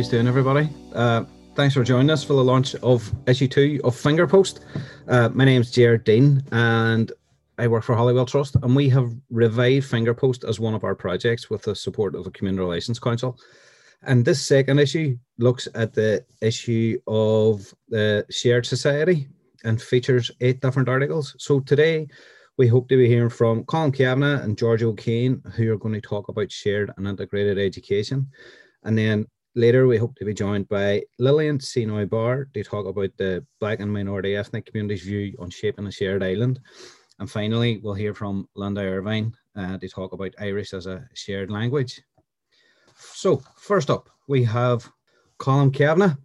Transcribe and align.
How's 0.00 0.08
doing, 0.08 0.26
everybody? 0.26 0.66
Uh, 0.94 1.24
thanks 1.54 1.74
for 1.74 1.84
joining 1.84 2.08
us 2.08 2.24
for 2.24 2.32
the 2.32 2.42
launch 2.42 2.74
of 2.76 3.12
issue 3.26 3.46
two 3.46 3.82
of 3.84 3.94
Fingerpost. 3.94 4.60
Uh, 5.06 5.28
my 5.34 5.44
name's 5.44 5.70
Jared 5.70 6.04
Dean, 6.04 6.42
and 6.52 7.12
I 7.58 7.68
work 7.68 7.84
for 7.84 7.94
Holywell 7.94 8.24
Trust, 8.24 8.56
and 8.62 8.74
we 8.74 8.88
have 8.88 9.12
revived 9.28 9.90
Fingerpost 9.90 10.48
as 10.48 10.58
one 10.58 10.72
of 10.72 10.84
our 10.84 10.94
projects 10.94 11.50
with 11.50 11.60
the 11.64 11.76
support 11.76 12.14
of 12.14 12.24
the 12.24 12.30
Community 12.30 12.62
Relations 12.62 12.98
Council. 12.98 13.38
And 14.00 14.24
this 14.24 14.40
second 14.40 14.78
issue 14.78 15.18
looks 15.36 15.68
at 15.74 15.92
the 15.92 16.24
issue 16.40 16.98
of 17.06 17.70
the 17.90 18.24
shared 18.30 18.64
society 18.64 19.28
and 19.64 19.82
features 19.82 20.30
eight 20.40 20.62
different 20.62 20.88
articles. 20.88 21.36
So 21.38 21.60
today 21.60 22.08
we 22.56 22.68
hope 22.68 22.88
to 22.88 22.96
be 22.96 23.06
hearing 23.06 23.28
from 23.28 23.64
Colm 23.64 23.94
Cavanagh 23.94 24.44
and 24.44 24.56
Georgia 24.56 24.86
O'Kane, 24.86 25.42
who 25.56 25.70
are 25.70 25.76
going 25.78 25.92
to 25.92 26.00
talk 26.00 26.28
about 26.28 26.50
shared 26.50 26.90
and 26.96 27.06
integrated 27.06 27.58
education. 27.58 28.28
And 28.82 28.96
then 28.96 29.26
later 29.54 29.86
we 29.86 29.96
hope 29.96 30.14
to 30.16 30.24
be 30.24 30.34
joined 30.34 30.68
by 30.68 31.02
Lillian 31.18 31.58
Seenoi-Barr 31.58 32.48
to 32.54 32.64
talk 32.64 32.86
about 32.86 33.10
the 33.16 33.44
Black 33.58 33.80
and 33.80 33.92
minority 33.92 34.36
ethnic 34.36 34.66
communities' 34.66 35.02
view 35.02 35.34
on 35.38 35.50
shaping 35.50 35.86
a 35.86 35.92
shared 35.92 36.22
island. 36.22 36.60
And 37.18 37.30
finally, 37.30 37.78
we'll 37.82 37.94
hear 37.94 38.14
from 38.14 38.48
Linda 38.54 38.80
Ervine 38.80 39.34
uh, 39.56 39.78
to 39.78 39.88
talk 39.88 40.12
about 40.12 40.34
Irish 40.38 40.72
as 40.72 40.86
a 40.86 41.06
shared 41.14 41.50
language. 41.50 42.00
So, 42.96 43.42
first 43.56 43.90
up, 43.90 44.08
we 44.28 44.44
have 44.44 44.90
Colm 45.38 45.74
Cavanagh. 45.74 46.16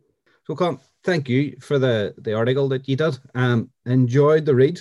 So, 0.46 0.56
Colm, 0.56 0.80
thank 1.04 1.28
you 1.28 1.58
for 1.60 1.80
the, 1.80 2.14
the 2.20 2.34
article 2.34 2.70
that 2.70 2.88
you 2.88 2.96
did. 2.96 3.18
Um, 3.34 3.72
enjoyed 3.86 4.46
the 4.46 4.56
read, 4.56 4.80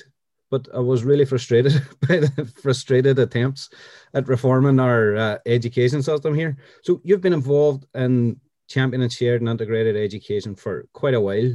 but 0.50 0.68
I 0.74 0.80
was 0.80 1.04
really 1.04 1.24
frustrated 1.24 1.72
by 2.08 2.20
the 2.20 2.52
frustrated 2.62 3.18
attempts 3.18 3.70
at 4.14 4.28
reforming 4.28 4.80
our 4.80 5.16
uh, 5.16 5.38
education 5.46 6.02
system 6.02 6.34
here. 6.34 6.56
So, 6.82 7.00
you've 7.04 7.20
been 7.20 7.32
involved 7.32 7.86
in 7.94 8.40
championing 8.68 9.08
shared 9.08 9.40
and 9.40 9.50
integrated 9.50 9.96
education 9.96 10.54
for 10.54 10.86
quite 10.92 11.14
a 11.14 11.20
while. 11.20 11.52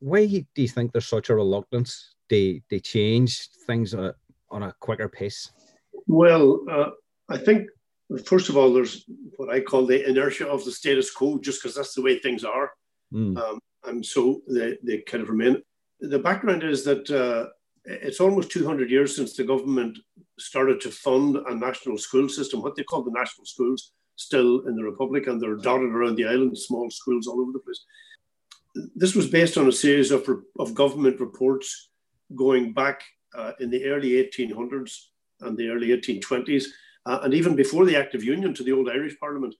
Why 0.00 0.26
do 0.26 0.62
you 0.62 0.68
think 0.68 0.92
there's 0.92 1.06
such 1.06 1.30
a 1.30 1.34
reluctance 1.34 2.14
they 2.28 2.62
they 2.70 2.80
change 2.80 3.48
things 3.66 3.94
on 3.94 4.06
a, 4.06 4.14
on 4.50 4.62
a 4.62 4.74
quicker 4.80 5.08
pace? 5.08 5.50
Well, 6.06 6.60
uh, 6.70 6.90
I 7.28 7.38
think 7.38 7.68
first 8.24 8.48
of 8.48 8.56
all, 8.56 8.72
there's 8.72 9.04
what 9.36 9.50
I 9.50 9.60
call 9.60 9.86
the 9.86 10.08
inertia 10.08 10.46
of 10.46 10.64
the 10.64 10.72
status 10.72 11.10
quo, 11.10 11.38
just 11.38 11.62
because 11.62 11.76
that's 11.76 11.94
the 11.94 12.02
way 12.02 12.18
things 12.18 12.44
are, 12.44 12.70
mm. 13.12 13.36
um, 13.38 13.58
and 13.84 14.04
so 14.04 14.40
they 14.48 14.78
they 14.82 14.98
kind 14.98 15.22
of 15.22 15.28
remain. 15.28 15.62
The 16.00 16.18
background 16.18 16.62
is 16.62 16.84
that 16.84 17.10
uh, 17.10 17.50
it's 17.84 18.20
almost 18.20 18.50
200 18.50 18.90
years 18.90 19.14
since 19.14 19.36
the 19.36 19.44
government 19.44 19.98
started 20.38 20.80
to 20.80 20.90
fund 20.90 21.36
a 21.36 21.54
national 21.54 21.98
school 21.98 22.28
system, 22.28 22.62
what 22.62 22.76
they 22.76 22.82
call 22.82 23.02
the 23.02 23.12
national 23.12 23.46
schools, 23.46 23.92
still 24.16 24.66
in 24.66 24.74
the 24.74 24.82
Republic, 24.82 25.26
and 25.26 25.40
they're 25.40 25.56
dotted 25.56 25.92
around 25.92 26.16
the 26.16 26.24
island, 26.24 26.56
small 26.56 26.90
schools 26.90 27.26
all 27.26 27.40
over 27.40 27.52
the 27.52 27.58
place. 27.58 27.84
This 28.96 29.14
was 29.14 29.28
based 29.28 29.56
on 29.58 29.68
a 29.68 29.72
series 29.72 30.10
of, 30.10 30.28
of 30.58 30.74
government 30.74 31.20
reports 31.20 31.90
going 32.34 32.72
back 32.72 33.02
uh, 33.36 33.52
in 33.60 33.70
the 33.70 33.84
early 33.84 34.10
1800s 34.10 34.96
and 35.40 35.56
the 35.56 35.68
early 35.68 35.88
1820s, 35.88 36.64
uh, 37.06 37.20
and 37.22 37.34
even 37.34 37.54
before 37.54 37.84
the 37.84 37.96
Act 37.96 38.14
of 38.14 38.24
Union 38.24 38.54
to 38.54 38.62
the 38.62 38.72
old 38.72 38.88
Irish 38.88 39.18
Parliament. 39.20 39.54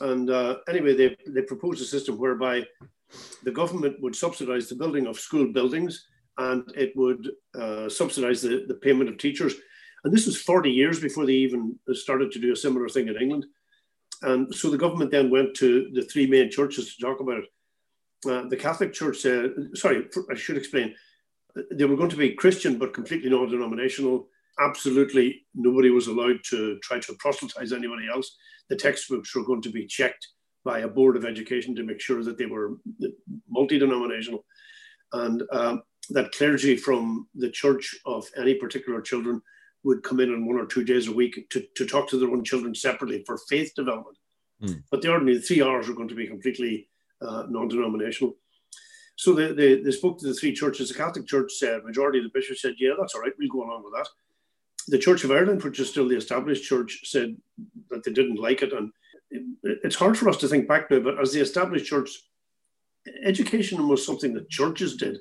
And 0.00 0.30
uh, 0.30 0.58
anyway, 0.68 0.94
they, 0.94 1.16
they 1.26 1.42
proposed 1.42 1.82
a 1.82 1.84
system 1.84 2.18
whereby 2.18 2.64
the 3.42 3.50
government 3.50 4.00
would 4.00 4.14
subsidize 4.14 4.68
the 4.68 4.76
building 4.76 5.06
of 5.06 5.18
school 5.18 5.52
buildings 5.52 6.06
and 6.38 6.64
it 6.76 6.92
would 6.96 7.30
uh, 7.58 7.88
subsidize 7.88 8.42
the, 8.42 8.64
the 8.68 8.74
payment 8.74 9.10
of 9.10 9.18
teachers. 9.18 9.54
And 10.04 10.12
this 10.12 10.26
was 10.26 10.40
40 10.40 10.70
years 10.70 11.00
before 11.00 11.26
they 11.26 11.32
even 11.32 11.76
started 11.92 12.30
to 12.32 12.38
do 12.38 12.52
a 12.52 12.56
similar 12.56 12.88
thing 12.88 13.08
in 13.08 13.20
England. 13.20 13.46
And 14.22 14.52
so 14.54 14.70
the 14.70 14.78
government 14.78 15.10
then 15.10 15.30
went 15.30 15.54
to 15.56 15.90
the 15.92 16.02
three 16.02 16.26
main 16.26 16.50
churches 16.50 16.94
to 16.94 17.02
talk 17.02 17.20
about 17.20 17.38
it. 17.38 17.44
Uh, 18.28 18.48
the 18.48 18.56
Catholic 18.56 18.92
Church 18.92 19.18
said, 19.18 19.52
sorry, 19.74 20.06
I 20.30 20.34
should 20.34 20.56
explain 20.56 20.94
they 21.72 21.84
were 21.84 21.96
going 21.96 22.10
to 22.10 22.16
be 22.16 22.34
Christian, 22.34 22.78
but 22.78 22.94
completely 22.94 23.30
non 23.30 23.50
denominational. 23.50 24.28
Absolutely 24.60 25.46
nobody 25.54 25.90
was 25.90 26.08
allowed 26.08 26.40
to 26.50 26.78
try 26.82 26.98
to 26.98 27.14
proselytize 27.14 27.72
anybody 27.72 28.08
else. 28.12 28.36
The 28.68 28.76
textbooks 28.76 29.34
were 29.34 29.44
going 29.44 29.62
to 29.62 29.70
be 29.70 29.86
checked 29.86 30.26
by 30.64 30.80
a 30.80 30.88
board 30.88 31.16
of 31.16 31.24
education 31.24 31.74
to 31.76 31.84
make 31.84 32.00
sure 32.00 32.22
that 32.22 32.38
they 32.38 32.46
were 32.46 32.78
multi 33.48 33.78
denominational. 33.78 34.44
And 35.12 35.42
um, 35.52 35.82
that 36.10 36.32
clergy 36.32 36.76
from 36.76 37.28
the 37.34 37.50
church 37.50 37.96
of 38.06 38.26
any 38.36 38.54
particular 38.54 39.00
children 39.00 39.42
would 39.84 40.02
come 40.02 40.20
in 40.20 40.32
on 40.32 40.46
one 40.46 40.56
or 40.56 40.66
two 40.66 40.84
days 40.84 41.08
a 41.08 41.12
week 41.12 41.48
to, 41.50 41.64
to 41.74 41.86
talk 41.86 42.08
to 42.08 42.18
their 42.18 42.30
own 42.30 42.44
children 42.44 42.74
separately 42.74 43.22
for 43.26 43.38
faith 43.48 43.72
development. 43.74 44.16
Mm. 44.62 44.82
But 44.90 45.02
the 45.02 45.10
ordinary 45.10 45.40
three 45.40 45.62
hours 45.62 45.88
were 45.88 45.94
going 45.94 46.08
to 46.08 46.14
be 46.14 46.26
completely 46.26 46.88
uh, 47.22 47.44
non 47.48 47.68
denominational. 47.68 48.36
So 49.16 49.34
they, 49.34 49.52
they, 49.52 49.82
they, 49.82 49.90
spoke 49.90 50.18
to 50.20 50.28
the 50.28 50.34
three 50.34 50.52
churches. 50.52 50.88
The 50.88 50.94
Catholic 50.94 51.26
Church 51.26 51.52
said, 51.54 51.84
majority 51.84 52.18
of 52.18 52.24
the 52.24 52.30
bishops 52.32 52.62
said, 52.62 52.74
yeah, 52.78 52.92
that's 52.98 53.14
all 53.14 53.20
right, 53.20 53.32
we'll 53.36 53.48
go 53.48 53.64
along 53.64 53.82
with 53.82 53.94
that. 53.94 54.08
The 54.86 54.98
Church 54.98 55.24
of 55.24 55.32
Ireland, 55.32 55.62
which 55.64 55.80
is 55.80 55.90
still 55.90 56.08
the 56.08 56.16
established 56.16 56.64
church, 56.64 57.00
said 57.02 57.36
that 57.90 58.04
they 58.04 58.12
didn't 58.12 58.38
like 58.38 58.62
it. 58.62 58.72
And 58.72 58.92
it, 59.30 59.42
it's 59.82 59.96
hard 59.96 60.16
for 60.16 60.28
us 60.28 60.36
to 60.38 60.48
think 60.48 60.68
back 60.68 60.90
now, 60.90 61.00
but 61.00 61.20
as 61.20 61.32
the 61.32 61.40
established 61.40 61.86
church, 61.86 62.10
education 63.24 63.88
was 63.88 64.06
something 64.06 64.34
that 64.34 64.50
churches 64.50 64.96
did. 64.96 65.18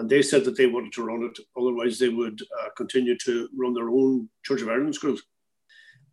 And 0.00 0.08
they 0.08 0.22
said 0.22 0.46
that 0.46 0.56
they 0.56 0.66
wanted 0.66 0.94
to 0.94 1.04
run 1.04 1.22
it, 1.24 1.38
otherwise, 1.58 1.98
they 1.98 2.08
would 2.08 2.40
uh, 2.40 2.70
continue 2.74 3.18
to 3.18 3.50
run 3.54 3.74
their 3.74 3.90
own 3.90 4.30
Church 4.42 4.62
of 4.62 4.70
Ireland 4.70 4.94
schools. 4.94 5.22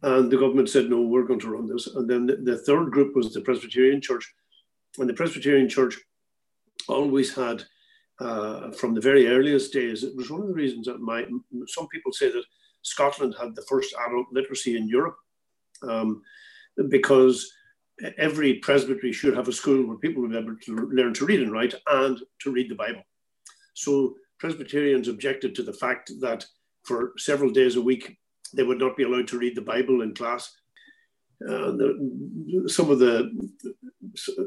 And 0.04 0.30
the 0.30 0.38
government 0.38 0.68
said, 0.70 0.90
no, 0.90 1.00
we're 1.04 1.24
going 1.24 1.40
to 1.40 1.50
run 1.50 1.68
this. 1.68 1.88
And 1.88 2.10
then 2.10 2.26
the, 2.26 2.36
the 2.36 2.58
third 2.58 2.92
group 2.92 3.16
was 3.16 3.34
the 3.34 3.40
Presbyterian 3.40 4.02
Church. 4.02 4.30
And 4.98 5.10
the 5.10 5.14
Presbyterian 5.14 5.70
Church 5.70 5.98
always 6.90 7.34
had, 7.34 7.64
uh, 8.20 8.72
from 8.72 8.94
the 8.94 9.00
very 9.00 9.30
earliest 9.30 9.72
days, 9.72 10.04
it 10.04 10.18
was 10.18 10.30
one 10.30 10.42
of 10.42 10.50
the 10.50 10.54
reasons 10.54 10.88
that 10.88 11.00
my, 11.00 11.26
some 11.68 11.88
people 11.88 12.12
say 12.12 12.30
that 12.30 12.44
Scotland 12.82 13.36
had 13.40 13.56
the 13.56 13.66
first 13.70 13.96
adult 14.06 14.28
literacy 14.34 14.76
in 14.76 14.90
Europe 14.90 15.16
um, 15.84 16.22
because 16.90 17.50
every 18.18 18.56
presbytery 18.56 19.14
should 19.14 19.34
have 19.38 19.48
a 19.48 19.54
school 19.54 19.88
where 19.88 19.98
people 19.98 20.28
be 20.28 20.38
able 20.38 20.58
to 20.58 20.76
learn 20.92 21.14
to 21.14 21.26
read 21.26 21.40
and 21.40 21.54
write 21.54 21.74
and 21.88 22.20
to 22.42 22.52
read 22.52 22.70
the 22.70 22.76
Bible. 22.76 23.04
So 23.78 24.16
Presbyterians 24.40 25.08
objected 25.08 25.54
to 25.56 25.64
the 25.64 25.74
fact 25.74 26.12
that 26.20 26.46
for 26.84 27.14
several 27.18 27.52
days 27.52 27.76
a 27.76 27.82
week, 27.82 28.18
they 28.56 28.64
would 28.64 28.80
not 28.80 28.98
be 28.98 29.04
allowed 29.04 29.28
to 29.30 29.38
read 29.38 29.56
the 29.56 29.62
Bible 29.62 30.02
in 30.02 30.16
class. 30.16 30.52
Uh, 31.48 31.74
some 32.66 32.90
of 32.90 32.98
the 32.98 33.30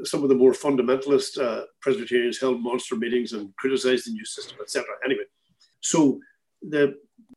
some 0.02 0.24
of 0.24 0.28
the 0.28 0.34
more 0.34 0.50
fundamentalist 0.50 1.40
uh, 1.40 1.64
Presbyterians 1.80 2.40
held 2.40 2.60
monster 2.60 2.96
meetings 2.96 3.32
and 3.32 3.54
criticized 3.56 4.08
the 4.08 4.12
new 4.12 4.24
system, 4.24 4.58
etc. 4.60 4.88
Anyway, 5.04 5.22
so 5.80 6.18
the 6.62 6.96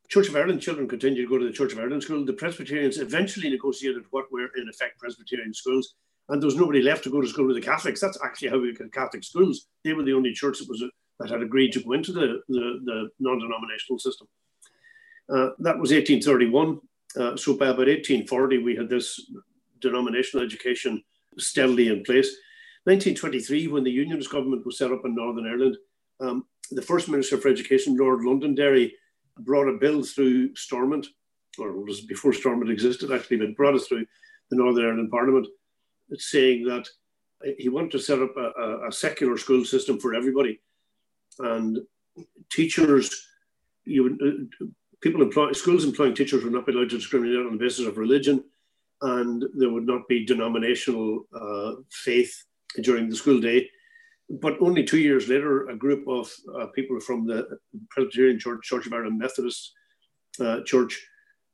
Church 0.09 0.29
of 0.29 0.35
Ireland 0.35 0.61
children 0.61 0.87
continued 0.87 1.21
to 1.21 1.29
go 1.29 1.37
to 1.37 1.45
the 1.45 1.53
Church 1.59 1.73
of 1.73 1.79
Ireland 1.79 2.01
school. 2.01 2.25
The 2.25 2.33
Presbyterians 2.33 2.97
eventually 2.97 3.51
negotiated 3.51 4.03
what 4.09 4.31
were 4.31 4.49
in 4.57 4.67
effect 4.67 4.97
Presbyterian 4.97 5.53
schools, 5.53 5.93
and 6.29 6.41
there 6.41 6.47
was 6.47 6.55
nobody 6.55 6.81
left 6.81 7.03
to 7.03 7.11
go 7.11 7.21
to 7.21 7.27
school 7.27 7.45
with 7.45 7.55
the 7.55 7.61
Catholics. 7.61 8.01
That's 8.01 8.19
actually 8.25 8.49
how 8.49 8.59
we 8.59 8.73
got 8.73 8.91
Catholic 8.91 9.23
schools. 9.23 9.67
They 9.83 9.93
were 9.93 10.03
the 10.03 10.13
only 10.13 10.33
church 10.33 10.57
that 10.57 10.69
was 10.69 10.83
that 11.19 11.29
had 11.29 11.41
agreed 11.41 11.71
to 11.73 11.83
go 11.83 11.93
into 11.93 12.11
the, 12.11 12.41
the, 12.47 12.79
the 12.85 13.09
non-denominational 13.19 13.99
system. 13.99 14.27
Uh, 15.29 15.49
that 15.59 15.79
was 15.79 15.91
1831. 15.91 16.79
Uh, 17.15 17.35
so 17.37 17.53
by 17.53 17.67
about 17.67 17.87
1840, 17.87 18.57
we 18.59 18.75
had 18.75 18.89
this 18.89 19.31
denominational 19.79 20.45
education 20.45 21.01
steadily 21.37 21.87
in 21.87 22.03
place. 22.03 22.35
1923, 22.85 23.67
when 23.67 23.83
the 23.83 23.91
Unionist 23.91 24.31
government 24.31 24.65
was 24.65 24.77
set 24.77 24.91
up 24.91 25.01
in 25.05 25.15
Northern 25.15 25.47
Ireland, 25.47 25.77
um, 26.19 26.45
the 26.71 26.81
first 26.81 27.07
Minister 27.07 27.37
for 27.37 27.49
Education, 27.49 27.95
Lord 27.95 28.21
Londonderry, 28.21 28.93
brought 29.39 29.69
a 29.69 29.77
bill 29.77 30.03
through 30.03 30.55
Stormont, 30.55 31.07
or 31.57 31.69
it 31.69 31.85
was 31.85 32.01
before 32.01 32.33
Stormont 32.33 32.71
existed 32.71 33.11
actually, 33.11 33.37
but 33.37 33.55
brought 33.55 33.75
it 33.75 33.83
through 33.87 34.05
the 34.49 34.57
Northern 34.57 34.85
Ireland 34.85 35.11
Parliament, 35.11 35.47
saying 36.13 36.65
that 36.65 36.87
he 37.57 37.69
wanted 37.69 37.91
to 37.91 37.99
set 37.99 38.21
up 38.21 38.35
a, 38.37 38.87
a 38.87 38.91
secular 38.91 39.37
school 39.37 39.65
system 39.65 39.99
for 39.99 40.13
everybody. 40.13 40.59
And 41.39 41.79
teachers, 42.51 43.27
you 43.85 44.17
uh, 44.61 44.65
people 45.01 45.21
employ, 45.21 45.51
schools 45.51 45.83
employing 45.83 46.15
teachers 46.15 46.43
would 46.43 46.53
not 46.53 46.65
be 46.65 46.73
allowed 46.73 46.89
to 46.89 46.97
discriminate 46.97 47.45
on 47.45 47.53
the 47.53 47.63
basis 47.63 47.85
of 47.85 47.97
religion, 47.97 48.43
and 49.01 49.43
there 49.55 49.69
would 49.69 49.85
not 49.85 50.07
be 50.07 50.25
denominational 50.25 51.25
uh, 51.35 51.73
faith 51.91 52.33
during 52.81 53.09
the 53.09 53.15
school 53.15 53.39
day. 53.39 53.69
But 54.29 54.57
only 54.61 54.83
two 54.83 54.99
years 54.99 55.27
later, 55.27 55.67
a 55.69 55.75
group 55.75 56.07
of 56.07 56.31
uh, 56.57 56.67
people 56.67 56.99
from 56.99 57.27
the 57.27 57.59
Presbyterian 57.89 58.39
Church, 58.39 58.61
Church 58.63 58.85
of 58.87 58.93
Ireland 58.93 59.19
Methodist 59.19 59.73
uh, 60.39 60.61
Church, 60.61 61.05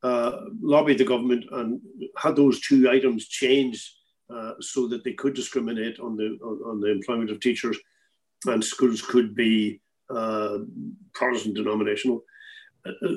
uh, 0.04 0.32
lobbied 0.62 0.98
the 0.98 1.04
government 1.04 1.44
and 1.52 1.82
had 2.18 2.36
those 2.36 2.62
two 2.62 2.90
items 2.90 3.28
changed 3.28 3.90
uh, 4.34 4.54
so 4.62 4.88
that 4.88 5.04
they 5.04 5.14
could 5.14 5.34
discriminate 5.34 6.00
on 6.00 6.16
the 6.16 6.38
on, 6.44 6.58
on, 6.66 6.80
the 6.80 6.92
employment 6.92 7.32
of 7.32 7.40
teachers, 7.40 7.78
and 8.46 8.64
schools 8.64 9.02
could 9.02 9.36
be 9.36 9.82
uh, 10.10 10.60
Protestant 11.14 11.56
denominational 11.56 12.24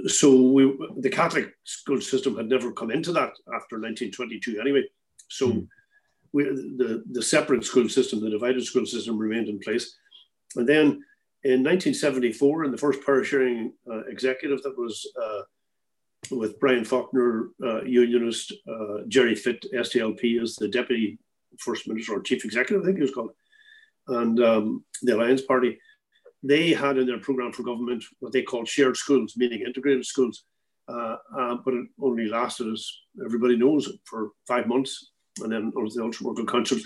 so 0.07 0.43
we, 0.43 0.77
the 0.99 1.11
Catholic 1.11 1.55
school 1.65 2.01
system 2.01 2.37
had 2.37 2.49
never 2.49 2.73
come 2.73 2.91
into 2.91 3.13
that 3.13 3.33
after 3.55 3.79
1922 3.79 4.61
anyway. 4.61 4.85
So 5.29 5.49
mm. 5.49 5.69
we, 6.33 6.45
the, 6.45 7.05
the 7.11 7.23
separate 7.23 7.65
school 7.65 7.89
system, 7.89 8.21
the 8.21 8.31
divided 8.31 8.65
school 8.65 8.87
system 8.87 9.19
remained 9.19 9.49
in 9.49 9.61
place. 9.61 9.97
And 10.57 10.69
then 10.69 11.05
in 11.45 11.63
1974, 11.63 12.65
in 12.65 12.73
the 12.73 12.79
first 12.79 13.05
power 13.05 13.25
sharing 13.25 13.73
uh, 13.91 14.05
executive 14.07 14.63
that 14.63 14.77
was 14.77 15.11
uh, 15.23 15.43
with 16.31 16.59
Brian 16.61 16.85
Faulkner, 16.85 17.51
uh, 17.63 17.83
unionist, 17.83 18.53
uh, 18.69 18.99
Gerry 19.09 19.35
Fitt, 19.35 19.65
SDLP, 19.73 20.41
as 20.41 20.57
the 20.57 20.69
deputy 20.69 21.19
first 21.59 21.87
minister 21.89 22.15
or 22.15 22.21
chief 22.21 22.45
executive, 22.45 22.83
I 22.83 22.87
think 22.87 22.97
he 22.97 23.03
was 23.03 23.13
called, 23.13 23.33
and 24.09 24.41
um, 24.43 24.85
the 25.03 25.15
Alliance 25.15 25.43
Party, 25.43 25.79
they 26.43 26.71
had 26.71 26.99
in 26.99 27.07
their 27.07 27.21
program 27.21 27.53
for 27.53 27.63
government 27.63 28.05
what 28.21 28.33
they 28.33 28.43
called 28.43 28.69
shared 28.69 28.97
schools, 28.97 29.35
meaning 29.37 29.63
integrated 29.63 30.05
schools. 30.05 30.45
Uh, 30.89 31.17
uh, 31.39 31.57
but 31.65 31.75
it 31.75 31.87
only 32.01 32.27
lasted, 32.27 32.71
as 32.73 32.91
everybody 33.25 33.57
knows, 33.57 33.89
for 34.05 34.31
five 34.49 34.67
months. 34.67 35.13
And 35.41 35.53
then 35.53 35.73
the 35.75 36.03
Ulster 36.03 36.25
Working 36.25 36.47
Council 36.47 36.79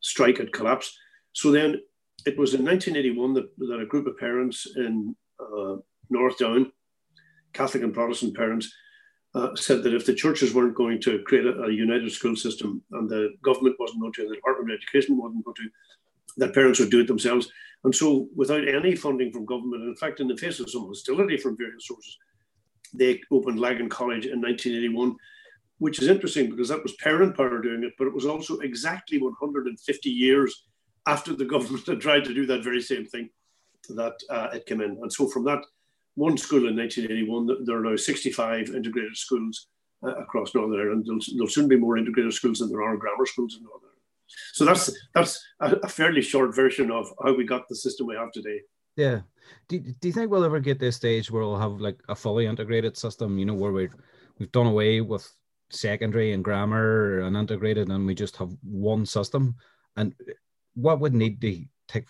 strike 0.00 0.38
had 0.38 0.52
collapsed. 0.52 0.96
So 1.32 1.50
then 1.50 1.80
it 2.26 2.38
was 2.38 2.54
in 2.54 2.64
1981 2.64 3.34
that, 3.34 3.48
that 3.58 3.80
a 3.80 3.86
group 3.86 4.06
of 4.06 4.18
parents 4.18 4.66
in 4.76 5.16
uh, 5.40 5.76
North 6.10 6.38
Down, 6.38 6.70
Catholic 7.52 7.82
and 7.82 7.94
Protestant 7.94 8.36
parents, 8.36 8.72
uh, 9.34 9.54
said 9.54 9.82
that 9.82 9.94
if 9.94 10.04
the 10.04 10.14
churches 10.14 10.52
weren't 10.52 10.74
going 10.74 11.00
to 11.00 11.22
create 11.22 11.46
a, 11.46 11.62
a, 11.62 11.70
united 11.70 12.10
school 12.10 12.34
system 12.34 12.82
and 12.92 13.08
the 13.08 13.30
government 13.44 13.76
wasn't 13.78 14.00
going 14.00 14.12
to, 14.12 14.28
the 14.28 14.34
Department 14.34 14.72
of 14.72 14.76
Education 14.76 15.16
wasn't 15.16 15.44
going 15.44 15.54
to, 15.54 15.70
that 16.36 16.54
parents 16.54 16.80
would 16.80 16.90
do 16.90 17.00
it 17.00 17.06
themselves. 17.06 17.50
And 17.84 17.94
so, 17.94 18.28
without 18.36 18.68
any 18.68 18.94
funding 18.94 19.32
from 19.32 19.46
government, 19.46 19.84
in 19.84 19.96
fact, 19.96 20.20
in 20.20 20.28
the 20.28 20.36
face 20.36 20.60
of 20.60 20.70
some 20.70 20.86
hostility 20.86 21.36
from 21.36 21.56
various 21.56 21.86
sources, 21.86 22.16
they 22.92 23.20
opened 23.30 23.58
Lagan 23.58 23.88
College 23.88 24.26
in 24.26 24.40
1981, 24.40 25.16
which 25.78 26.00
is 26.02 26.08
interesting 26.08 26.50
because 26.50 26.68
that 26.68 26.82
was 26.82 26.94
parent 26.96 27.36
power 27.36 27.60
doing 27.60 27.84
it, 27.84 27.92
but 27.98 28.06
it 28.06 28.14
was 28.14 28.26
also 28.26 28.58
exactly 28.58 29.18
150 29.18 30.10
years 30.10 30.64
after 31.06 31.34
the 31.34 31.44
government 31.52 31.86
had 31.86 32.00
tried 32.00 32.24
to 32.24 32.34
do 32.34 32.44
that 32.46 32.64
very 32.64 32.82
same 32.82 33.06
thing 33.06 33.30
that 33.88 34.14
uh, 34.28 34.48
it 34.52 34.66
came 34.66 34.80
in. 34.82 34.98
And 35.00 35.12
so, 35.12 35.26
from 35.26 35.44
that 35.44 35.64
one 36.14 36.36
school 36.36 36.68
in 36.68 36.76
1981. 36.76 37.64
There 37.64 37.78
are 37.78 37.90
now 37.90 37.96
65 37.96 38.70
integrated 38.70 39.16
schools 39.16 39.68
uh, 40.04 40.14
across 40.16 40.54
Northern 40.54 40.80
Ireland. 40.80 41.04
There'll, 41.06 41.20
there'll, 41.34 41.48
soon 41.48 41.68
be 41.68 41.76
more 41.76 41.96
integrated 41.96 42.34
schools 42.34 42.58
than 42.58 42.70
there 42.70 42.82
are 42.82 42.96
grammar 42.96 43.26
schools 43.26 43.56
in 43.56 43.64
Northern 43.64 43.80
Ireland. 43.80 43.89
So 44.52 44.64
that's 44.64 44.90
that's 45.14 45.44
a, 45.60 45.88
fairly 45.88 46.22
short 46.22 46.54
version 46.54 46.90
of 46.90 47.12
how 47.22 47.34
we 47.34 47.44
got 47.44 47.68
the 47.68 47.76
system 47.76 48.06
we 48.06 48.16
have 48.16 48.32
today. 48.32 48.60
Yeah. 48.96 49.20
Do, 49.68 49.78
do 49.78 50.08
you 50.08 50.12
think 50.12 50.30
we'll 50.30 50.44
ever 50.44 50.60
get 50.60 50.78
this 50.78 50.96
stage 50.96 51.30
where 51.30 51.42
we'll 51.42 51.58
have 51.58 51.80
like 51.80 51.98
a 52.08 52.14
fully 52.14 52.46
integrated 52.46 52.96
system, 52.96 53.38
you 53.38 53.46
know, 53.46 53.54
where 53.54 53.72
we 53.72 53.88
we've 54.38 54.52
done 54.52 54.66
away 54.66 55.00
with 55.00 55.30
secondary 55.70 56.32
and 56.32 56.44
grammar 56.44 57.20
and 57.20 57.36
integrated 57.36 57.88
and 57.88 58.06
we 58.06 58.14
just 58.14 58.36
have 58.36 58.50
one 58.62 59.06
system? 59.06 59.56
And 59.96 60.14
what 60.74 61.00
would 61.00 61.14
need 61.14 61.40
to 61.40 61.64
take, 61.88 62.06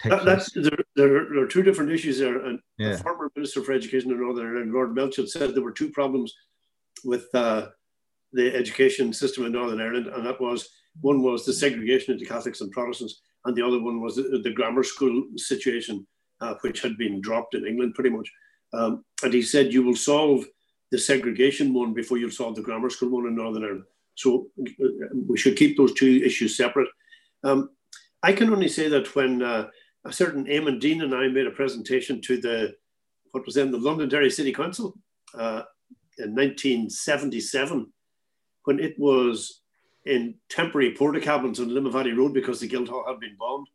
take 0.00 0.10
that, 0.10 0.24
that's 0.24 0.52
there, 0.52 0.70
there, 0.96 1.26
there, 1.30 1.42
are 1.42 1.46
two 1.46 1.62
different 1.62 1.90
issues 1.90 2.18
there. 2.18 2.44
And 2.44 2.60
yeah. 2.78 2.92
the 2.92 2.98
former 2.98 3.30
Minister 3.34 3.62
for 3.62 3.72
Education 3.72 4.10
in 4.10 4.20
Northern 4.20 4.46
Ireland, 4.46 4.72
Lord 4.72 4.94
Melchett, 4.94 5.28
said 5.28 5.54
there 5.54 5.62
were 5.62 5.72
two 5.72 5.90
problems 5.90 6.32
with 7.04 7.26
uh, 7.34 7.68
the 8.32 8.54
education 8.54 9.12
system 9.12 9.44
in 9.44 9.52
Northern 9.52 9.80
Ireland, 9.80 10.06
and 10.08 10.26
that 10.26 10.40
was 10.40 10.68
one 11.00 11.22
was 11.22 11.44
the 11.44 11.52
segregation 11.52 12.14
into 12.14 12.26
Catholics 12.26 12.60
and 12.60 12.70
Protestants, 12.70 13.20
and 13.44 13.56
the 13.56 13.66
other 13.66 13.80
one 13.82 14.00
was 14.00 14.16
the, 14.16 14.40
the 14.42 14.52
grammar 14.52 14.82
school 14.82 15.24
situation, 15.36 16.06
uh, 16.40 16.54
which 16.62 16.80
had 16.82 16.96
been 16.96 17.20
dropped 17.20 17.54
in 17.54 17.66
England 17.66 17.94
pretty 17.94 18.10
much. 18.10 18.30
Um, 18.72 19.04
and 19.22 19.32
he 19.32 19.42
said 19.42 19.72
you 19.72 19.82
will 19.82 19.96
solve 19.96 20.44
the 20.90 20.98
segregation 20.98 21.72
one 21.72 21.92
before 21.92 22.18
you 22.18 22.30
solve 22.30 22.56
the 22.56 22.62
grammar 22.62 22.90
school 22.90 23.10
one 23.10 23.26
in 23.26 23.36
Northern 23.36 23.64
Ireland. 23.64 23.84
So 24.14 24.48
uh, 24.60 24.88
we 25.28 25.36
should 25.36 25.56
keep 25.56 25.76
those 25.76 25.92
two 25.94 26.22
issues 26.24 26.56
separate. 26.56 26.88
Um, 27.42 27.70
I 28.22 28.32
can 28.32 28.50
only 28.50 28.68
say 28.68 28.88
that 28.88 29.14
when 29.14 29.42
uh, 29.42 29.68
a 30.04 30.12
certain 30.12 30.46
Eamon 30.46 30.80
Dean 30.80 31.02
and 31.02 31.14
I 31.14 31.28
made 31.28 31.46
a 31.46 31.50
presentation 31.50 32.20
to 32.22 32.40
the 32.40 32.74
what 33.32 33.44
was 33.44 33.56
then 33.56 33.72
the 33.72 33.78
Londonderry 33.78 34.30
City 34.30 34.52
Council 34.52 34.94
uh, 35.34 35.62
in 36.18 36.34
1977, 36.34 37.92
when 38.64 38.78
it 38.78 38.94
was 38.98 39.62
in 40.04 40.34
temporary 40.48 40.94
porta 40.94 41.20
cabins 41.20 41.60
on 41.60 41.70
Limavady 41.70 42.16
Road 42.16 42.34
because 42.34 42.60
the 42.60 42.68
Guildhall 42.68 43.04
had 43.06 43.20
been 43.20 43.36
bombed, 43.38 43.68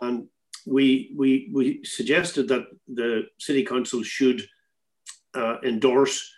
and 0.00 0.26
we 0.66 1.14
we 1.16 1.50
we 1.52 1.84
suggested 1.84 2.48
that 2.48 2.66
the 2.88 3.24
city 3.38 3.64
council 3.64 4.02
should 4.02 4.42
uh, 5.34 5.56
endorse 5.62 6.30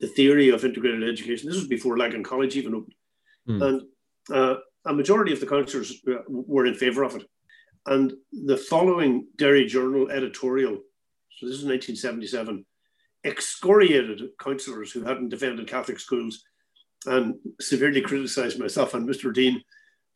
the 0.00 0.08
theory 0.08 0.48
of 0.50 0.64
integrated 0.64 1.08
education. 1.08 1.48
This 1.48 1.58
was 1.58 1.68
before 1.68 1.96
Lagan 1.96 2.24
College 2.24 2.56
even 2.56 2.74
opened, 2.74 2.94
mm. 3.48 3.62
and 3.62 3.82
uh, 4.32 4.56
a 4.86 4.92
majority 4.92 5.32
of 5.32 5.40
the 5.40 5.46
councillors 5.46 6.02
uh, 6.08 6.22
were 6.28 6.66
in 6.66 6.74
favour 6.74 7.04
of 7.04 7.16
it. 7.16 7.24
And 7.86 8.14
the 8.32 8.56
following 8.56 9.28
Derry 9.36 9.66
Journal 9.66 10.10
editorial, 10.10 10.72
so 11.38 11.46
this 11.46 11.56
is 11.56 11.64
1977, 11.64 12.64
excoriated 13.24 14.22
councillors 14.38 14.90
who 14.90 15.02
hadn't 15.02 15.28
defended 15.28 15.68
Catholic 15.68 16.00
schools 16.00 16.44
and 17.06 17.34
severely 17.60 18.00
criticised 18.00 18.58
myself 18.58 18.94
and 18.94 19.08
Mr. 19.08 19.32
Dean 19.32 19.62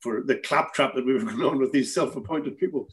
for 0.00 0.22
the 0.22 0.36
claptrap 0.36 0.94
that 0.94 1.04
we 1.04 1.14
were 1.14 1.20
going 1.24 1.42
on 1.42 1.58
with 1.58 1.72
these 1.72 1.94
self-appointed 1.94 2.58
people. 2.58 2.88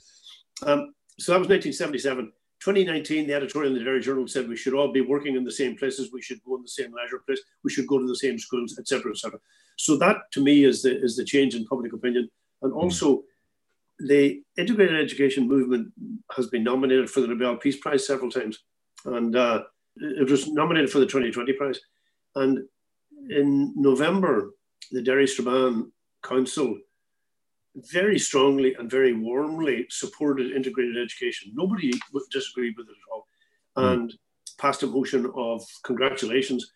Um, 0.63 0.93
so 1.19 1.31
that 1.31 1.39
was 1.39 1.49
1977. 1.49 2.31
2019, 2.61 3.27
the 3.27 3.33
editorial 3.33 3.73
in 3.73 3.77
the 3.77 3.83
Derry 3.83 4.01
Journal 4.01 4.27
said 4.27 4.47
we 4.47 4.55
should 4.55 4.73
all 4.73 4.91
be 4.91 5.01
working 5.01 5.35
in 5.35 5.43
the 5.43 5.51
same 5.51 5.77
places, 5.77 6.11
we 6.11 6.21
should 6.21 6.41
go 6.43 6.55
in 6.55 6.61
the 6.61 6.67
same 6.67 6.91
leisure 6.93 7.19
place, 7.19 7.39
we 7.63 7.69
should 7.69 7.85
go 7.85 7.99
to 7.99 8.07
the 8.07 8.15
same 8.15 8.39
schools, 8.39 8.77
etc., 8.79 9.11
etc. 9.11 9.39
So 9.77 9.97
that, 9.97 10.17
to 10.31 10.43
me, 10.43 10.63
is 10.63 10.81
the 10.81 10.99
is 10.99 11.15
the 11.15 11.25
change 11.25 11.53
in 11.53 11.65
public 11.65 11.93
opinion, 11.93 12.29
and 12.61 12.71
hmm. 12.71 12.77
also 12.77 13.23
the 13.99 14.41
integrated 14.57 14.99
education 14.99 15.47
movement 15.47 15.93
has 16.35 16.47
been 16.47 16.63
nominated 16.63 17.09
for 17.09 17.21
the 17.21 17.27
Nobel 17.27 17.57
Peace 17.57 17.77
Prize 17.77 18.07
several 18.07 18.31
times, 18.31 18.59
and 19.05 19.35
uh, 19.35 19.63
it 19.97 20.29
was 20.29 20.47
nominated 20.47 20.89
for 20.89 20.99
the 20.99 21.05
2020 21.05 21.53
prize. 21.53 21.79
And 22.35 22.67
in 23.29 23.73
November, 23.75 24.51
the 24.91 25.01
Derry 25.01 25.27
Strabane 25.27 25.91
Council 26.23 26.77
very 27.75 28.17
strongly 28.17 28.73
and 28.75 28.89
very 28.89 29.13
warmly 29.13 29.85
supported 29.89 30.51
integrated 30.51 30.97
education. 30.97 31.51
Nobody 31.53 31.91
disagreed 32.31 32.75
with 32.77 32.87
it 32.87 32.91
at 32.91 33.11
all, 33.11 33.27
mm. 33.77 33.93
and 33.93 34.13
passed 34.57 34.83
a 34.83 34.87
motion 34.87 35.31
of 35.35 35.63
congratulations. 35.83 36.71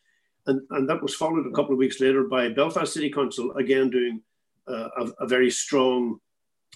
And, 0.46 0.62
and 0.72 0.90
that 0.90 1.02
was 1.02 1.16
followed 1.16 1.48
a 1.48 1.52
couple 1.52 1.74
of 1.74 1.78
weeks 1.78 2.02
later 2.02 2.24
by 2.24 2.50
Belfast 2.50 2.92
City 2.92 3.10
Council, 3.10 3.54
again 3.54 3.90
doing 3.90 4.22
uh, 4.68 4.90
a, 4.98 5.24
a, 5.24 5.28
very 5.28 5.50
strong 5.50 6.20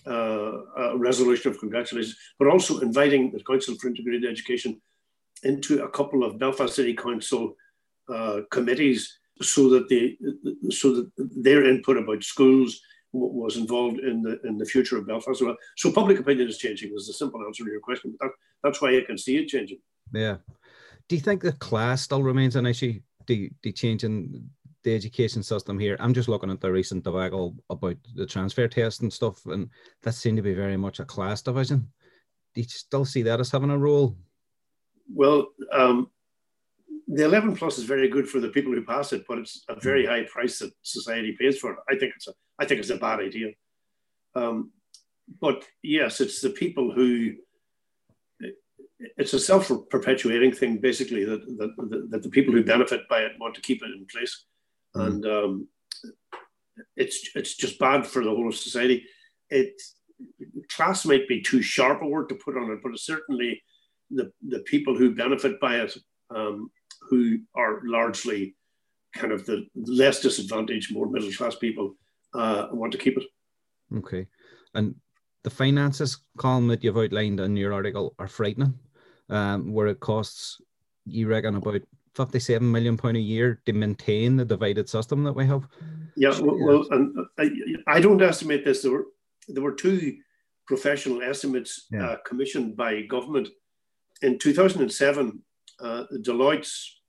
uh, 0.08 0.98
resolution 0.98 1.51
of 1.51 1.60
congratulations, 1.60 2.18
but 2.39 2.48
also 2.48 2.80
inviting 2.80 3.32
the 3.32 3.44
Council 3.44 3.75
for 3.75 3.88
Integrated 3.88 4.30
Education 4.30 4.82
into 5.44 5.84
a 5.84 5.89
couple 5.89 6.24
of 6.24 6.39
Belfast 6.39 6.74
City 6.74 6.94
Council 6.94 7.56
uh, 8.10 8.42
committees 8.51 9.20
so 9.44 9.70
that 9.70 9.90
they 9.90 10.18
so 10.72 10.94
that 10.94 11.12
their 11.18 11.66
input 11.66 11.98
about 11.98 12.24
schools 12.24 12.82
was 13.12 13.58
involved 13.58 14.00
in 14.00 14.22
the 14.22 14.40
in 14.44 14.58
the 14.58 14.66
future 14.66 14.98
of 14.98 15.08
Belfast 15.08 15.42
as 15.42 15.42
well. 15.42 15.56
So 15.78 15.92
public 15.92 16.20
opinion 16.20 16.48
is 16.48 16.58
changing. 16.58 16.94
Is 16.96 17.08
the 17.08 17.14
simple 17.14 17.44
answer 17.46 17.64
to 17.64 17.72
your 17.72 17.80
question. 17.80 18.16
But 18.20 18.28
that, 18.28 18.34
that's 18.64 18.82
why 18.82 18.98
I 18.98 19.02
can 19.02 19.18
see 19.18 19.38
it 19.38 19.48
changing. 19.48 19.80
Yeah. 20.14 20.38
Do 21.08 21.16
you 21.16 21.22
think 21.22 21.42
the 21.42 21.52
class 21.54 22.02
still 22.02 22.24
remains 22.24 22.56
an 22.56 22.66
issue? 22.66 23.00
The 23.28 23.52
the 23.62 23.72
change 23.72 24.04
in 24.04 24.50
the 24.84 24.96
education 24.96 25.44
system 25.44 25.80
here. 25.80 25.96
I'm 26.00 26.14
just 26.14 26.28
looking 26.28 26.52
at 26.52 26.60
the 26.60 26.72
recent 26.72 27.04
debacle 27.04 27.56
about 27.70 27.96
the 28.16 28.26
transfer 28.26 28.68
test 28.68 29.02
and 29.02 29.12
stuff, 29.12 29.46
and 29.46 29.70
that 30.02 30.14
seemed 30.14 30.38
to 30.38 30.44
be 30.44 30.54
very 30.54 30.78
much 30.78 31.00
a 31.00 31.06
class 31.06 31.42
division. 31.42 31.88
Do 32.54 32.62
you 32.62 32.68
still 32.68 33.06
see 33.06 33.24
that 33.24 33.40
as 33.40 33.52
having 33.52 33.72
a 33.72 33.78
role? 33.78 34.18
Well, 35.14 35.48
um, 35.72 36.10
the 37.07 37.25
11 37.25 37.55
plus 37.55 37.77
is 37.77 37.83
very 37.83 38.07
good 38.07 38.27
for 38.27 38.39
the 38.39 38.50
people 38.50 38.72
who 38.72 38.83
pass 38.83 39.13
it, 39.13 39.25
but 39.27 39.38
it's 39.38 39.63
a 39.69 39.79
very 39.79 40.05
hmm. 40.05 40.12
high 40.12 40.24
price 40.24 40.60
that 40.60 40.72
society 40.81 41.36
pays 41.39 41.60
for 41.60 41.74
it. 41.74 41.79
I 41.89 41.95
think 41.95 42.13
it's 42.15 42.27
a, 42.27 42.33
I 42.60 42.65
think 42.65 42.79
it's 42.79 42.89
a 42.89 42.98
bad 42.98 43.19
idea. 43.19 43.51
Um, 44.36 44.72
but 45.39 45.63
yes, 45.81 46.22
it's 46.22 46.41
the 46.41 46.50
people 46.50 46.91
who, 46.91 47.33
it's 49.17 49.33
a 49.33 49.39
self-perpetuating 49.39 50.53
thing, 50.53 50.77
basically, 50.77 51.25
that, 51.25 51.45
that, 51.57 52.07
that 52.10 52.24
the 52.24 52.29
people 52.29 52.53
who 52.53 52.63
benefit 52.63 53.07
by 53.10 53.22
it 53.22 53.33
want 53.39 53.55
to 53.55 53.62
keep 53.62 53.81
it 53.83 53.91
in 53.91 54.05
place. 54.12 54.45
Mm. 54.95 55.07
And 55.07 55.25
um, 55.25 55.67
it's, 56.95 57.29
it's 57.36 57.55
just 57.55 57.79
bad 57.79 58.05
for 58.05 58.24
the 58.24 58.29
whole 58.29 58.48
of 58.48 58.55
society. 58.55 59.05
It, 59.50 59.74
class 60.69 61.05
might 61.05 61.27
be 61.27 61.41
too 61.41 61.62
sharp 61.62 62.01
a 62.01 62.07
word 62.07 62.29
to 62.29 62.36
put 62.36 62.57
on 62.57 62.72
it, 62.72 62.79
but 62.81 62.93
it's 62.93 63.05
certainly 63.05 63.62
the, 64.10 64.31
the 64.48 64.60
people 64.60 64.95
who 64.95 65.15
benefit 65.15 65.60
by 65.60 65.77
it 65.77 65.95
um, 66.36 66.72
who 67.10 67.39
are 67.55 67.81
largely 67.86 68.55
kind 69.13 69.31
of 69.31 69.45
the 69.45 69.67
less 69.75 70.22
disadvantaged, 70.22 70.93
more 70.93 71.10
middle 71.10 71.31
class 71.31 71.55
people 71.55 71.95
uh, 72.33 72.67
want 72.72 72.91
to 72.91 72.98
keep 72.98 73.17
it. 73.17 73.24
Okay. 73.95 74.27
And 74.74 74.95
the 75.43 75.50
finances 75.50 76.17
column 76.38 76.67
that 76.69 76.83
you've 76.83 76.98
outlined 76.98 77.39
in 77.39 77.55
your 77.55 77.74
article 77.74 78.15
are 78.17 78.27
frightening, 78.27 78.74
um, 79.29 79.72
where 79.72 79.88
it 79.88 80.00
costs, 80.00 80.60
you 81.05 81.27
reckon, 81.27 81.55
about 81.55 81.81
57 82.15 82.72
million 82.72 82.98
pound 82.98 83.17
a 83.17 83.19
year 83.19 83.62
to 83.65 83.74
maintain 83.74 84.36
the 84.36 84.45
divided 84.45 84.88
system 84.88 85.24
that 85.24 85.33
we 85.33 85.45
have. 85.45 85.67
Yeah, 86.15 86.39
well, 86.39 86.57
well 86.60 86.88
and 86.91 87.15
I, 87.39 87.50
I, 87.88 88.00
don't 88.00 88.22
estimate 88.22 88.63
this. 88.63 88.83
There 88.83 88.91
were 88.91 89.05
there 89.48 89.63
were 89.63 89.74
two 89.74 90.17
professional 90.67 91.22
estimates 91.22 91.88
yeah. 91.91 92.05
uh, 92.05 92.17
commissioned 92.25 92.77
by 92.77 93.01
government 93.01 93.50
in 94.22 94.38
2007. 94.39 95.41
Uh, 95.84 96.06
Deloitte's 96.22 97.02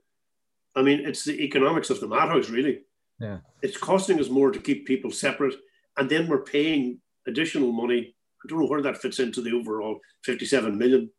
I 0.75 0.81
mean, 0.81 1.01
it's 1.05 1.25
the 1.25 1.41
economics 1.43 1.89
of 1.89 1.99
the 1.99 2.07
madhouse, 2.07 2.49
really. 2.49 2.81
Yeah. 3.19 3.39
It's 3.61 3.77
costing 3.77 4.19
us 4.19 4.29
more 4.29 4.51
to 4.51 4.59
keep 4.59 4.87
people 4.87 5.11
separate, 5.11 5.55
and 5.97 6.09
then 6.09 6.27
we're 6.27 6.43
paying 6.43 7.01
additional 7.27 7.71
money. 7.73 8.15
I 8.43 8.47
don't 8.47 8.61
know 8.61 8.67
where 8.67 8.81
that 8.83 9.01
fits 9.01 9.19
into 9.19 9.41
the 9.41 9.51
overall 9.51 9.99
57 10.23 10.77
million, 10.77 11.09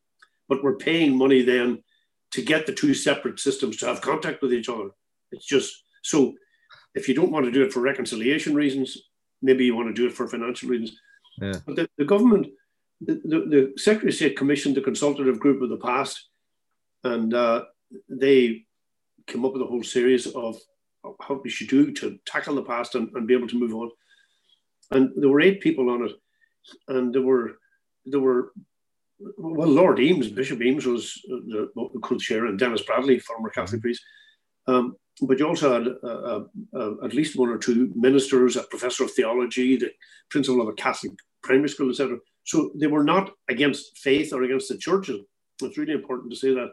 but 0.49 0.65
we're 0.65 0.77
paying 0.77 1.17
money 1.17 1.43
then 1.43 1.83
to 2.31 2.43
get 2.43 2.65
the 2.65 2.73
two 2.73 2.95
separate 2.95 3.39
systems 3.39 3.77
to 3.79 3.87
have 3.87 4.01
contact 4.01 4.41
with 4.41 4.55
each 4.55 4.69
other. 4.69 4.91
It's 5.33 5.47
just 5.47 5.85
so 6.03 6.35
if 6.95 7.09
you 7.09 7.15
don't 7.15 7.31
want 7.31 7.47
to 7.47 7.53
do 7.53 7.63
it 7.63 7.73
for 7.73 7.81
reconciliation 7.81 8.55
reasons, 8.55 8.97
maybe 9.43 9.65
you 9.65 9.77
want 9.77 9.89
to 9.89 9.95
do 9.95 10.07
it 10.07 10.13
for 10.13 10.29
financial 10.29 10.69
reasons. 10.69 10.99
Yeah. 11.41 11.55
But 11.65 11.77
the, 11.77 11.89
the 11.99 12.05
government, 12.05 12.49
the, 13.01 13.15
the, 13.25 13.39
the, 13.41 13.73
Secretary 13.77 14.11
of 14.11 14.15
State 14.15 14.37
commissioned 14.37 14.77
the 14.77 14.83
consultative 14.83 15.39
group 15.39 15.63
of 15.63 15.71
the 15.71 15.77
past, 15.77 16.29
and 17.05 17.33
uh, 17.33 17.65
they 18.09 18.65
came 19.27 19.45
up 19.45 19.53
with 19.53 19.63
a 19.63 19.67
whole 19.67 19.83
series 19.83 20.27
of 20.27 20.57
how 21.23 21.41
we 21.43 21.49
should 21.49 21.69
do 21.69 21.93
to 21.93 22.19
tackle 22.27 22.57
the 22.57 22.63
past 22.63 22.95
and, 22.95 23.09
and 23.15 23.27
be 23.27 23.35
able 23.35 23.49
to 23.49 23.59
move 23.59 23.75
on. 23.75 23.91
And 24.91 25.11
there 25.17 25.31
were 25.31 25.41
eight 25.41 25.61
people 25.61 25.89
on 25.89 26.05
it, 26.05 26.13
and 26.89 27.15
there 27.15 27.23
were 27.23 27.53
there 28.05 28.21
were 28.21 28.53
well, 29.39 29.69
Lord 29.69 30.01
Eames, 30.01 30.29
Bishop 30.29 30.63
Eames 30.63 30.87
was 30.87 31.21
the 31.25 31.69
co-chair, 32.03 32.47
and 32.47 32.59
Denis 32.59 32.83
Bradley, 32.83 33.19
former 33.19 33.51
Catholic 33.51 33.83
priest. 33.83 34.03
Um, 34.67 34.97
but 35.23 35.39
you 35.39 35.47
also 35.47 35.73
had 35.73 35.89
uh, 36.03 36.41
uh, 36.75 37.05
at 37.05 37.15
least 37.15 37.37
one 37.37 37.49
or 37.49 37.59
two 37.59 37.93
ministers, 37.95 38.57
a 38.57 38.63
professor 38.63 39.05
of 39.05 39.13
theology, 39.13 39.77
the 39.77 39.91
principal 40.31 40.63
of 40.63 40.69
a 40.69 40.73
Catholic 40.73 41.13
primary 41.43 41.69
school, 41.69 41.91
etc. 41.91 42.19
So 42.45 42.71
they 42.75 42.87
were 42.87 43.05
not 43.05 43.31
against 43.49 43.99
faith 43.99 44.33
or 44.33 44.43
against 44.43 44.69
the 44.69 44.79
churches. 44.79 45.21
It's 45.63 45.79
really 45.79 45.93
important 45.93 46.33
to 46.33 46.39
say 46.39 46.55
that. 46.55 46.71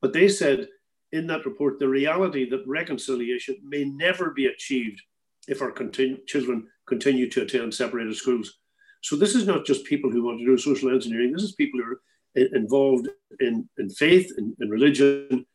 But 0.00 0.12
they 0.12 0.28
said 0.28 0.68
in 1.12 1.26
that 1.26 1.44
report 1.44 1.78
the 1.78 1.88
reality 1.88 2.48
that 2.50 2.66
reconciliation 2.66 3.56
may 3.62 3.84
never 3.84 4.30
be 4.30 4.46
achieved 4.46 5.00
if 5.48 5.60
our 5.60 5.72
continu- 5.72 6.24
children 6.26 6.68
continue 6.86 7.28
to 7.30 7.42
attend 7.42 7.74
separated 7.74 8.14
schools. 8.16 8.58
So 9.02 9.16
this 9.16 9.34
is 9.34 9.46
not 9.46 9.66
just 9.66 9.84
people 9.84 10.10
who 10.10 10.24
want 10.24 10.38
to 10.38 10.44
do 10.44 10.58
social 10.58 10.92
engineering. 10.92 11.32
This 11.32 11.42
is 11.42 11.54
people 11.54 11.80
who 11.80 11.86
are 12.42 12.46
involved 12.54 13.08
in, 13.40 13.68
in 13.78 13.90
faith, 13.90 14.30
in 14.38 14.54
religion, 14.68 15.46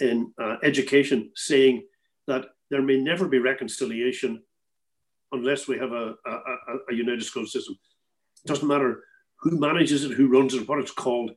in 0.00 0.32
uh, 0.40 0.56
education 0.62 1.30
saying 1.34 1.84
that 2.26 2.46
there 2.70 2.82
may 2.82 2.96
never 2.96 3.28
be 3.28 3.38
reconciliation 3.38 4.42
unless 5.32 5.66
we 5.66 5.78
have 5.78 5.92
a, 5.92 6.14
a, 6.26 6.38
a, 6.90 6.94
united 6.94 7.24
school 7.24 7.46
system. 7.46 7.76
It 8.44 8.48
doesn't 8.48 8.68
matter 8.68 9.02
who 9.40 9.58
manages 9.58 10.04
it, 10.04 10.12
who 10.12 10.28
runs 10.28 10.54
it, 10.54 10.68
what 10.68 10.78
it's 10.78 10.90
called. 10.90 11.32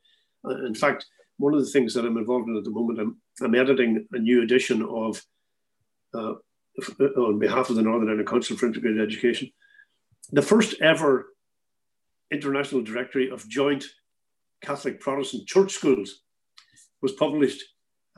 Uh, 0.47 0.65
in 0.65 0.75
fact, 0.75 1.05
one 1.37 1.53
of 1.53 1.59
the 1.59 1.69
things 1.69 1.93
that 1.93 2.05
I'm 2.05 2.17
involved 2.17 2.47
in 2.47 2.57
at 2.57 2.63
the 2.63 2.69
moment, 2.69 2.99
I'm, 2.99 3.17
I'm 3.41 3.55
editing 3.55 4.07
a 4.11 4.19
new 4.19 4.43
edition 4.43 4.83
of, 4.83 5.21
uh, 6.13 6.33
on 7.17 7.39
behalf 7.39 7.69
of 7.69 7.75
the 7.75 7.81
Northern 7.81 8.09
Ireland 8.09 8.27
Council 8.27 8.55
for 8.55 8.67
Integrated 8.67 9.01
Education, 9.01 9.51
the 10.31 10.41
first 10.41 10.75
ever 10.81 11.33
international 12.31 12.81
directory 12.81 13.29
of 13.29 13.47
joint 13.47 13.85
Catholic 14.61 14.99
Protestant 14.99 15.47
church 15.47 15.71
schools 15.71 16.21
was 17.01 17.13
published 17.13 17.63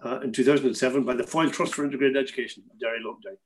uh, 0.03 0.19
in 0.21 0.31
2007 0.31 1.03
by 1.03 1.13
the 1.13 1.23
Foyle 1.23 1.49
Trust 1.49 1.75
for 1.75 1.83
Integrated 1.83 2.17
Education, 2.17 2.63
Derry 2.79 2.99
Loveday. 3.03 3.37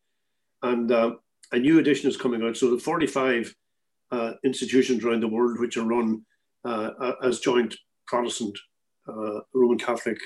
And 0.61 0.91
uh, 0.91 1.15
a 1.51 1.59
new 1.59 1.79
edition 1.79 2.09
is 2.09 2.17
coming 2.17 2.43
out. 2.43 2.57
So 2.57 2.71
the 2.71 2.79
45 2.79 3.53
uh, 4.11 4.33
institutions 4.43 5.03
around 5.03 5.21
the 5.21 5.27
world 5.27 5.59
which 5.59 5.77
are 5.77 5.83
run 5.83 6.23
uh, 6.65 6.91
uh, 6.99 7.15
as 7.23 7.39
joint 7.39 7.75
Protestant 8.07 8.57
uh, 9.07 9.39
Roman 9.53 9.77
Catholic 9.77 10.19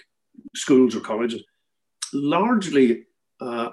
schools 0.56 0.96
or 0.96 1.00
colleges, 1.00 1.44
largely 2.14 3.04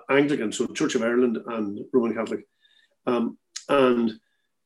Anglican, 0.09 0.53
so 0.53 0.67
Church 0.69 0.95
of 0.95 1.03
Ireland 1.03 1.39
and 1.47 1.81
Roman 1.93 2.15
Catholic. 2.15 2.41
Um, 3.07 3.39
and 3.69 4.13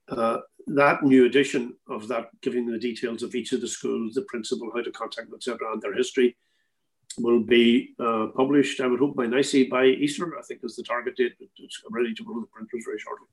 that 0.09 1.03
new 1.03 1.25
edition 1.25 1.75
of 1.89 2.09
that, 2.09 2.27
giving 2.43 2.67
the 2.67 2.79
details 2.79 3.23
of 3.23 3.35
each 3.35 3.53
of 3.53 3.61
the 3.61 3.69
schools, 3.69 4.15
the 4.15 4.23
principal, 4.29 4.71
how 4.75 4.83
to 4.83 4.91
contact, 4.93 5.29
etc., 5.35 5.73
and 5.73 5.81
their 5.81 5.95
history, 5.95 6.37
will 7.19 7.41
be 7.41 7.95
uh, 7.99 8.27
published, 8.37 8.81
I 8.81 8.87
would 8.87 9.01
hope, 9.01 9.17
by 9.17 9.27
NICIE 9.27 9.69
by 9.69 9.87
Easter, 9.87 10.39
I 10.39 10.43
think 10.43 10.61
is 10.63 10.77
the 10.77 10.83
target 10.83 11.17
date. 11.17 11.35
It's 11.41 11.83
I'm 11.87 11.95
ready 11.95 12.15
to 12.15 12.25
go 12.25 12.35
to 12.35 12.41
the 12.41 12.47
printers 12.47 12.85
very 12.85 12.99
shortly. 12.99 13.27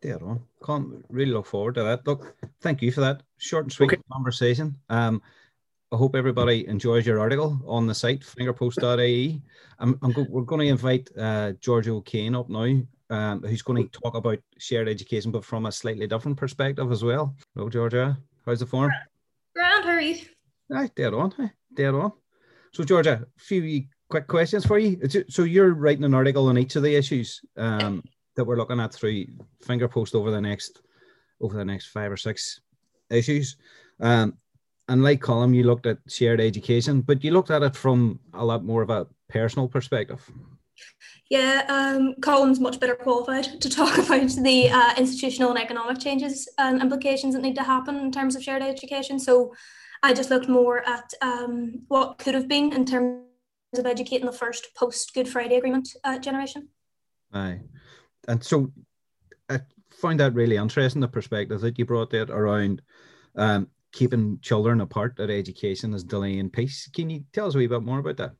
Dead 0.00 0.22
on. 0.22 0.40
Can't 0.64 1.04
really 1.10 1.32
look 1.32 1.46
forward 1.46 1.74
to 1.74 1.82
that. 1.82 2.06
Look, 2.06 2.34
thank 2.60 2.80
you 2.80 2.90
for 2.90 3.00
that 3.02 3.22
short 3.38 3.64
and 3.64 3.72
sweet 3.72 3.92
okay. 3.92 4.02
conversation. 4.10 4.76
Um, 4.88 5.20
I 5.92 5.96
hope 5.96 6.14
everybody 6.14 6.66
enjoys 6.68 7.04
your 7.04 7.18
article 7.18 7.60
on 7.66 7.86
the 7.86 7.94
site, 7.94 8.20
fingerpost.ie. 8.20 9.42
I'm, 9.80 9.98
I'm 10.02 10.12
go- 10.12 10.26
we're 10.28 10.42
going 10.42 10.60
to 10.60 10.68
invite 10.68 11.10
uh, 11.18 11.52
Georgia 11.60 11.90
O'Kane 11.90 12.36
up 12.36 12.48
now, 12.48 12.80
um, 13.10 13.42
who's 13.42 13.62
going 13.62 13.88
to 13.88 14.00
talk 14.00 14.14
about 14.14 14.38
shared 14.56 14.88
education, 14.88 15.32
but 15.32 15.44
from 15.44 15.66
a 15.66 15.72
slightly 15.72 16.06
different 16.06 16.36
perspective 16.36 16.92
as 16.92 17.02
well. 17.02 17.34
Hello, 17.54 17.68
Georgia. 17.68 18.16
How's 18.46 18.60
the 18.60 18.66
form? 18.66 18.92
Grand, 19.54 19.84
how 19.84 19.90
are 19.90 20.00
you? 20.00 20.18
Right, 20.68 20.94
dead 20.94 21.12
on. 21.12 21.32
Hey, 21.32 21.50
dead 21.74 21.94
on. 21.94 22.12
So, 22.72 22.84
Georgia, 22.84 23.24
a 23.24 23.40
few 23.40 23.84
quick 24.08 24.26
questions 24.26 24.64
for 24.66 24.78
you. 24.78 25.00
So, 25.28 25.42
you're 25.42 25.74
writing 25.74 26.04
an 26.04 26.14
article 26.14 26.48
on 26.48 26.58
each 26.58 26.76
of 26.76 26.82
the 26.82 26.94
issues 26.94 27.40
um, 27.56 28.02
that 28.36 28.44
we're 28.44 28.56
looking 28.56 28.80
at 28.80 28.94
through 28.94 29.26
Fingerpost 29.64 30.14
over 30.14 30.30
the 30.30 30.40
next 30.40 30.82
over 31.40 31.56
the 31.56 31.64
next 31.64 31.86
five 31.86 32.12
or 32.12 32.16
six 32.16 32.60
issues. 33.10 33.56
Um, 34.00 34.34
and 34.88 35.02
like 35.02 35.20
Colm, 35.20 35.54
you 35.54 35.62
looked 35.64 35.86
at 35.86 35.98
shared 36.08 36.40
education, 36.40 37.00
but 37.00 37.22
you 37.22 37.30
looked 37.30 37.50
at 37.50 37.62
it 37.62 37.76
from 37.76 38.18
a 38.34 38.44
lot 38.44 38.64
more 38.64 38.82
of 38.82 38.90
a 38.90 39.06
personal 39.28 39.68
perspective. 39.68 40.28
Yeah, 41.30 41.62
um, 41.68 42.14
Colm's 42.20 42.58
much 42.58 42.80
better 42.80 42.96
qualified 42.96 43.60
to 43.60 43.70
talk 43.70 43.98
about 44.04 44.30
the 44.30 44.68
uh, 44.68 44.94
institutional 44.96 45.50
and 45.50 45.60
economic 45.60 45.98
changes 45.98 46.48
and 46.58 46.82
implications 46.82 47.34
that 47.34 47.42
need 47.42 47.54
to 47.54 47.62
happen 47.62 47.96
in 48.00 48.10
terms 48.10 48.34
of 48.34 48.42
shared 48.42 48.62
education. 48.62 49.18
So 49.18 49.54
I 50.02 50.14
just 50.14 50.30
looked 50.30 50.48
more 50.48 50.86
at 50.88 51.12
um, 51.20 51.82
what 51.88 52.18
could 52.18 52.34
have 52.34 52.48
been 52.48 52.72
in 52.72 52.84
terms 52.84 53.22
of 53.76 53.86
educating 53.86 54.26
the 54.26 54.32
first 54.32 54.74
post 54.74 55.12
Good 55.14 55.28
Friday 55.28 55.56
Agreement 55.56 55.88
uh, 56.04 56.18
generation. 56.18 56.68
Aye. 57.32 57.60
And 58.26 58.42
so 58.42 58.72
I 59.48 59.60
find 59.90 60.18
that 60.20 60.34
really 60.34 60.56
interesting 60.56 61.00
the 61.00 61.08
perspective 61.08 61.60
that 61.60 61.78
you 61.78 61.84
brought 61.84 62.10
there 62.10 62.24
around 62.24 62.82
um, 63.36 63.68
keeping 63.92 64.38
children 64.40 64.80
apart 64.80 65.16
that 65.16 65.30
education 65.30 65.94
is 65.94 66.04
delaying 66.04 66.50
peace. 66.50 66.88
Can 66.94 67.10
you 67.10 67.24
tell 67.32 67.46
us 67.46 67.54
a 67.54 67.58
wee 67.58 67.66
bit 67.66 67.82
more 67.82 67.98
about 67.98 68.16
that? 68.16 68.32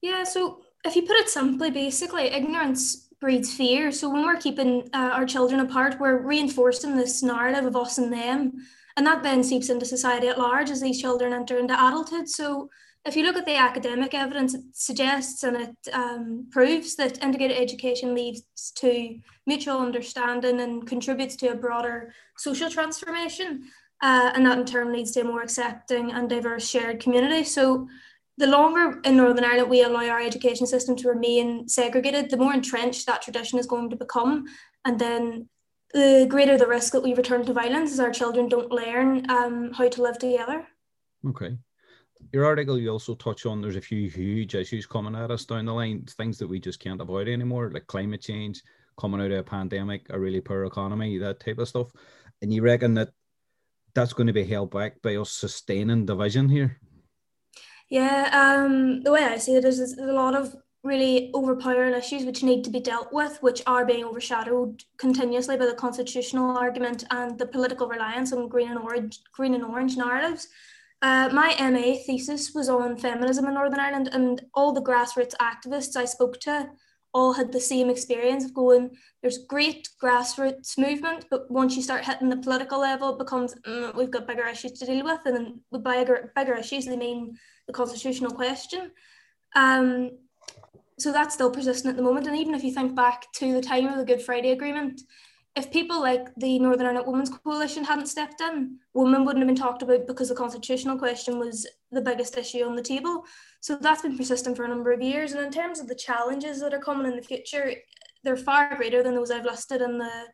Yeah, 0.00 0.24
so 0.24 0.60
if 0.84 0.96
you 0.96 1.02
put 1.02 1.16
it 1.16 1.28
simply, 1.28 1.70
basically, 1.70 2.24
ignorance 2.24 3.08
breeds 3.20 3.54
fear. 3.54 3.90
So 3.90 4.10
when 4.10 4.24
we're 4.24 4.36
keeping 4.36 4.88
uh, 4.92 5.10
our 5.12 5.24
children 5.24 5.60
apart, 5.60 5.98
we're 5.98 6.18
reinforcing 6.18 6.96
this 6.96 7.22
narrative 7.22 7.64
of 7.64 7.76
us 7.76 7.98
and 7.98 8.12
them. 8.12 8.52
And 8.96 9.06
that 9.06 9.22
then 9.22 9.42
seeps 9.42 9.70
into 9.70 9.86
society 9.86 10.28
at 10.28 10.38
large 10.38 10.70
as 10.70 10.80
these 10.80 11.00
children 11.00 11.32
enter 11.32 11.58
into 11.58 11.74
adulthood. 11.74 12.28
So 12.28 12.70
if 13.04 13.16
you 13.16 13.24
look 13.24 13.36
at 13.36 13.44
the 13.44 13.56
academic 13.56 14.14
evidence, 14.14 14.54
it 14.54 14.62
suggests 14.72 15.42
and 15.42 15.56
it 15.56 15.76
um, 15.92 16.46
proves 16.50 16.96
that 16.96 17.22
integrated 17.22 17.58
education 17.58 18.14
leads 18.14 18.42
to 18.76 19.18
mutual 19.46 19.78
understanding 19.78 20.60
and 20.60 20.86
contributes 20.86 21.36
to 21.36 21.48
a 21.48 21.54
broader 21.54 22.14
social 22.38 22.70
transformation. 22.70 23.64
Uh, 24.00 24.32
and 24.34 24.46
that 24.46 24.58
in 24.58 24.64
turn 24.64 24.92
leads 24.92 25.12
to 25.12 25.20
a 25.20 25.24
more 25.24 25.42
accepting 25.42 26.12
and 26.12 26.28
diverse 26.28 26.68
shared 26.68 27.00
community. 27.00 27.44
So 27.44 27.88
the 28.38 28.46
longer 28.46 29.00
in 29.04 29.16
Northern 29.16 29.44
Ireland 29.44 29.70
we 29.70 29.82
allow 29.82 30.06
our 30.08 30.20
education 30.20 30.66
system 30.66 30.96
to 30.96 31.08
remain 31.08 31.68
segregated, 31.68 32.30
the 32.30 32.36
more 32.36 32.52
entrenched 32.52 33.06
that 33.06 33.22
tradition 33.22 33.58
is 33.58 33.66
going 33.66 33.90
to 33.90 33.96
become. 33.96 34.46
And 34.84 34.98
then 34.98 35.48
the 35.94 36.26
greater 36.28 36.58
the 36.58 36.66
risk 36.66 36.92
that 36.92 37.02
we 37.02 37.14
return 37.14 37.46
to 37.46 37.52
violence 37.52 37.92
as 37.92 38.00
our 38.00 38.10
children 38.10 38.48
don't 38.48 38.70
learn 38.70 39.30
um, 39.30 39.72
how 39.72 39.88
to 39.88 40.02
live 40.02 40.18
together. 40.18 40.66
Okay. 41.26 41.56
Your 42.32 42.44
article, 42.44 42.78
you 42.78 42.90
also 42.90 43.14
touch 43.14 43.46
on 43.46 43.62
there's 43.62 43.76
a 43.76 43.80
few 43.80 44.10
huge 44.10 44.56
issues 44.56 44.86
coming 44.86 45.14
at 45.14 45.30
us 45.30 45.44
down 45.44 45.66
the 45.66 45.72
line, 45.72 46.04
things 46.04 46.36
that 46.38 46.48
we 46.48 46.58
just 46.58 46.80
can't 46.80 47.00
avoid 47.00 47.28
anymore, 47.28 47.70
like 47.72 47.86
climate 47.86 48.20
change, 48.20 48.60
coming 48.98 49.20
out 49.20 49.30
of 49.30 49.38
a 49.38 49.42
pandemic, 49.44 50.06
a 50.10 50.18
really 50.18 50.40
poor 50.40 50.64
economy, 50.64 51.16
that 51.18 51.38
type 51.38 51.58
of 51.58 51.68
stuff. 51.68 51.92
And 52.42 52.52
you 52.52 52.62
reckon 52.62 52.94
that 52.94 53.10
that's 53.94 54.12
going 54.12 54.26
to 54.26 54.32
be 54.32 54.44
held 54.44 54.72
back 54.72 55.00
by 55.00 55.16
us 55.16 55.30
sustaining 55.30 56.06
division 56.06 56.48
here? 56.48 56.80
Yeah, 57.88 58.30
um, 58.32 59.02
the 59.02 59.12
way 59.12 59.22
I 59.22 59.38
see 59.38 59.54
it 59.54 59.64
is, 59.64 59.78
is 59.78 59.96
a 59.98 60.12
lot 60.12 60.34
of 60.34 60.56
really 60.84 61.30
overpowering 61.34 61.94
issues 61.94 62.24
which 62.24 62.42
need 62.42 62.62
to 62.62 62.70
be 62.70 62.78
dealt 62.78 63.12
with, 63.12 63.38
which 63.42 63.62
are 63.66 63.86
being 63.86 64.04
overshadowed 64.04 64.84
continuously 64.98 65.56
by 65.56 65.66
the 65.66 65.74
constitutional 65.74 66.56
argument 66.56 67.04
and 67.10 67.38
the 67.38 67.46
political 67.46 67.88
reliance 67.88 68.32
on 68.32 68.48
green 68.48 68.68
and 68.68 68.78
orange, 68.78 69.20
green 69.32 69.54
and 69.54 69.64
orange 69.64 69.96
narratives. 69.96 70.48
Uh, 71.02 71.28
my 71.32 71.56
MA 71.58 71.96
thesis 72.06 72.54
was 72.54 72.68
on 72.68 72.96
feminism 72.96 73.46
in 73.46 73.54
Northern 73.54 73.80
Ireland, 73.80 74.10
and 74.12 74.42
all 74.54 74.72
the 74.72 74.82
grassroots 74.82 75.34
activists 75.40 75.96
I 75.96 76.04
spoke 76.04 76.38
to 76.40 76.68
all 77.14 77.32
had 77.32 77.52
the 77.52 77.60
same 77.60 77.88
experience 77.88 78.44
of 78.44 78.52
going, 78.52 78.90
there's 79.22 79.46
great 79.46 79.88
grassroots 80.02 80.76
movement, 80.76 81.26
but 81.30 81.48
once 81.48 81.76
you 81.76 81.82
start 81.82 82.04
hitting 82.04 82.28
the 82.28 82.36
political 82.36 82.80
level, 82.80 83.10
it 83.10 83.18
becomes, 83.18 83.54
mm, 83.66 83.94
we've 83.94 84.10
got 84.10 84.26
bigger 84.26 84.46
issues 84.46 84.72
to 84.72 84.84
deal 84.84 85.04
with. 85.04 85.20
And 85.24 85.60
with 85.70 85.84
bigger, 85.84 86.32
bigger 86.34 86.54
issues, 86.54 86.84
they 86.84 86.96
mean 86.96 87.38
the 87.68 87.72
constitutional 87.72 88.32
question. 88.32 88.90
Um, 89.54 90.10
so 90.98 91.12
that's 91.12 91.34
still 91.34 91.50
persistent 91.50 91.90
at 91.90 91.96
the 91.96 92.02
moment. 92.02 92.26
And 92.26 92.36
even 92.36 92.54
if 92.54 92.62
you 92.62 92.72
think 92.72 92.94
back 92.94 93.32
to 93.34 93.52
the 93.52 93.60
time 93.60 93.86
of 93.86 93.96
the 93.96 94.04
Good 94.04 94.22
Friday 94.22 94.50
Agreement, 94.50 95.00
if 95.56 95.70
people 95.70 96.00
like 96.00 96.28
the 96.36 96.58
Northern 96.58 96.86
Ireland 96.86 97.06
Women's 97.06 97.30
Coalition 97.30 97.84
hadn't 97.84 98.06
stepped 98.06 98.40
in, 98.40 98.78
women 98.92 99.24
wouldn't 99.24 99.42
have 99.42 99.54
been 99.54 99.62
talked 99.62 99.82
about 99.82 100.06
because 100.06 100.28
the 100.28 100.34
constitutional 100.34 100.98
question 100.98 101.38
was 101.38 101.66
the 101.92 102.00
biggest 102.00 102.36
issue 102.36 102.64
on 102.64 102.74
the 102.74 102.82
table. 102.82 103.24
So 103.60 103.76
that's 103.76 104.02
been 104.02 104.16
persistent 104.16 104.56
for 104.56 104.64
a 104.64 104.68
number 104.68 104.92
of 104.92 105.00
years. 105.00 105.32
And 105.32 105.44
in 105.44 105.52
terms 105.52 105.78
of 105.78 105.86
the 105.86 105.94
challenges 105.94 106.60
that 106.60 106.74
are 106.74 106.80
coming 106.80 107.06
in 107.06 107.16
the 107.16 107.22
future, 107.22 107.72
they're 108.24 108.36
far 108.36 108.74
greater 108.76 109.02
than 109.02 109.14
those 109.14 109.30
I've 109.30 109.44
listed 109.44 109.80
in 109.80 109.98
the 109.98 110.24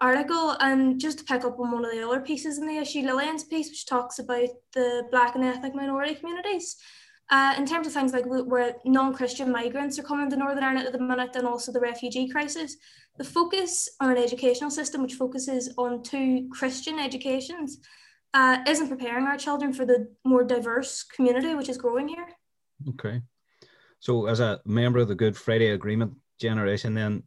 article. 0.00 0.56
And 0.60 1.00
just 1.00 1.18
to 1.18 1.24
pick 1.24 1.44
up 1.44 1.58
on 1.58 1.72
one 1.72 1.84
of 1.84 1.90
the 1.90 2.06
other 2.06 2.20
pieces 2.20 2.58
in 2.58 2.68
the 2.68 2.76
issue, 2.76 3.02
Lillian's 3.02 3.44
piece, 3.44 3.68
which 3.68 3.86
talks 3.86 4.20
about 4.20 4.48
the 4.74 5.04
Black 5.10 5.34
and 5.34 5.44
ethnic 5.44 5.74
minority 5.74 6.14
communities. 6.14 6.76
Uh, 7.32 7.54
in 7.56 7.64
terms 7.64 7.86
of 7.86 7.94
things 7.94 8.12
like 8.12 8.26
where 8.26 8.76
non-Christian 8.84 9.50
migrants 9.50 9.98
are 9.98 10.02
coming 10.02 10.28
to 10.28 10.36
Northern 10.36 10.62
Ireland 10.62 10.86
at 10.86 10.92
the 10.92 10.98
minute 10.98 11.34
and 11.34 11.46
also 11.46 11.72
the 11.72 11.80
refugee 11.80 12.28
crisis, 12.28 12.76
the 13.16 13.24
focus 13.24 13.88
on 14.00 14.10
an 14.10 14.18
educational 14.18 14.70
system 14.70 15.00
which 15.00 15.14
focuses 15.14 15.72
on 15.78 16.02
two 16.02 16.46
Christian 16.52 16.98
educations 16.98 17.78
uh, 18.34 18.58
isn't 18.68 18.90
preparing 18.90 19.24
our 19.24 19.38
children 19.38 19.72
for 19.72 19.86
the 19.86 20.10
more 20.24 20.44
diverse 20.44 21.04
community 21.04 21.54
which 21.54 21.70
is 21.70 21.78
growing 21.78 22.06
here. 22.06 22.28
Okay. 22.90 23.22
So 24.00 24.26
as 24.26 24.40
a 24.40 24.60
member 24.66 24.98
of 24.98 25.08
the 25.08 25.14
Good 25.14 25.34
Friday 25.34 25.70
Agreement 25.70 26.12
generation, 26.38 26.92
then 26.92 27.22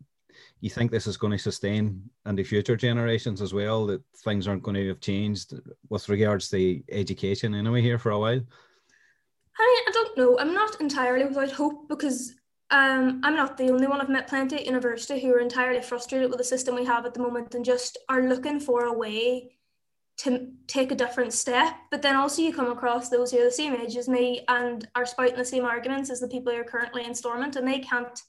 you 0.62 0.70
think 0.70 0.92
this 0.92 1.08
is 1.08 1.18
going 1.18 1.34
to 1.34 1.40
sustain 1.40 2.08
in 2.28 2.36
the 2.36 2.44
future 2.44 2.76
generations 2.76 3.42
as 3.42 3.56
well, 3.56 3.88
that 3.88 4.04
things 4.24 4.48
aren't 4.48 4.62
going 4.62 4.76
to 4.76 4.88
have 4.90 5.00
changed 5.00 5.56
with 5.90 6.08
regards 6.10 6.48
to 6.50 6.84
education 6.92 7.56
anyway 7.56 7.82
here 7.82 7.98
for 7.98 8.12
a 8.12 8.20
while? 8.20 8.42
I, 9.58 9.86
I 9.88 9.92
don't 9.92 10.18
know. 10.18 10.38
I'm 10.40 10.54
not 10.54 10.80
entirely 10.82 11.26
without 11.26 11.52
hope 11.52 11.88
because 11.88 12.34
um, 12.72 13.22
I'm 13.24 13.36
not 13.36 13.58
the 13.58 13.70
only 13.70 13.88
one. 13.88 14.02
I've 14.02 14.10
met 14.10 14.28
plenty 14.28 14.58
at 14.58 14.66
university 14.66 15.22
who 15.22 15.34
are 15.34 15.40
entirely 15.40 15.82
frustrated 15.82 16.30
with 16.30 16.40
the 16.40 16.44
system 16.44 16.76
we 16.76 16.86
have 16.86 17.06
at 17.06 17.14
the 17.14 17.22
moment 17.22 17.56
and 17.56 17.64
just 17.64 17.98
are 18.10 18.28
looking 18.28 18.60
for 18.60 18.86
a 18.86 18.94
way 18.94 19.52
to 20.18 20.50
take 20.68 20.92
a 20.92 20.96
different 20.96 21.34
step. 21.34 21.74
But 21.92 22.02
then 22.02 22.16
also 22.16 22.42
you 22.42 22.54
come 22.54 22.72
across 22.72 23.10
those 23.10 23.32
who 23.32 23.40
are 23.40 23.46
the 23.46 23.52
same 23.52 23.76
age 23.76 23.96
as 23.98 24.08
me 24.08 24.44
and 24.48 24.88
are 24.96 25.06
spouting 25.06 25.36
the 25.36 25.46
same 25.46 25.66
arguments 25.66 26.10
as 26.10 26.20
the 26.20 26.28
people 26.28 26.54
who 26.54 26.60
are 26.60 26.64
currently 26.64 27.06
in 27.06 27.14
Stormont 27.14 27.56
and 27.56 27.68
they 27.68 27.80
can't 27.80 28.20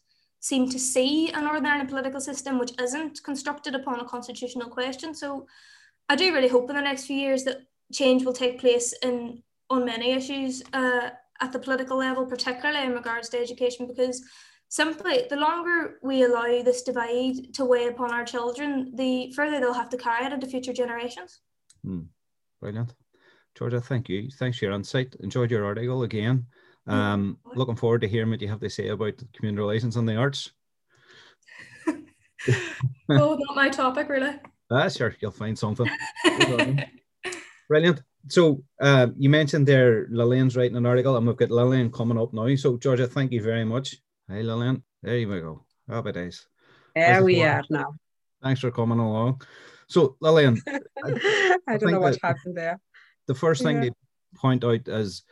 seem 0.40 0.68
to 0.68 0.78
see 0.78 1.30
a 1.30 1.40
Northern 1.40 1.66
Ireland 1.66 1.88
political 1.88 2.20
system 2.20 2.58
which 2.58 2.72
isn't 2.80 3.22
constructed 3.22 3.74
upon 3.74 4.00
a 4.00 4.04
constitutional 4.04 4.68
question. 4.68 5.14
So 5.14 5.46
I 6.08 6.16
do 6.16 6.32
really 6.34 6.48
hope 6.48 6.68
in 6.70 6.76
the 6.76 6.82
next 6.82 7.06
few 7.06 7.16
years 7.16 7.44
that 7.44 7.62
change 7.92 8.24
will 8.24 8.32
take 8.32 8.60
place 8.60 8.92
in 9.02 9.42
on 9.70 9.84
many 9.84 10.12
issues 10.12 10.62
uh, 10.72 11.10
at 11.40 11.52
the 11.52 11.58
political 11.58 11.96
level, 11.96 12.26
particularly 12.26 12.86
in 12.86 12.92
regards 12.92 13.28
to 13.30 13.38
education, 13.38 13.86
because 13.86 14.22
simply 14.68 15.26
the 15.28 15.36
longer 15.36 15.98
we 16.02 16.24
allow 16.24 16.62
this 16.62 16.82
divide 16.82 17.54
to 17.54 17.64
weigh 17.64 17.88
upon 17.88 18.12
our 18.12 18.24
children, 18.24 18.92
the 18.94 19.32
further 19.34 19.60
they'll 19.60 19.72
have 19.72 19.90
to 19.90 19.96
carry 19.96 20.26
it 20.26 20.32
into 20.32 20.46
future 20.46 20.72
generations. 20.72 21.40
Hmm. 21.84 22.02
Brilliant. 22.60 22.94
Georgia, 23.56 23.80
thank 23.80 24.08
you. 24.08 24.28
Thanks 24.30 24.58
for 24.58 24.66
your 24.66 24.74
insight. 24.74 25.16
Enjoyed 25.20 25.50
your 25.50 25.64
article 25.64 26.02
again. 26.02 26.46
Um, 26.86 27.38
looking 27.54 27.74
forward 27.74 28.02
to 28.02 28.08
hearing 28.08 28.30
what 28.30 28.40
you 28.40 28.48
have 28.48 28.60
to 28.60 28.70
say 28.70 28.88
about 28.88 29.22
community 29.32 29.60
relations 29.60 29.96
and 29.96 30.08
the 30.08 30.16
arts. 30.16 30.52
oh, 31.88 31.96
not 33.08 33.56
my 33.56 33.68
topic, 33.68 34.08
really. 34.08 34.36
Ah, 34.70 34.88
sure, 34.88 35.16
you'll 35.20 35.30
find 35.30 35.58
something. 35.58 35.88
Brilliant 37.68 38.02
so 38.28 38.62
uh, 38.80 39.08
you 39.16 39.28
mentioned 39.28 39.66
there 39.66 40.06
Lillian's 40.10 40.56
writing 40.56 40.76
an 40.76 40.86
article, 40.86 41.16
and 41.16 41.26
we've 41.26 41.36
got 41.36 41.50
Lillian 41.50 41.90
coming 41.90 42.18
up 42.18 42.32
now. 42.32 42.54
So 42.56 42.76
Georgia, 42.76 43.06
thank 43.06 43.32
you 43.32 43.42
very 43.42 43.64
much. 43.64 43.96
Hey 44.28 44.42
Lillian, 44.42 44.82
there 45.02 45.16
you 45.16 45.40
go. 45.40 45.64
Happy 45.88 46.12
days. 46.12 46.46
There 46.94 47.22
we 47.22 47.42
are 47.42 47.62
now. 47.70 47.94
Thanks 48.42 48.60
for 48.60 48.70
coming 48.70 48.98
along. 48.98 49.42
So 49.88 50.16
Lillian, 50.20 50.60
I, 50.68 51.58
I, 51.68 51.76
don't 51.76 51.92
know 51.92 52.00
what 52.00 52.18
happened 52.22 52.56
there. 52.56 52.80
The 53.26 53.34
first 53.34 53.62
thing 53.62 53.82
yeah. 53.82 53.90
to 53.90 53.96
point 54.34 54.64
out 54.64 54.88
is 54.88 55.22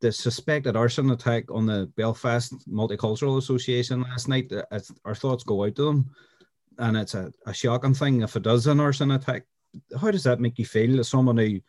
the 0.00 0.10
suspected 0.10 0.76
arson 0.76 1.10
attack 1.10 1.50
on 1.50 1.66
the 1.66 1.90
Belfast 1.96 2.52
Multicultural 2.68 3.38
Association 3.38 4.02
last 4.02 4.28
night. 4.28 4.52
As 4.72 4.90
Our 5.04 5.14
thoughts 5.14 5.44
go 5.44 5.64
out 5.64 5.76
to 5.76 5.84
them, 5.84 6.10
and 6.78 6.96
it's 6.96 7.14
a, 7.14 7.32
a 7.46 7.54
shocking 7.54 7.94
thing 7.94 8.22
if 8.22 8.34
it 8.34 8.42
does 8.42 8.66
an 8.66 8.80
arson 8.80 9.12
attack. 9.12 9.44
How 10.00 10.10
does 10.10 10.24
that 10.24 10.40
make 10.40 10.58
you 10.58 10.64
feel 10.64 10.98
as 10.98 11.08
someone 11.08 11.36
who 11.36 11.60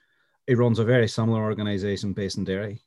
he 0.51 0.55
runs 0.55 0.79
a 0.79 0.83
very 0.83 1.07
similar 1.07 1.41
organization 1.43 2.11
based 2.11 2.37
in 2.37 2.43
Derry. 2.43 2.83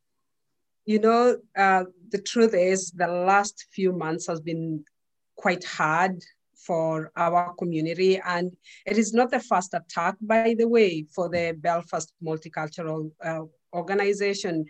You 0.85 0.99
know, 0.99 1.39
uh, 1.57 1.85
the 2.11 2.21
truth 2.21 2.53
is, 2.53 2.91
the 2.91 3.07
last 3.07 3.65
few 3.73 3.91
months 3.91 4.27
has 4.27 4.39
been 4.39 4.85
quite 5.35 5.65
hard 5.65 6.23
for 6.67 7.11
our 7.17 7.55
community. 7.55 8.21
And 8.23 8.55
it 8.85 8.99
is 8.99 9.15
not 9.15 9.31
the 9.31 9.41
first 9.41 9.73
attack, 9.73 10.17
by 10.21 10.55
the 10.59 10.69
way, 10.69 11.07
for 11.15 11.31
the 11.31 11.57
Belfast 11.59 12.13
Multicultural 12.23 13.11
uh, 13.25 13.45
Organization. 13.73 14.67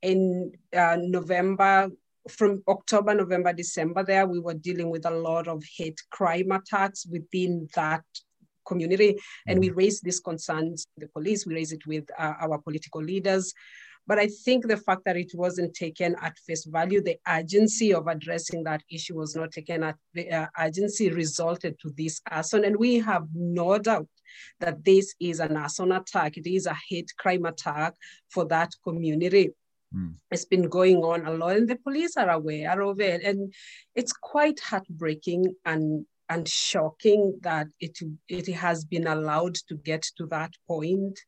In 0.00 0.50
uh, 0.74 0.96
November, 0.98 1.90
from 2.30 2.62
October, 2.68 3.12
November, 3.14 3.52
December, 3.52 4.02
there, 4.02 4.26
we 4.26 4.40
were 4.40 4.54
dealing 4.54 4.88
with 4.88 5.04
a 5.04 5.18
lot 5.28 5.46
of 5.46 5.62
hate 5.76 6.00
crime 6.08 6.52
attacks 6.52 7.04
within 7.04 7.68
that 7.74 8.04
community. 8.70 9.10
And 9.48 9.58
we 9.62 9.70
mm. 9.70 9.76
raise 9.80 9.98
these 10.00 10.20
concerns 10.30 10.86
with 10.94 11.02
the 11.04 11.12
police, 11.16 11.40
we 11.46 11.54
raise 11.60 11.72
it 11.78 11.84
with 11.92 12.06
uh, 12.24 12.34
our 12.44 12.58
political 12.66 13.02
leaders. 13.12 13.44
But 14.10 14.18
I 14.18 14.28
think 14.44 14.66
the 14.66 14.82
fact 14.86 15.02
that 15.04 15.16
it 15.24 15.32
wasn't 15.34 15.72
taken 15.84 16.16
at 16.26 16.38
face 16.46 16.64
value, 16.64 17.00
the 17.00 17.18
urgency 17.38 17.94
of 17.94 18.08
addressing 18.08 18.64
that 18.64 18.82
issue 18.90 19.16
was 19.22 19.36
not 19.36 19.52
taken 19.52 19.84
at 19.84 19.96
the 20.14 20.24
uh, 20.38 20.46
urgency 20.58 21.10
resulted 21.22 21.78
to 21.82 21.88
this 21.96 22.20
arson. 22.28 22.64
And 22.64 22.76
we 22.76 22.92
have 23.10 23.26
no 23.34 23.78
doubt 23.78 24.08
that 24.58 24.84
this 24.84 25.14
is 25.20 25.38
an 25.40 25.56
arson 25.56 25.92
attack. 25.92 26.36
It 26.36 26.48
is 26.48 26.66
a 26.66 26.76
hate 26.88 27.10
crime 27.22 27.44
attack 27.44 27.94
for 28.34 28.44
that 28.46 28.70
community. 28.82 29.50
Mm. 29.94 30.14
It's 30.30 30.48
been 30.54 30.68
going 30.68 30.98
on 31.12 31.26
a 31.26 31.32
lot, 31.40 31.56
and 31.56 31.68
the 31.68 31.76
police 31.76 32.16
are 32.16 32.30
aware 32.30 32.80
of 32.80 33.00
it. 33.00 33.22
And 33.22 33.52
it's 33.94 34.12
quite 34.12 34.58
heartbreaking 34.60 35.54
and 35.64 36.06
and 36.30 36.48
shocking 36.48 37.38
that 37.42 37.66
it 37.80 37.98
it 38.28 38.46
has 38.54 38.84
been 38.84 39.06
allowed 39.08 39.56
to 39.68 39.74
get 39.76 40.02
to 40.16 40.26
that 40.26 40.52
point. 40.66 41.18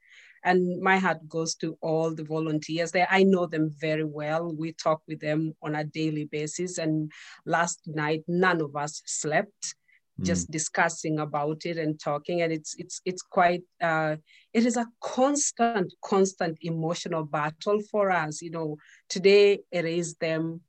And 0.44 0.80
my 0.80 0.98
heart 0.98 1.28
goes 1.28 1.54
to 1.56 1.76
all 1.82 2.14
the 2.14 2.24
volunteers 2.24 2.90
there. 2.90 3.06
I 3.10 3.22
know 3.22 3.46
them 3.46 3.70
very 3.78 4.04
well. 4.04 4.52
We 4.56 4.72
talk 4.72 5.02
with 5.06 5.20
them 5.20 5.52
on 5.62 5.76
a 5.76 5.84
daily 5.84 6.24
basis. 6.24 6.78
And 6.78 7.12
last 7.46 7.80
night, 7.86 8.24
none 8.26 8.60
of 8.60 8.74
us 8.74 9.02
slept 9.06 9.74
just 10.20 10.48
mm. 10.48 10.52
discussing 10.52 11.18
about 11.18 11.64
it 11.64 11.78
and 11.78 11.98
talking 11.98 12.42
and 12.42 12.52
it's 12.52 12.74
it's 12.78 13.00
it's 13.06 13.22
quite 13.22 13.62
uh, 13.82 14.14
it 14.52 14.66
is 14.66 14.76
a 14.76 14.86
constant 15.00 15.92
constant 16.04 16.58
emotional 16.60 17.24
battle 17.24 17.80
for 17.90 18.10
us 18.10 18.42
you 18.42 18.50
know 18.50 18.76
today 19.08 19.58
it 19.70 19.86
is 19.86 20.14
them 20.16 20.60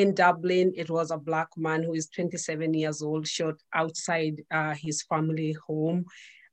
in 0.00 0.14
dublin 0.14 0.72
it 0.76 0.90
was 0.90 1.10
a 1.10 1.18
black 1.18 1.48
man 1.56 1.82
who 1.82 1.94
is 1.94 2.08
27 2.08 2.74
years 2.74 3.02
old 3.02 3.26
shot 3.26 3.56
outside 3.74 4.42
uh, 4.50 4.74
his 4.74 5.02
family 5.02 5.54
home 5.66 6.04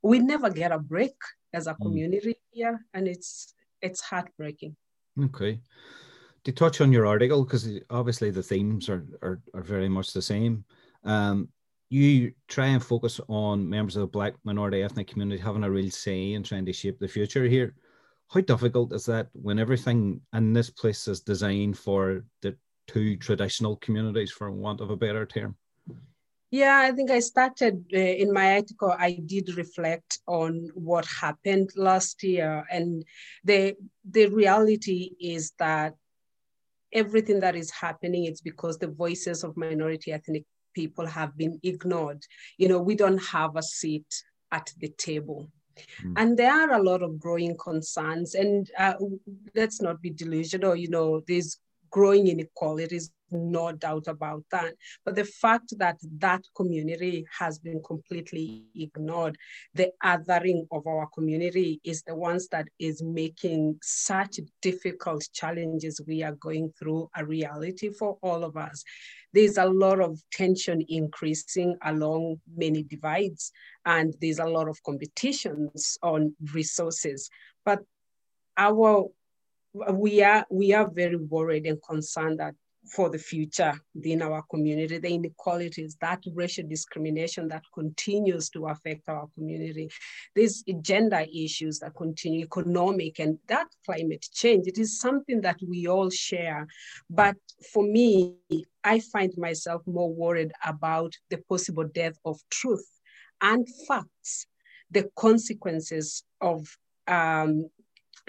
we 0.02 0.18
never 0.18 0.50
get 0.50 0.72
a 0.72 0.78
break 0.78 1.16
as 1.52 1.66
a 1.66 1.74
mm. 1.74 1.82
community 1.82 2.34
mm. 2.34 2.46
here 2.50 2.84
and 2.94 3.08
it's 3.08 3.54
it's 3.82 4.00
heartbreaking 4.00 4.76
okay 5.24 5.60
to 6.44 6.52
touch 6.52 6.80
on 6.80 6.92
your 6.92 7.06
article 7.06 7.44
because 7.44 7.68
obviously 7.90 8.30
the 8.30 8.42
themes 8.42 8.88
are, 8.88 9.04
are 9.22 9.40
are 9.54 9.62
very 9.62 9.88
much 9.88 10.12
the 10.12 10.22
same 10.22 10.64
um 11.04 11.48
you 11.90 12.32
try 12.48 12.66
and 12.66 12.84
focus 12.84 13.20
on 13.28 13.68
members 13.68 13.96
of 13.96 14.02
the 14.02 14.06
black 14.06 14.34
minority 14.44 14.82
ethnic 14.82 15.08
community 15.08 15.40
having 15.40 15.64
a 15.64 15.70
real 15.70 15.90
say 15.90 16.32
in 16.32 16.42
trying 16.42 16.66
to 16.66 16.72
shape 16.72 16.98
the 16.98 17.08
future 17.08 17.44
here. 17.44 17.74
How 18.28 18.40
difficult 18.42 18.92
is 18.92 19.06
that 19.06 19.28
when 19.32 19.58
everything 19.58 20.20
in 20.34 20.52
this 20.52 20.68
place 20.68 21.08
is 21.08 21.22
designed 21.22 21.78
for 21.78 22.24
the 22.42 22.56
two 22.88 23.16
traditional 23.16 23.76
communities, 23.76 24.32
for 24.32 24.50
want 24.50 24.80
of 24.80 24.90
a 24.90 24.96
better 24.96 25.24
term? 25.24 25.56
Yeah, 26.50 26.78
I 26.78 26.92
think 26.92 27.10
I 27.10 27.20
started 27.20 27.84
uh, 27.92 27.98
in 27.98 28.32
my 28.32 28.54
article. 28.54 28.94
I 28.98 29.20
did 29.26 29.56
reflect 29.56 30.20
on 30.26 30.70
what 30.74 31.04
happened 31.06 31.70
last 31.76 32.22
year, 32.22 32.64
and 32.70 33.04
the 33.44 33.76
the 34.10 34.26
reality 34.28 35.10
is 35.20 35.52
that 35.58 35.94
everything 36.92 37.40
that 37.40 37.54
is 37.54 37.70
happening 37.70 38.24
is 38.24 38.40
because 38.40 38.78
the 38.78 38.88
voices 38.88 39.44
of 39.44 39.58
minority 39.58 40.10
ethnic 40.10 40.44
people 40.74 41.06
have 41.06 41.36
been 41.36 41.60
ignored. 41.62 42.24
You 42.56 42.68
know, 42.68 42.80
we 42.80 42.94
don't 42.94 43.22
have 43.24 43.56
a 43.56 43.62
seat 43.62 44.10
at 44.50 44.72
the 44.78 44.88
table. 44.88 45.50
Mm. 46.02 46.14
And 46.16 46.38
there 46.38 46.52
are 46.52 46.72
a 46.72 46.82
lot 46.82 47.02
of 47.02 47.20
growing 47.20 47.56
concerns, 47.58 48.34
and 48.34 48.70
uh, 48.78 48.94
let's 49.54 49.82
not 49.82 50.00
be 50.00 50.10
delusional. 50.10 50.74
You 50.74 50.88
know, 50.88 51.20
there's 51.28 51.60
growing 51.90 52.28
inequalities 52.28 53.10
no 53.30 53.72
doubt 53.72 54.06
about 54.06 54.44
that. 54.50 54.74
But 55.04 55.14
the 55.16 55.24
fact 55.24 55.74
that 55.78 55.96
that 56.18 56.42
community 56.56 57.26
has 57.38 57.58
been 57.58 57.82
completely 57.82 58.64
ignored, 58.74 59.36
the 59.74 59.90
othering 60.02 60.66
of 60.70 60.86
our 60.86 61.08
community 61.14 61.80
is 61.84 62.02
the 62.02 62.14
ones 62.14 62.48
that 62.48 62.68
is 62.78 63.02
making 63.02 63.78
such 63.82 64.40
difficult 64.62 65.28
challenges 65.32 66.00
we 66.06 66.22
are 66.22 66.34
going 66.36 66.72
through 66.78 67.10
a 67.16 67.24
reality 67.24 67.90
for 67.90 68.18
all 68.22 68.44
of 68.44 68.56
us. 68.56 68.82
There's 69.32 69.58
a 69.58 69.66
lot 69.66 70.00
of 70.00 70.18
tension 70.32 70.82
increasing 70.88 71.76
along 71.82 72.40
many 72.56 72.82
divides, 72.82 73.52
and 73.84 74.14
there's 74.20 74.38
a 74.38 74.46
lot 74.46 74.68
of 74.68 74.82
competitions 74.84 75.98
on 76.02 76.34
resources. 76.54 77.28
But 77.64 77.80
our 78.56 79.08
we 79.92 80.22
are 80.22 80.46
we 80.50 80.72
are 80.72 80.88
very 80.90 81.16
worried 81.16 81.66
and 81.66 81.78
concerned 81.82 82.40
that 82.40 82.54
for 82.88 83.10
the 83.10 83.18
future 83.18 83.72
within 83.94 84.22
our 84.22 84.42
community, 84.50 84.98
the 84.98 85.12
inequalities, 85.12 85.96
that 86.00 86.22
racial 86.34 86.66
discrimination 86.66 87.48
that 87.48 87.62
continues 87.74 88.48
to 88.50 88.66
affect 88.66 89.08
our 89.08 89.28
community, 89.34 89.88
these 90.34 90.64
gender 90.80 91.24
issues 91.34 91.78
that 91.80 91.94
continue, 91.94 92.44
economic, 92.44 93.18
and 93.18 93.38
that 93.48 93.66
climate 93.84 94.26
change. 94.32 94.66
It 94.66 94.78
is 94.78 95.00
something 95.00 95.40
that 95.42 95.58
we 95.66 95.86
all 95.86 96.10
share. 96.10 96.66
But 97.10 97.36
for 97.72 97.82
me, 97.82 98.34
I 98.84 99.00
find 99.00 99.32
myself 99.36 99.82
more 99.86 100.12
worried 100.12 100.52
about 100.64 101.12
the 101.30 101.38
possible 101.48 101.84
death 101.84 102.18
of 102.24 102.40
truth 102.50 102.88
and 103.40 103.66
facts, 103.86 104.46
the 104.90 105.10
consequences 105.16 106.24
of 106.40 106.66
um, 107.06 107.68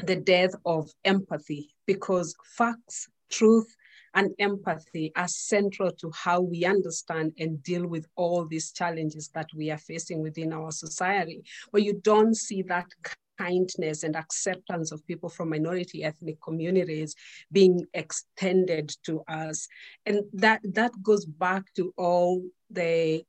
the 0.05 0.15
death 0.15 0.53
of 0.65 0.89
empathy, 1.05 1.75
because 1.85 2.35
facts, 2.57 3.09
truth, 3.29 3.75
and 4.15 4.31
empathy 4.39 5.11
are 5.15 5.27
central 5.27 5.91
to 5.91 6.11
how 6.15 6.41
we 6.41 6.65
understand 6.65 7.31
and 7.37 7.61
deal 7.63 7.85
with 7.85 8.07
all 8.15 8.45
these 8.45 8.71
challenges 8.71 9.29
that 9.29 9.47
we 9.55 9.69
are 9.69 9.77
facing 9.77 10.21
within 10.21 10.51
our 10.51 10.71
society. 10.71 11.43
Where 11.71 11.83
you 11.83 12.01
don't 12.03 12.35
see 12.35 12.63
that 12.63 12.87
kindness 13.37 14.03
and 14.03 14.15
acceptance 14.15 14.91
of 14.91 15.05
people 15.07 15.29
from 15.29 15.49
minority 15.49 16.03
ethnic 16.03 16.41
communities 16.41 17.15
being 17.51 17.85
extended 17.93 18.93
to 19.05 19.21
us. 19.29 19.67
And 20.05 20.23
that, 20.33 20.61
that 20.63 20.91
goes 21.01 21.25
back 21.25 21.63
to 21.75 21.93
all 21.97 22.43
the 22.69 23.23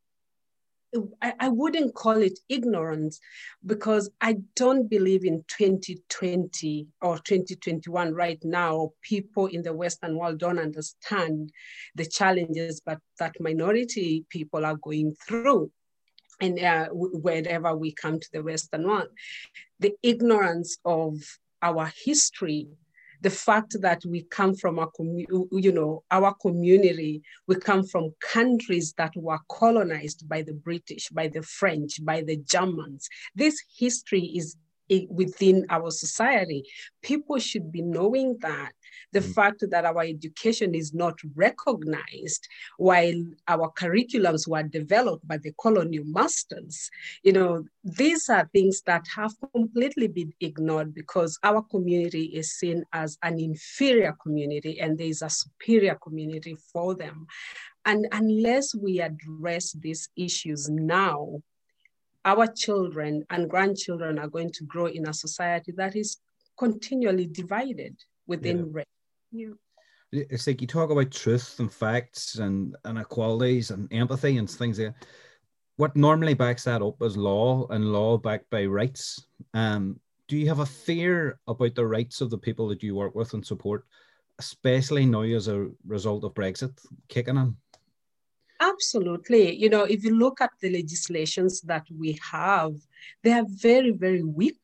I, 1.23 1.49
wouldn't 1.49 1.95
call 1.95 2.17
it 2.17 2.39
ignorance 2.49 3.21
because 3.65 4.11
I 4.21 4.39
don't 4.57 4.89
believe 4.89 5.25
in 5.25 5.45
2020 5.47 6.89
or 7.01 7.19
2021 7.19 8.13
right 8.13 8.39
now, 8.43 8.91
people 9.03 9.47
in 9.47 9.63
the 9.63 9.73
Western 9.73 10.17
world 10.17 10.39
don't 10.39 10.59
understand 10.59 11.53
the 11.95 12.07
challenges 12.07 12.81
but 12.85 12.99
that 13.19 13.37
minority 13.41 14.25
people 14.31 14.65
are 14.67 14.77
going 14.77 15.15
through. 15.27 15.71
And 16.41 16.59
uh, 16.59 16.89
wherever 16.91 17.77
we 17.77 17.93
come 17.93 18.19
to 18.19 18.29
the 18.33 18.43
Western 18.43 18.89
world, 18.89 19.09
the 19.79 19.95
ignorance 20.03 20.79
of 20.85 21.17
our 21.63 21.93
history 22.05 22.69
the 23.21 23.31
fact 23.31 23.77
that 23.81 24.03
we 24.07 24.23
come 24.25 24.55
from 24.55 24.79
a 24.79 24.87
you 25.53 25.73
know 25.73 26.03
our 26.11 26.35
community 26.35 27.23
we 27.47 27.55
come 27.57 27.85
from 27.85 28.15
countries 28.21 28.95
that 28.97 29.13
were 29.17 29.39
colonized 29.49 30.29
by 30.29 30.43
the 30.43 30.55
british 30.55 31.09
by 31.11 31.29
the 31.29 31.43
french 31.43 32.05
by 32.05 32.23
the 32.23 32.37
germans. 32.39 33.09
This 33.35 33.63
history 33.79 34.33
is 34.35 34.57
within 35.09 35.67
our 35.71 35.91
society. 35.91 36.65
People 37.03 37.39
should 37.39 37.71
be 37.71 37.83
knowing 37.83 38.37
that 38.41 38.73
the 39.13 39.21
mm. 39.21 39.35
fact 39.35 39.65
that 39.71 39.85
our 39.85 40.03
education 40.03 40.75
is 40.75 40.95
not 40.95 41.19
recognized 41.35 42.47
while 42.79 43.23
our 43.49 43.71
curriculums 43.73 44.49
were 44.49 44.63
developed 44.63 45.27
by 45.27 45.37
the 45.39 45.53
colonial 45.61 46.05
masters, 46.07 46.91
you 47.23 47.33
know, 47.33 47.65
these 47.85 48.29
are 48.29 48.49
things 48.53 48.83
that 48.83 49.05
have 49.15 49.33
completely 49.55 50.09
been 50.09 50.33
ignored 50.41 50.95
because 50.95 51.39
our 51.43 51.63
community 51.63 52.25
is 52.25 52.53
seen 52.53 52.85
as 52.93 53.19
an 53.23 53.39
inferior 53.39 54.15
community 54.23 54.81
and 54.81 54.99
there 54.99 55.07
is 55.07 55.23
a 55.23 55.31
superior 55.31 55.97
community 56.03 56.57
for 56.73 56.95
them. 56.95 57.27
And 57.87 58.07
unless 58.13 58.75
we 58.75 59.01
address 59.01 59.73
these 59.73 60.09
issues 60.17 60.69
now, 60.69 61.41
our 62.25 62.47
children 62.47 63.25
and 63.31 63.49
grandchildren 63.49 64.19
are 64.19 64.29
going 64.29 64.51
to 64.53 64.65
grow 64.65 64.87
in 64.87 65.09
a 65.09 65.15
society 65.15 65.73
that 65.77 65.97
is 65.97 66.19
continually 66.59 67.27
divided 67.27 67.97
within 68.27 68.59
yeah. 68.59 68.65
race. 68.71 68.87
Yeah. 69.33 69.49
It's 70.13 70.47
like 70.47 70.61
you 70.61 70.67
talk 70.67 70.91
about 70.91 71.13
truth 71.13 71.61
and 71.61 71.73
facts 71.73 72.37
and 72.37 72.77
inequalities 72.85 73.71
and 73.71 73.91
empathy 73.93 74.39
and 74.39 74.51
things 74.51 74.79
like 74.79 74.89
that. 74.89 75.07
What 75.77 75.97
normally 75.97 76.35
backs 76.35 76.65
that 76.65 76.83
up 76.83 77.01
is 77.01 77.17
law 77.17 77.67
and 77.71 77.93
law 77.93 78.19
backed 78.19 78.51
by 78.51 78.67
rights. 78.67 79.25
Um, 79.55 80.01
do 80.29 80.37
you 80.37 80.49
have 80.49 80.59
a 80.59 80.67
fear 80.67 81.39
about 81.47 81.75
the 81.75 81.87
rights 81.87 82.21
of 82.21 82.29
the 82.29 82.39
people 82.39 82.69
that 82.69 82.83
you 82.83 82.95
work 82.95 83.15
with 83.15 83.35
and 83.35 83.47
support, 83.47 83.87
especially 84.39 85.07
now 85.07 85.23
as 85.23 85.49
a 85.49 85.71
result 85.87 86.25
of 86.25 86.35
Brexit 86.35 86.79
kicking 87.09 87.37
in? 87.37 87.57
Absolutely. 88.61 89.55
You 89.57 89.71
know, 89.71 89.85
if 89.85 90.05
you 90.05 90.15
look 90.17 90.41
at 90.41 90.51
the 90.61 90.71
legislations 90.71 91.61
that 91.63 91.87
we 91.99 92.19
have, 92.31 92.75
they 93.23 93.33
are 93.33 93.47
very, 93.49 93.91
very 93.93 94.23
weak. 94.23 94.61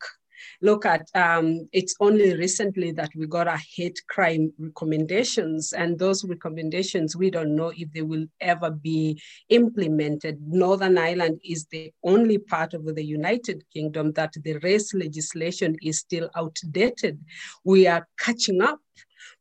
look 0.61 0.85
at 0.85 1.03
um, 1.15 1.47
it's 1.79 1.95
only 1.99 2.35
recently 2.35 2.91
that 2.91 3.09
we 3.15 3.25
got 3.27 3.47
our 3.47 3.61
hate 3.75 3.99
crime 4.07 4.53
recommendations 4.59 5.73
and 5.73 5.97
those 5.97 6.23
recommendations 6.25 7.15
we 7.15 7.29
don't 7.35 7.55
know 7.55 7.71
if 7.75 7.91
they 7.93 8.01
will 8.11 8.25
ever 8.53 8.69
be 8.71 9.19
implemented 9.49 10.35
northern 10.63 10.97
ireland 10.97 11.39
is 11.43 11.65
the 11.71 11.91
only 12.13 12.37
part 12.37 12.73
of 12.73 12.83
the 12.97 13.03
united 13.19 13.63
kingdom 13.75 14.11
that 14.19 14.33
the 14.45 14.53
race 14.67 14.93
legislation 14.93 15.75
is 15.81 15.99
still 15.99 16.29
outdated 16.41 17.15
we 17.63 17.87
are 17.87 18.03
catching 18.25 18.61
up 18.61 18.79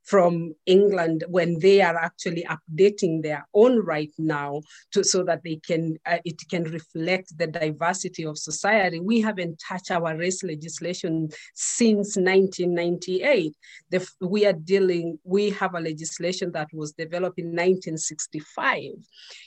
from 0.02 0.54
England 0.66 1.24
when 1.28 1.58
they 1.58 1.80
are 1.82 1.96
actually 1.96 2.44
updating 2.44 3.22
their 3.22 3.46
own 3.54 3.84
right 3.84 4.12
now 4.18 4.62
to, 4.92 5.02
so 5.02 5.24
that 5.24 5.42
they 5.42 5.56
can 5.66 5.96
uh, 6.06 6.18
it 6.24 6.40
can 6.48 6.64
reflect 6.64 7.36
the 7.36 7.46
diversity 7.46 8.24
of 8.24 8.38
society. 8.38 9.00
We 9.00 9.20
haven't 9.20 9.60
touched 9.68 9.90
our 9.90 10.16
race 10.16 10.42
legislation 10.42 11.28
since 11.54 12.16
1998. 12.16 13.52
The, 13.90 14.08
we 14.20 14.46
are 14.46 14.52
dealing, 14.52 15.18
we 15.24 15.50
have 15.50 15.74
a 15.74 15.80
legislation 15.80 16.52
that 16.52 16.68
was 16.72 16.92
developed 16.92 17.38
in 17.38 17.46
1965. 17.46 18.82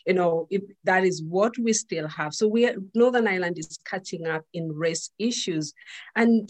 You 0.05 0.13
know, 0.13 0.47
it, 0.49 0.63
that 0.83 1.05
is 1.05 1.23
what 1.23 1.57
we 1.57 1.73
still 1.73 2.07
have. 2.07 2.33
So 2.33 2.47
we 2.47 2.67
are, 2.67 2.75
Northern 2.93 3.27
Ireland 3.27 3.59
is 3.59 3.79
catching 3.85 4.27
up 4.27 4.43
in 4.53 4.71
race 4.71 5.11
issues. 5.17 5.73
And 6.15 6.49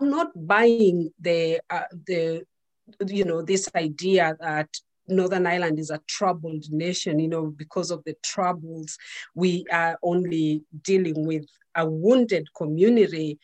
I'm 0.00 0.10
not 0.10 0.28
buying 0.34 1.10
the 1.20 1.60
uh, 1.70 1.90
the 2.06 2.44
you 3.06 3.24
know, 3.24 3.42
this 3.42 3.68
idea 3.74 4.36
that 4.40 4.68
Northern 5.08 5.46
Ireland 5.46 5.78
is 5.78 5.90
a 5.90 6.00
troubled 6.06 6.64
nation, 6.70 7.18
you 7.18 7.28
know, 7.28 7.46
because 7.46 7.90
of 7.90 8.02
the 8.04 8.14
troubles, 8.22 8.96
we 9.34 9.64
are 9.72 9.98
only 10.02 10.62
dealing 10.82 11.26
with 11.26 11.46
a 11.74 11.88
wounded 11.88 12.46
community. 12.54 13.38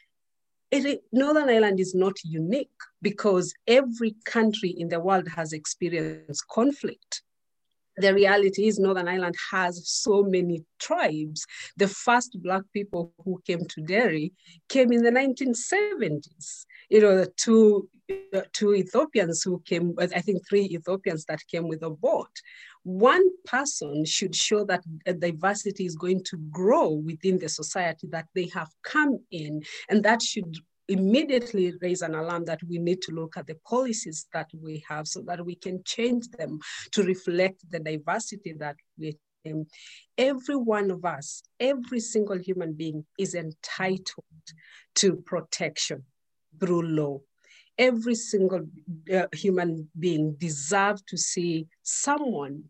It, 0.71 1.03
Northern 1.13 1.49
Ireland 1.49 1.81
is 1.81 1.95
not 1.95 2.15
unique 2.25 2.69
because 3.01 3.55
every 3.67 4.17
country 4.25 4.71
in 4.71 4.89
the 4.89 5.01
world 5.01 5.29
has 5.29 5.53
experienced 5.53 6.47
conflict. 6.49 7.23
The 7.97 8.13
reality 8.13 8.67
is 8.67 8.79
Northern 8.79 9.09
Ireland 9.09 9.37
has 9.53 9.89
so 9.89 10.23
many 10.23 10.65
tribes. 10.81 11.47
The 11.77 11.89
first 11.89 12.37
Black 12.43 12.63
people 12.73 13.13
who 13.25 13.41
came 13.47 13.65
to 13.67 13.83
Derry 13.83 14.33
came 14.69 14.93
in 14.93 15.03
the 15.03 15.11
1970s. 15.11 16.67
You 16.91 17.01
know, 17.01 17.17
the 17.17 17.33
two 17.37 17.89
two 18.53 18.75
Ethiopians 18.75 19.43
who 19.43 19.63
came, 19.65 19.95
I 19.99 20.21
think 20.21 20.47
three 20.47 20.65
Ethiopians 20.65 21.25
that 21.27 21.47
came 21.47 21.69
with 21.69 21.83
a 21.83 21.91
boat. 21.91 22.31
One 22.83 23.27
person 23.47 24.05
should 24.05 24.35
show 24.35 24.65
that 24.67 24.85
diversity 25.19 25.87
is 25.87 25.97
going 25.97 26.23
to 26.25 26.37
grow 26.51 26.91
within 26.91 27.39
the 27.39 27.49
society 27.49 28.09
that 28.09 28.27
they 28.35 28.49
have 28.49 28.69
come 28.83 29.21
in, 29.31 29.63
and 29.89 30.03
that 30.05 30.21
should 30.21 30.59
immediately 30.89 31.73
raise 31.81 32.03
an 32.03 32.15
alarm 32.15 32.45
that 32.45 32.63
we 32.69 32.79
need 32.79 33.01
to 33.03 33.13
look 33.13 33.37
at 33.37 33.47
the 33.47 33.57
policies 33.67 34.27
that 34.33 34.51
we 34.63 34.85
have 34.89 35.07
so 35.09 35.21
that 35.23 35.45
we 35.45 35.55
can 35.55 35.83
change 35.85 36.29
them 36.29 36.59
to 36.93 37.03
reflect 37.03 37.65
the 37.71 37.81
diversity 37.81 38.53
that 38.59 38.77
we 38.99 39.17
have. 39.45 39.57
Every 40.17 40.57
one 40.57 40.91
of 40.91 41.05
us, 41.05 41.43
every 41.61 42.01
single 42.01 42.39
human 42.39 42.73
being 42.73 43.05
is 43.19 43.35
entitled 43.35 44.25
to 44.97 45.17
protection 45.17 46.05
through 46.59 46.83
law 46.83 47.21
every 47.79 48.15
single 48.15 48.67
uh, 49.13 49.27
human 49.33 49.89
being 49.99 50.35
deserves 50.35 51.03
to 51.09 51.17
see 51.17 51.67
someone 51.83 52.65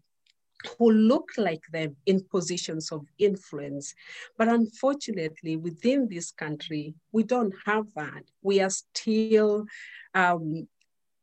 who 0.79 0.91
look 0.91 1.31
like 1.37 1.63
them 1.73 1.97
in 2.07 2.25
positions 2.31 2.91
of 2.93 3.07
influence. 3.19 3.95
But 4.39 4.49
unfortunately, 4.49 5.57
within 5.57 6.09
this 6.09 6.31
country, 6.31 6.95
we 7.13 7.23
don't 7.23 7.55
have 7.67 7.87
that. 7.97 8.25
We 8.43 8.61
are 8.61 8.71
still 8.71 9.67
um, 10.15 10.69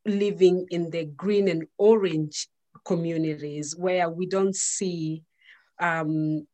living 0.05 0.67
in 0.71 0.89
the 0.89 1.05
green 1.05 1.47
and 1.47 1.65
orange 1.77 2.47
communities 2.85 3.75
where 3.75 4.09
we 4.09 4.25
don't 4.25 4.55
see 4.55 5.23
um, 5.79 6.47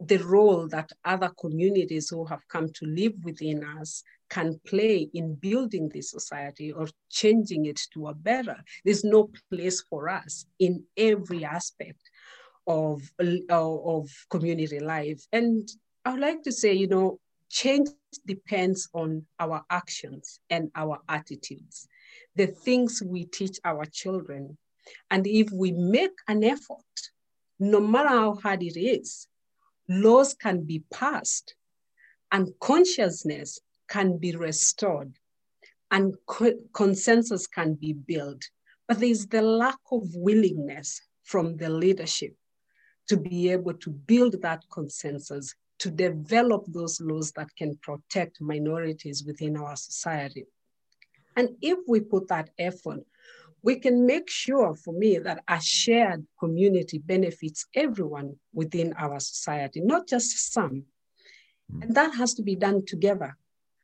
the 0.00 0.18
role 0.18 0.66
that 0.68 0.90
other 1.04 1.30
communities 1.40 2.08
who 2.10 2.24
have 2.24 2.46
come 2.48 2.68
to 2.72 2.86
live 2.86 3.14
within 3.24 3.64
us 3.64 4.02
can 4.30 4.58
play 4.66 5.10
in 5.12 5.34
building 5.34 5.90
this 5.90 6.10
society 6.10 6.72
or 6.72 6.88
changing 7.10 7.66
it 7.66 7.78
to 7.92 8.08
a 8.08 8.14
better. 8.14 8.56
There's 8.84 9.04
no 9.04 9.30
place 9.50 9.82
for 9.82 10.08
us 10.08 10.46
in 10.58 10.84
every 10.96 11.44
aspect 11.44 12.00
of, 12.66 13.02
of 13.18 14.08
community 14.30 14.80
life. 14.80 15.26
And 15.32 15.68
I 16.04 16.12
would 16.12 16.20
like 16.20 16.42
to 16.44 16.52
say, 16.52 16.72
you 16.72 16.86
know, 16.86 17.18
change 17.48 17.88
depends 18.26 18.88
on 18.92 19.24
our 19.38 19.64
actions 19.70 20.40
and 20.50 20.70
our 20.74 21.00
attitudes, 21.08 21.88
the 22.34 22.46
things 22.46 23.02
we 23.04 23.24
teach 23.24 23.58
our 23.64 23.84
children. 23.84 24.56
And 25.10 25.26
if 25.26 25.50
we 25.52 25.72
make 25.72 26.16
an 26.28 26.44
effort, 26.44 26.78
no 27.58 27.80
matter 27.80 28.08
how 28.08 28.34
hard 28.34 28.62
it 28.62 28.78
is, 28.78 29.28
laws 29.88 30.34
can 30.34 30.62
be 30.62 30.82
passed 30.92 31.54
and 32.32 32.52
consciousness 32.60 33.60
can 33.88 34.18
be 34.18 34.34
restored 34.34 35.12
and 35.90 36.16
co 36.26 36.52
consensus 36.72 37.46
can 37.46 37.74
be 37.74 37.92
built. 37.92 38.42
But 38.88 39.00
there's 39.00 39.26
the 39.26 39.42
lack 39.42 39.78
of 39.92 40.02
willingness 40.14 41.00
from 41.22 41.56
the 41.56 41.68
leadership 41.68 42.34
to 43.08 43.16
be 43.16 43.50
able 43.50 43.74
to 43.74 43.90
build 43.90 44.40
that 44.42 44.64
consensus, 44.72 45.54
to 45.78 45.90
develop 45.90 46.64
those 46.68 47.00
laws 47.00 47.32
that 47.32 47.54
can 47.56 47.76
protect 47.82 48.40
minorities 48.40 49.24
within 49.24 49.56
our 49.56 49.76
society. 49.76 50.46
And 51.36 51.50
if 51.60 51.78
we 51.88 52.00
put 52.00 52.28
that 52.28 52.50
effort, 52.58 53.00
we 53.62 53.76
can 53.76 54.06
make 54.06 54.28
sure 54.28 54.74
for 54.74 54.92
me 54.92 55.18
that 55.18 55.42
a 55.48 55.60
shared 55.60 56.26
community 56.38 56.98
benefits 56.98 57.66
everyone 57.74 58.36
within 58.52 58.92
our 58.94 59.20
society, 59.20 59.80
not 59.80 60.08
just 60.08 60.52
some. 60.52 60.84
Mm. 61.72 61.82
And 61.82 61.94
that 61.94 62.14
has 62.14 62.34
to 62.34 62.42
be 62.42 62.56
done 62.56 62.84
together 62.84 63.36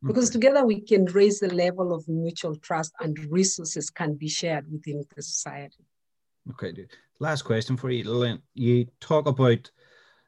because 0.05 0.31
okay. 0.31 0.35
together 0.35 0.65
we 0.65 0.81
can 0.81 1.05
raise 1.07 1.41
the 1.41 1.53
level 1.53 1.93
of 1.93 2.07
mutual 2.09 2.57
trust 2.57 2.93
and 3.01 3.19
resources 3.31 3.91
can 3.91 4.15
be 4.15 4.29
shared 4.29 4.71
within 4.71 5.05
the 5.15 5.23
society. 5.23 5.85
Okay, 6.51 6.73
last 7.21 7.43
question 7.43 7.77
for 7.77 7.91
you, 7.91 8.05
Lynn. 8.05 8.41
You 8.55 8.87
talk 9.01 9.27
about 9.27 9.71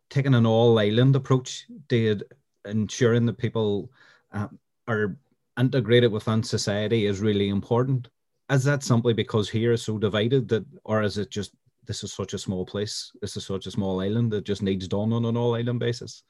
taking 0.09 0.35
an 0.35 0.47
all 0.47 0.79
island 0.79 1.15
approach 1.17 1.67
to 1.89 2.21
ensuring 2.65 3.27
that 3.27 3.39
people 3.39 3.91
uh, 4.33 4.49
are 4.89 5.17
integrated 5.59 6.11
within 6.11 6.43
society 6.43 7.07
is 7.07 7.21
really 7.21 7.49
important. 7.49 8.09
Is 8.51 8.65
that 8.65 8.83
simply 8.83 9.13
because 9.13 9.49
here 9.49 9.73
is 9.73 9.85
so 9.85 9.99
divided 9.99 10.49
that, 10.49 10.65
or 10.85 11.03
is 11.03 11.19
it 11.19 11.31
just 11.31 11.53
this 11.87 12.03
is 12.03 12.13
such 12.13 12.35
a 12.35 12.39
small 12.39 12.65
place, 12.65 13.13
this 13.21 13.37
is 13.37 13.47
such 13.47 13.67
a 13.67 13.71
small 13.71 14.01
island 14.01 14.31
that 14.33 14.45
just 14.45 14.63
needs 14.63 14.89
done 14.89 15.13
on 15.13 15.25
an 15.25 15.37
all 15.37 15.55
island 15.55 15.81
basis? 15.81 16.23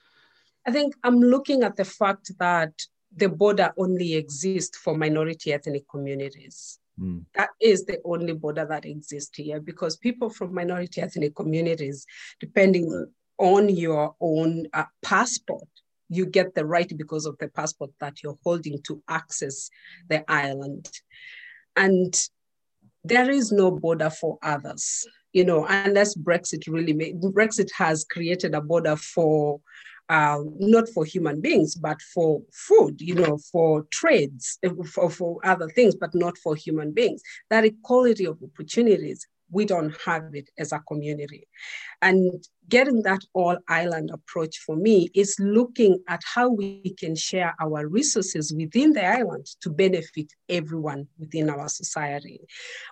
I 0.66 0.72
think 0.72 0.94
I'm 1.04 1.20
looking 1.20 1.62
at 1.62 1.76
the 1.76 1.84
fact 1.84 2.32
that 2.38 2.72
the 3.16 3.28
border 3.28 3.72
only 3.76 4.14
exists 4.14 4.76
for 4.76 4.96
minority 4.96 5.52
ethnic 5.52 5.88
communities. 5.88 6.79
Mm. 7.00 7.24
That 7.34 7.50
is 7.60 7.84
the 7.84 7.98
only 8.04 8.34
border 8.34 8.66
that 8.68 8.84
exists 8.84 9.36
here 9.36 9.60
because 9.60 9.96
people 9.96 10.30
from 10.30 10.54
minority 10.54 11.00
ethnic 11.00 11.34
communities, 11.34 12.06
depending 12.38 13.06
on 13.38 13.68
your 13.68 14.14
own 14.20 14.66
uh, 14.74 14.84
passport, 15.02 15.68
you 16.08 16.26
get 16.26 16.54
the 16.54 16.66
right 16.66 16.92
because 16.96 17.24
of 17.24 17.38
the 17.38 17.48
passport 17.48 17.90
that 18.00 18.22
you're 18.22 18.38
holding 18.44 18.82
to 18.82 19.02
access 19.08 19.70
the 20.08 20.30
island. 20.30 20.90
And 21.76 22.14
there 23.04 23.30
is 23.30 23.50
no 23.50 23.70
border 23.70 24.10
for 24.10 24.38
others, 24.42 25.06
you 25.32 25.44
know, 25.44 25.64
unless 25.66 26.14
Brexit 26.16 26.64
really 26.68 26.92
made, 26.92 27.20
Brexit 27.20 27.70
has 27.76 28.04
created 28.04 28.54
a 28.54 28.60
border 28.60 28.96
for 28.96 29.60
uh, 30.10 30.42
not 30.58 30.88
for 30.88 31.04
human 31.04 31.40
beings, 31.40 31.76
but 31.76 32.02
for 32.02 32.42
food, 32.52 33.00
you 33.00 33.14
know, 33.14 33.38
for 33.52 33.86
trades, 33.92 34.58
eh, 34.64 34.70
for, 34.92 35.08
for 35.08 35.38
other 35.44 35.68
things, 35.68 35.94
but 35.94 36.12
not 36.14 36.36
for 36.36 36.56
human 36.56 36.90
beings. 36.90 37.22
That 37.48 37.64
equality 37.64 38.26
of 38.26 38.42
opportunities, 38.42 39.28
we 39.50 39.64
don't 39.64 39.94
have 40.04 40.34
it 40.34 40.48
as 40.58 40.72
a 40.72 40.80
community. 40.80 41.46
And 42.02 42.42
getting 42.68 43.02
that 43.02 43.20
all 43.34 43.58
island 43.68 44.10
approach 44.12 44.58
for 44.58 44.76
me 44.76 45.10
is 45.14 45.36
looking 45.38 45.98
at 46.08 46.22
how 46.24 46.48
we 46.48 46.94
can 46.98 47.16
share 47.16 47.54
our 47.60 47.86
resources 47.88 48.54
within 48.56 48.92
the 48.92 49.04
island 49.04 49.46
to 49.62 49.70
benefit 49.70 50.32
everyone 50.48 51.08
within 51.18 51.50
our 51.50 51.68
society. 51.68 52.40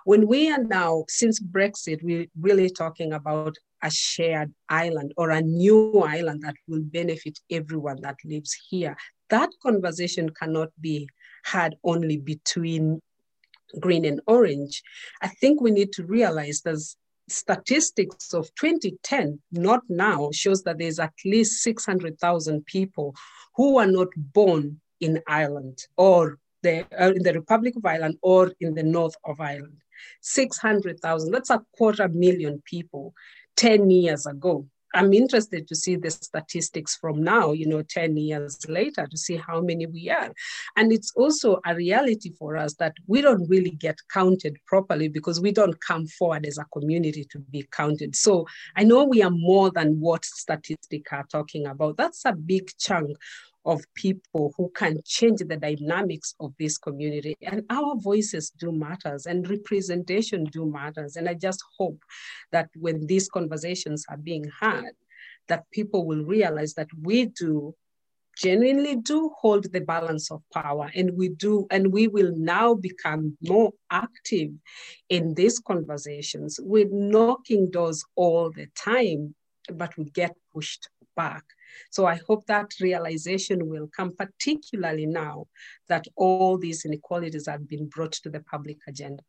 When 0.03 0.27
we 0.27 0.51
are 0.51 0.63
now, 0.63 1.05
since 1.07 1.39
Brexit, 1.39 2.03
we're 2.03 2.27
really 2.39 2.69
talking 2.69 3.13
about 3.13 3.55
a 3.81 3.89
shared 3.89 4.53
island 4.67 5.13
or 5.15 5.29
a 5.29 5.41
new 5.41 6.01
island 6.01 6.41
that 6.41 6.55
will 6.67 6.81
benefit 6.83 7.39
everyone 7.49 8.01
that 8.01 8.17
lives 8.25 8.53
here. 8.69 8.97
That 9.29 9.49
conversation 9.63 10.29
cannot 10.29 10.69
be 10.81 11.07
had 11.43 11.75
only 11.83 12.17
between 12.17 13.01
green 13.79 14.05
and 14.05 14.21
orange. 14.27 14.81
I 15.21 15.27
think 15.27 15.61
we 15.61 15.71
need 15.71 15.91
to 15.93 16.03
realize 16.05 16.61
there's 16.61 16.97
statistics 17.27 18.33
of 18.33 18.53
2010, 18.55 19.39
not 19.51 19.81
now, 19.89 20.29
shows 20.33 20.63
that 20.63 20.77
there's 20.77 20.99
at 20.99 21.13
least 21.25 21.61
600,000 21.63 22.65
people 22.65 23.15
who 23.55 23.77
are 23.77 23.87
not 23.87 24.07
born 24.15 24.79
in 24.99 25.21
Ireland 25.27 25.85
or 25.97 26.37
the, 26.63 26.85
uh, 26.99 27.13
in 27.13 27.23
the 27.23 27.33
Republic 27.33 27.75
of 27.75 27.85
Ireland 27.85 28.17
or 28.21 28.53
in 28.59 28.73
the 28.73 28.83
north 28.83 29.15
of 29.23 29.39
Ireland. 29.39 29.77
600,000, 30.21 31.31
that's 31.31 31.49
a 31.49 31.63
quarter 31.77 32.07
million 32.07 32.61
people 32.65 33.13
10 33.55 33.89
years 33.89 34.25
ago. 34.25 34.65
I'm 34.95 35.13
interested 35.13 35.67
to 35.67 35.75
see 35.75 35.95
the 35.95 36.09
statistics 36.09 36.95
from 36.95 37.23
now, 37.23 37.51
you 37.51 37.67
know, 37.67 37.81
10 37.83 38.17
years 38.17 38.57
later 38.67 39.07
to 39.07 39.17
see 39.17 39.37
how 39.37 39.61
many 39.61 39.85
we 39.85 40.09
are. 40.09 40.33
And 40.77 40.91
it's 40.91 41.11
also 41.15 41.59
a 41.65 41.75
reality 41.75 42.33
for 42.37 42.57
us 42.57 42.73
that 42.75 42.93
we 43.07 43.21
don't 43.21 43.47
really 43.47 43.71
get 43.71 43.97
counted 44.11 44.57
properly 44.65 45.07
because 45.07 45.39
we 45.39 45.51
don't 45.51 45.79
come 45.81 46.07
forward 46.07 46.45
as 46.45 46.57
a 46.57 46.65
community 46.73 47.25
to 47.31 47.39
be 47.39 47.67
counted. 47.71 48.15
So 48.15 48.45
I 48.75 48.83
know 48.83 49.03
we 49.03 49.21
are 49.21 49.31
more 49.31 49.71
than 49.71 49.99
what 49.99 50.25
statistics 50.25 51.11
are 51.11 51.25
talking 51.31 51.67
about. 51.67 51.97
That's 51.97 52.25
a 52.25 52.33
big 52.33 52.71
chunk 52.79 53.17
of 53.69 53.85
people 53.93 54.51
who 54.57 54.71
can 54.75 54.99
change 55.05 55.39
the 55.39 55.55
dynamics 55.55 56.33
of 56.39 56.51
this 56.57 56.77
community. 56.77 57.35
And 57.43 57.63
our 57.69 57.95
voices 57.97 58.49
do 58.49 58.71
matters 58.71 59.27
and 59.27 59.47
representation 59.47 60.45
do 60.45 60.65
matters. 60.65 61.15
And 61.15 61.29
i 61.29 61.35
just 61.35 61.61
hope 61.77 62.01
that 62.51 62.69
when 62.75 63.05
these 63.05 63.29
conversations 63.29 64.05
are 64.09 64.17
being 64.17 64.45
had 64.59 64.91
that 65.49 65.69
people 65.71 66.05
will 66.05 66.23
realize 66.23 66.73
that 66.75 66.89
we 67.01 67.25
do 67.25 67.75
genuinely 68.37 68.95
do 68.95 69.31
hold 69.37 69.65
the 69.71 69.81
balance 69.81 70.31
of 70.31 70.41
power 70.53 70.89
and 70.95 71.11
we 71.17 71.27
do 71.29 71.67
and 71.71 71.91
we 71.91 72.07
will 72.07 72.31
now 72.35 72.73
become 72.73 73.37
more 73.41 73.71
active 73.91 74.51
in 75.09 75.33
these 75.33 75.59
conversations. 75.59 76.59
We're 76.61 76.89
knocking 76.89 77.69
doors 77.69 78.03
all 78.15 78.49
the 78.51 78.67
time 78.75 79.35
but 79.73 79.95
we 79.97 80.05
get 80.05 80.35
pushed 80.53 80.89
back 81.23 81.45
so 81.89 82.05
I 82.05 82.19
hope 82.27 82.45
that 82.45 82.73
realization 82.79 83.67
will 83.67 83.87
come, 83.95 84.15
particularly 84.15 85.05
now 85.05 85.47
that 85.87 86.07
all 86.15 86.57
these 86.57 86.85
inequalities 86.85 87.47
have 87.47 87.67
been 87.67 87.87
brought 87.87 88.13
to 88.13 88.29
the 88.29 88.41
public 88.41 88.77
agenda. 88.87 89.23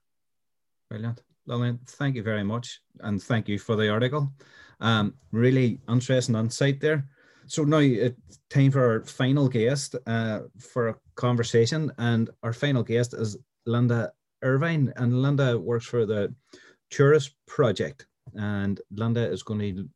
Brilliant. 0.88 1.22
Lillian, 1.46 1.80
thank 1.86 2.16
you 2.16 2.22
very 2.22 2.44
much. 2.44 2.80
And 3.00 3.22
thank 3.22 3.48
you 3.48 3.58
for 3.58 3.76
the 3.76 3.88
article. 3.88 4.32
Um, 4.80 5.14
really 5.32 5.80
interesting 5.88 6.36
insight 6.36 6.80
there. 6.80 7.08
So 7.46 7.64
now 7.64 7.78
it's 7.78 8.38
time 8.50 8.70
for 8.70 8.84
our 8.84 9.04
final 9.04 9.48
guest 9.48 9.96
uh, 10.06 10.40
for 10.58 10.88
a 10.88 10.96
conversation. 11.16 11.90
And 11.98 12.30
our 12.42 12.52
final 12.52 12.82
guest 12.82 13.14
is 13.14 13.36
Linda 13.66 14.12
Ervine. 14.42 14.92
And 14.96 15.22
Linda 15.22 15.58
works 15.58 15.86
for 15.86 16.06
the 16.06 16.32
Turas 16.92 17.30
Project. 17.46 18.06
And 18.34 18.80
Linda 18.92 19.28
is 19.28 19.42
going 19.42 19.60
to 19.60 19.88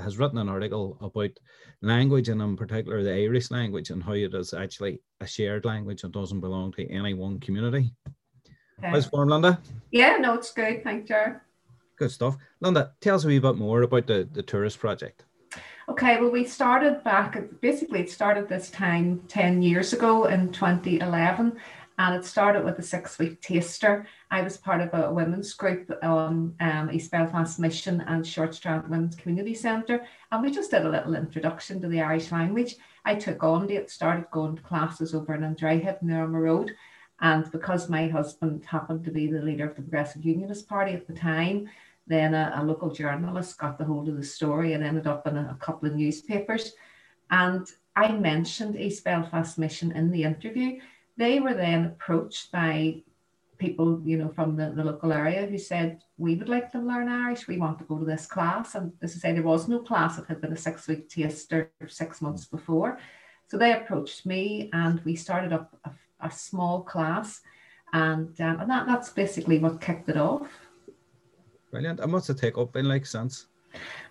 has 0.00 0.18
written 0.18 0.38
an 0.38 0.48
article 0.48 0.96
about 1.00 1.30
language 1.82 2.28
and 2.28 2.40
in 2.40 2.56
particular 2.56 3.02
the 3.02 3.12
Irish 3.12 3.50
language 3.50 3.90
and 3.90 4.02
how 4.02 4.12
it 4.12 4.34
is 4.34 4.54
actually 4.54 5.00
a 5.20 5.26
shared 5.26 5.64
language 5.64 6.04
and 6.04 6.12
doesn't 6.12 6.40
belong 6.40 6.72
to 6.72 6.90
any 6.90 7.14
one 7.14 7.40
community. 7.40 7.92
Okay. 8.78 8.90
How's 8.90 9.06
form, 9.06 9.28
Linda? 9.28 9.60
Yeah, 9.90 10.16
no, 10.18 10.34
it's 10.34 10.52
good. 10.52 10.82
Thank 10.82 11.08
you. 11.08 11.36
Good 11.96 12.10
stuff. 12.10 12.36
Linda, 12.60 12.92
tell 13.00 13.16
us 13.16 13.24
a 13.24 13.28
wee 13.28 13.38
bit 13.38 13.56
more 13.56 13.82
about 13.82 14.06
the, 14.06 14.28
the 14.32 14.42
Turas 14.42 14.78
project. 14.78 15.24
Okay, 15.88 16.18
well, 16.20 16.30
we 16.30 16.44
started 16.44 17.04
back, 17.04 17.38
basically, 17.60 18.00
it 18.00 18.10
started 18.10 18.48
this 18.48 18.70
time 18.70 19.22
10 19.28 19.62
years 19.62 19.92
ago 19.92 20.24
in 20.24 20.50
2011 20.50 21.56
and 21.98 22.14
it 22.14 22.24
started 22.24 22.64
with 22.64 22.78
a 22.78 22.82
six 22.82 23.18
week 23.18 23.40
taster. 23.40 24.06
I 24.34 24.42
was 24.42 24.56
part 24.56 24.80
of 24.80 24.92
a 24.94 25.12
women's 25.12 25.54
group 25.54 25.88
on 26.02 26.56
um, 26.58 26.90
East 26.90 27.12
Belfast 27.12 27.60
Mission 27.60 28.00
and 28.08 28.26
Short 28.26 28.52
Strand 28.52 28.90
Women's 28.90 29.14
Community 29.14 29.54
Centre, 29.54 30.04
and 30.32 30.42
we 30.42 30.50
just 30.50 30.72
did 30.72 30.84
a 30.84 30.88
little 30.88 31.14
introduction 31.14 31.80
to 31.80 31.86
the 31.86 32.00
Irish 32.00 32.32
language. 32.32 32.74
I 33.04 33.14
took 33.14 33.44
on 33.44 33.70
it, 33.70 33.92
started 33.92 34.28
going 34.32 34.56
to 34.56 34.62
classes 34.62 35.14
over 35.14 35.36
in 35.36 35.44
An 35.44 35.54
Droichead 35.54 36.02
near 36.02 36.26
Ormeau 36.26 36.42
Road. 36.42 36.74
And 37.20 37.48
because 37.52 37.88
my 37.88 38.08
husband 38.08 38.64
happened 38.64 39.04
to 39.04 39.12
be 39.12 39.28
the 39.28 39.40
leader 39.40 39.68
of 39.68 39.76
the 39.76 39.82
Progressive 39.82 40.24
Unionist 40.24 40.68
Party 40.68 40.94
at 40.94 41.06
the 41.06 41.14
time, 41.14 41.68
then 42.08 42.34
a, 42.34 42.54
a 42.56 42.64
local 42.64 42.90
journalist 42.90 43.56
got 43.58 43.78
the 43.78 43.84
hold 43.84 44.08
of 44.08 44.16
the 44.16 44.24
story 44.24 44.72
and 44.72 44.82
ended 44.82 45.06
up 45.06 45.28
in 45.28 45.36
a, 45.36 45.50
a 45.52 45.64
couple 45.64 45.88
of 45.88 45.94
newspapers. 45.94 46.72
And 47.30 47.68
I 47.94 48.10
mentioned 48.10 48.74
East 48.80 49.04
Belfast 49.04 49.56
Mission 49.58 49.92
in 49.92 50.10
the 50.10 50.24
interview 50.24 50.80
they 51.16 51.40
were 51.40 51.54
then 51.54 51.84
approached 51.86 52.50
by 52.50 53.02
people, 53.58 54.00
you 54.04 54.16
know, 54.16 54.28
from 54.28 54.56
the, 54.56 54.72
the 54.74 54.84
local 54.84 55.12
area 55.12 55.46
who 55.46 55.58
said, 55.58 56.02
we 56.18 56.34
would 56.36 56.48
like 56.48 56.70
to 56.72 56.78
learn 56.78 57.08
Irish. 57.08 57.46
We 57.46 57.58
want 57.58 57.78
to 57.78 57.84
go 57.84 57.98
to 57.98 58.04
this 58.04 58.26
class. 58.26 58.74
And 58.74 58.92
as 59.02 59.14
I 59.16 59.18
say, 59.18 59.32
there 59.32 59.42
was 59.42 59.68
no 59.68 59.80
class. 59.80 60.18
It 60.18 60.26
had 60.28 60.40
been 60.40 60.52
a 60.52 60.56
six 60.56 60.86
week 60.88 61.08
taster 61.08 61.70
six 61.86 62.20
months 62.20 62.44
before. 62.44 62.98
So 63.48 63.58
they 63.58 63.72
approached 63.72 64.26
me 64.26 64.70
and 64.72 65.00
we 65.04 65.16
started 65.16 65.52
up 65.52 65.76
a, 65.84 65.90
a 66.20 66.30
small 66.30 66.82
class. 66.82 67.40
And, 67.92 68.40
um, 68.40 68.60
and 68.60 68.70
that, 68.70 68.86
that's 68.86 69.10
basically 69.10 69.58
what 69.58 69.80
kicked 69.80 70.08
it 70.08 70.16
off. 70.16 70.48
Brilliant. 71.70 72.00
And 72.00 72.12
what's 72.12 72.26
the 72.26 72.34
take 72.34 72.58
up 72.58 72.76
in 72.76 72.88
like 72.88 73.06
since? 73.06 73.46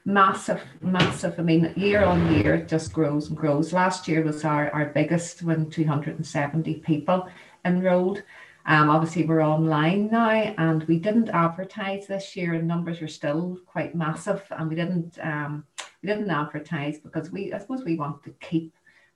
massive, 0.06 0.62
massive. 0.82 1.40
I 1.40 1.44
mean, 1.44 1.74
year 1.76 2.04
on 2.04 2.34
year, 2.34 2.56
it 2.56 2.68
just 2.68 2.94
grows 2.94 3.30
and 3.30 3.38
grows. 3.38 3.74
Last 3.74 4.08
year 4.08 4.24
was 4.24 4.44
our, 4.44 4.70
our 4.72 4.86
biggest 4.88 5.44
when 5.44 5.70
270 5.70 6.76
people 6.76 7.28
enrolled. 7.66 8.24
Um, 8.66 8.90
obviously, 8.90 9.26
we're 9.26 9.46
online 9.46 10.10
now, 10.10 10.30
and 10.30 10.84
we 10.84 10.98
didn't 10.98 11.30
advertise 11.30 12.08
this 12.08 12.36
year, 12.36 12.54
and 12.54 12.68
numbers 12.68 13.02
are 13.02 13.08
still 13.08 13.60
quite 13.66 13.94
massive. 13.94 14.42
And 14.52 14.70
we 14.70 14.76
didn't 14.76 15.18
um, 15.22 15.66
we 16.02 16.08
didn't 16.08 16.30
advertise 16.30 17.00
because 17.00 17.32
we, 17.32 17.54
I 17.54 17.60
suppose, 17.60 17.84
we 17.84 17.96
want 17.96 18.24
to 18.24 18.32
keep 18.40 18.74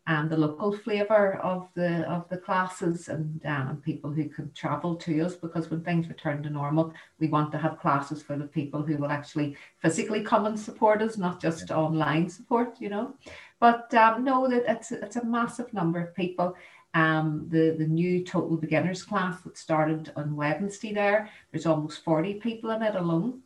and 0.08 0.30
the 0.30 0.38
local 0.38 0.72
flavour 0.72 1.36
of 1.44 1.68
the 1.76 2.10
of 2.10 2.28
the 2.30 2.38
classes 2.38 3.10
and 3.10 3.46
um, 3.46 3.82
people 3.84 4.10
who 4.10 4.28
can 4.30 4.52
travel 4.54 4.96
to 4.96 5.20
us 5.22 5.36
because 5.36 5.70
when 5.70 5.84
things 5.84 6.08
return 6.08 6.42
to 6.42 6.50
normal 6.50 6.94
we 7.20 7.28
want 7.28 7.52
to 7.52 7.58
have 7.58 7.80
classes 7.80 8.24
for 8.24 8.38
the 8.38 8.46
people 8.46 8.82
who 8.82 8.98
will 8.98 9.12
actually 9.12 9.56
physically 9.80 10.24
come 10.24 10.46
and 10.46 10.60
support 10.60 11.02
us 11.02 11.18
not 11.18 11.42
just 11.42 11.70
yeah. 11.70 11.76
online 11.76 12.30
support 12.30 12.76
you 12.80 12.90
know 12.90 13.14
but 13.60 13.94
um, 13.96 14.24
no 14.24 14.48
that 14.48 14.64
it's, 14.68 14.92
it's 14.92 15.18
a 15.18 15.26
massive 15.26 15.72
number 15.74 16.00
of 16.00 16.16
people 16.16 16.56
um, 16.98 17.46
the, 17.50 17.76
the 17.78 17.86
new 17.86 18.24
total 18.24 18.58
beginners 18.58 19.04
class 19.04 19.40
that 19.42 19.56
started 19.56 20.12
on 20.16 20.36
Wednesday 20.36 20.94
there, 20.94 21.30
there's 21.52 21.68
almost 21.68 22.04
40 22.04 22.36
people 22.36 22.72
in 22.72 22.82
it 22.82 22.96
alone. 22.96 23.42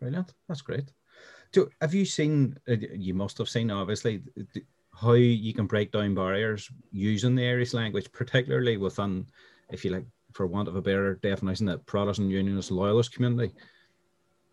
Brilliant. 0.00 0.34
That's 0.48 0.60
great. 0.60 0.92
So 1.54 1.70
have 1.80 1.94
you 1.94 2.04
seen, 2.04 2.58
uh, 2.68 2.76
you 2.92 3.14
must 3.14 3.38
have 3.38 3.48
seen 3.48 3.70
obviously, 3.70 4.22
how 4.94 5.12
you 5.12 5.54
can 5.54 5.66
break 5.66 5.92
down 5.92 6.14
barriers 6.14 6.70
using 6.92 7.34
the 7.34 7.48
Irish 7.48 7.72
language, 7.72 8.12
particularly 8.12 8.76
within, 8.76 9.26
if 9.70 9.82
you 9.82 9.90
like, 9.90 10.04
for 10.34 10.46
want 10.46 10.68
of 10.68 10.76
a 10.76 10.82
better 10.82 11.14
definition, 11.22 11.64
that 11.66 11.86
Protestant 11.86 12.30
Unionist 12.30 12.70
Loyalist 12.70 13.14
community? 13.14 13.54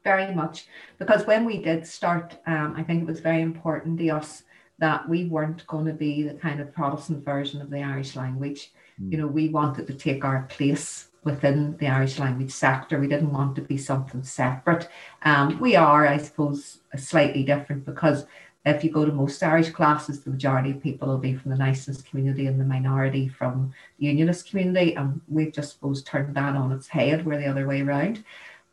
Very 0.06 0.34
much, 0.34 0.68
because 1.00 1.26
when 1.26 1.44
we 1.44 1.58
did 1.62 1.86
start, 1.86 2.38
um, 2.48 2.76
I 2.78 2.84
think 2.84 3.02
it 3.02 3.08
was 3.08 3.20
very 3.20 3.42
important 3.42 3.98
to 4.00 4.10
us 4.10 4.44
that 4.80 5.08
we 5.08 5.26
weren't 5.26 5.66
going 5.68 5.86
to 5.86 5.94
be 5.94 6.24
the 6.24 6.34
kind 6.34 6.60
of 6.60 6.74
Protestant 6.74 7.24
version 7.24 7.62
of 7.62 7.70
the 7.70 7.82
Irish 7.82 8.16
language. 8.16 8.72
Mm. 9.02 9.12
You 9.12 9.18
know, 9.20 9.28
we 9.28 9.50
wanted 9.50 9.88
to 9.88 9.94
take 9.94 10.26
our 10.26 10.44
place 10.50 11.10
within 11.24 11.76
the 11.78 11.88
Irish 11.88 12.20
language 12.20 12.52
sector. 12.52 13.00
We 13.00 13.08
didn't 13.08 13.34
want 13.34 13.56
to 13.56 13.62
be 13.62 13.78
something 13.78 14.24
separate. 14.24 14.88
Um, 15.24 15.60
we 15.60 15.76
are, 15.76 16.08
I 16.08 16.18
suppose, 16.18 16.80
slightly 16.96 17.44
different 17.44 17.86
because 17.86 18.26
if 18.66 18.84
you 18.84 18.90
go 18.90 19.06
to 19.06 19.12
most 19.12 19.44
Irish 19.44 19.70
classes, 19.70 20.22
the 20.22 20.32
majority 20.32 20.72
of 20.72 20.82
people 20.82 21.08
will 21.08 21.18
be 21.18 21.36
from 21.36 21.52
the 21.52 21.58
Niceness 21.58 22.02
community 22.02 22.48
and 22.48 22.60
the 22.60 22.66
minority 22.66 23.28
from 23.28 23.74
the 24.00 24.08
Unionist 24.08 24.50
community. 24.50 24.96
And 24.96 25.22
we've 25.28 25.54
just 25.54 25.74
suppose 25.74 26.02
turned 26.04 26.36
that 26.36 26.56
on 26.56 26.72
its 26.72 26.88
head. 26.88 27.26
We're 27.26 27.38
the 27.38 27.48
other 27.48 27.68
way 27.68 27.82
around. 27.82 28.24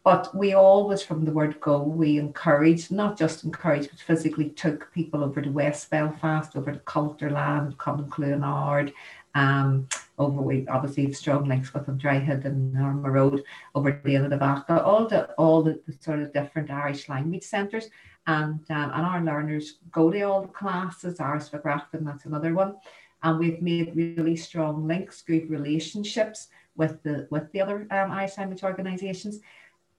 But 0.04 0.34
we 0.34 0.54
always, 0.54 1.02
from 1.02 1.24
the 1.24 1.30
word 1.30 1.60
go, 1.60 1.80
we 1.80 2.18
encouraged, 2.18 2.90
not 2.90 3.16
just 3.16 3.44
encouraged, 3.44 3.90
but 3.90 4.00
physically 4.00 4.48
took 4.50 4.92
people 4.92 5.22
over 5.22 5.40
to 5.40 5.50
West 5.50 5.90
Belfast, 5.90 6.56
over 6.56 6.72
to 6.72 6.78
Cultúrlann, 6.80 7.76
Common 7.78 8.10
Clonard, 8.10 8.92
um, 9.34 9.88
over 10.18 10.42
we 10.42 10.66
obviously 10.68 11.04
have 11.04 11.16
strong 11.16 11.44
links 11.44 11.72
with 11.72 11.88
An 11.88 11.98
Droichead 11.98 12.44
and 12.44 12.74
Ormeau 12.74 13.12
Road, 13.12 13.44
over 13.74 14.00
the 14.04 14.16
end 14.16 14.32
of 14.32 14.40
Vaca, 14.40 14.82
all 14.82 15.06
the 15.06 15.32
all 15.34 15.62
the, 15.62 15.80
the 15.86 15.94
sort 16.00 16.20
of 16.20 16.32
different 16.32 16.70
Irish 16.70 17.08
language 17.08 17.44
centres 17.44 17.88
and 18.26 18.60
um, 18.70 18.90
and 18.94 19.06
our 19.06 19.22
learners 19.22 19.78
go 19.90 20.10
to 20.10 20.20
all 20.22 20.42
the 20.42 20.48
classes. 20.48 21.18
Ours 21.20 21.48
for 21.48 21.58
Grafton, 21.58 22.04
that's 22.04 22.26
another 22.26 22.54
one, 22.54 22.76
and 23.22 23.38
we've 23.38 23.62
made 23.62 23.96
really 23.96 24.36
strong 24.36 24.86
links, 24.86 25.22
good 25.22 25.48
relationships 25.50 26.48
with 26.76 27.02
the 27.02 27.26
with 27.30 27.50
the 27.52 27.60
other 27.60 27.86
um, 27.90 28.10
Irish 28.10 28.38
language 28.38 28.62
organisations. 28.62 29.40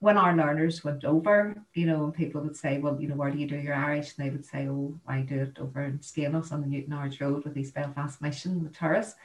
When 0.04 0.18
our 0.18 0.36
learners 0.36 0.84
went 0.84 1.06
over, 1.06 1.56
you 1.74 1.86
know, 1.86 2.12
people 2.12 2.42
would 2.42 2.58
say, 2.58 2.78
"Well, 2.78 3.00
you 3.00 3.08
know, 3.08 3.16
where 3.16 3.32
do 3.32 3.38
you 3.38 3.48
do 3.48 3.56
your 3.56 3.76
Irish?" 3.76 4.10
And 4.18 4.26
they 4.26 4.32
would 4.32 4.46
say, 4.46 4.68
"Oh, 4.68 5.00
I 5.08 5.22
do 5.22 5.38
it 5.44 5.58
over 5.60 5.82
in 5.82 6.00
Skainos 6.00 6.52
on 6.52 6.60
the 6.62 6.68
Newtownards 6.68 7.22
Road 7.22 7.46
with 7.46 7.58
East 7.58 7.74
Belfast 7.74 8.22
Mission, 8.22 8.64
the 8.64 8.70
tourists." 8.70 9.16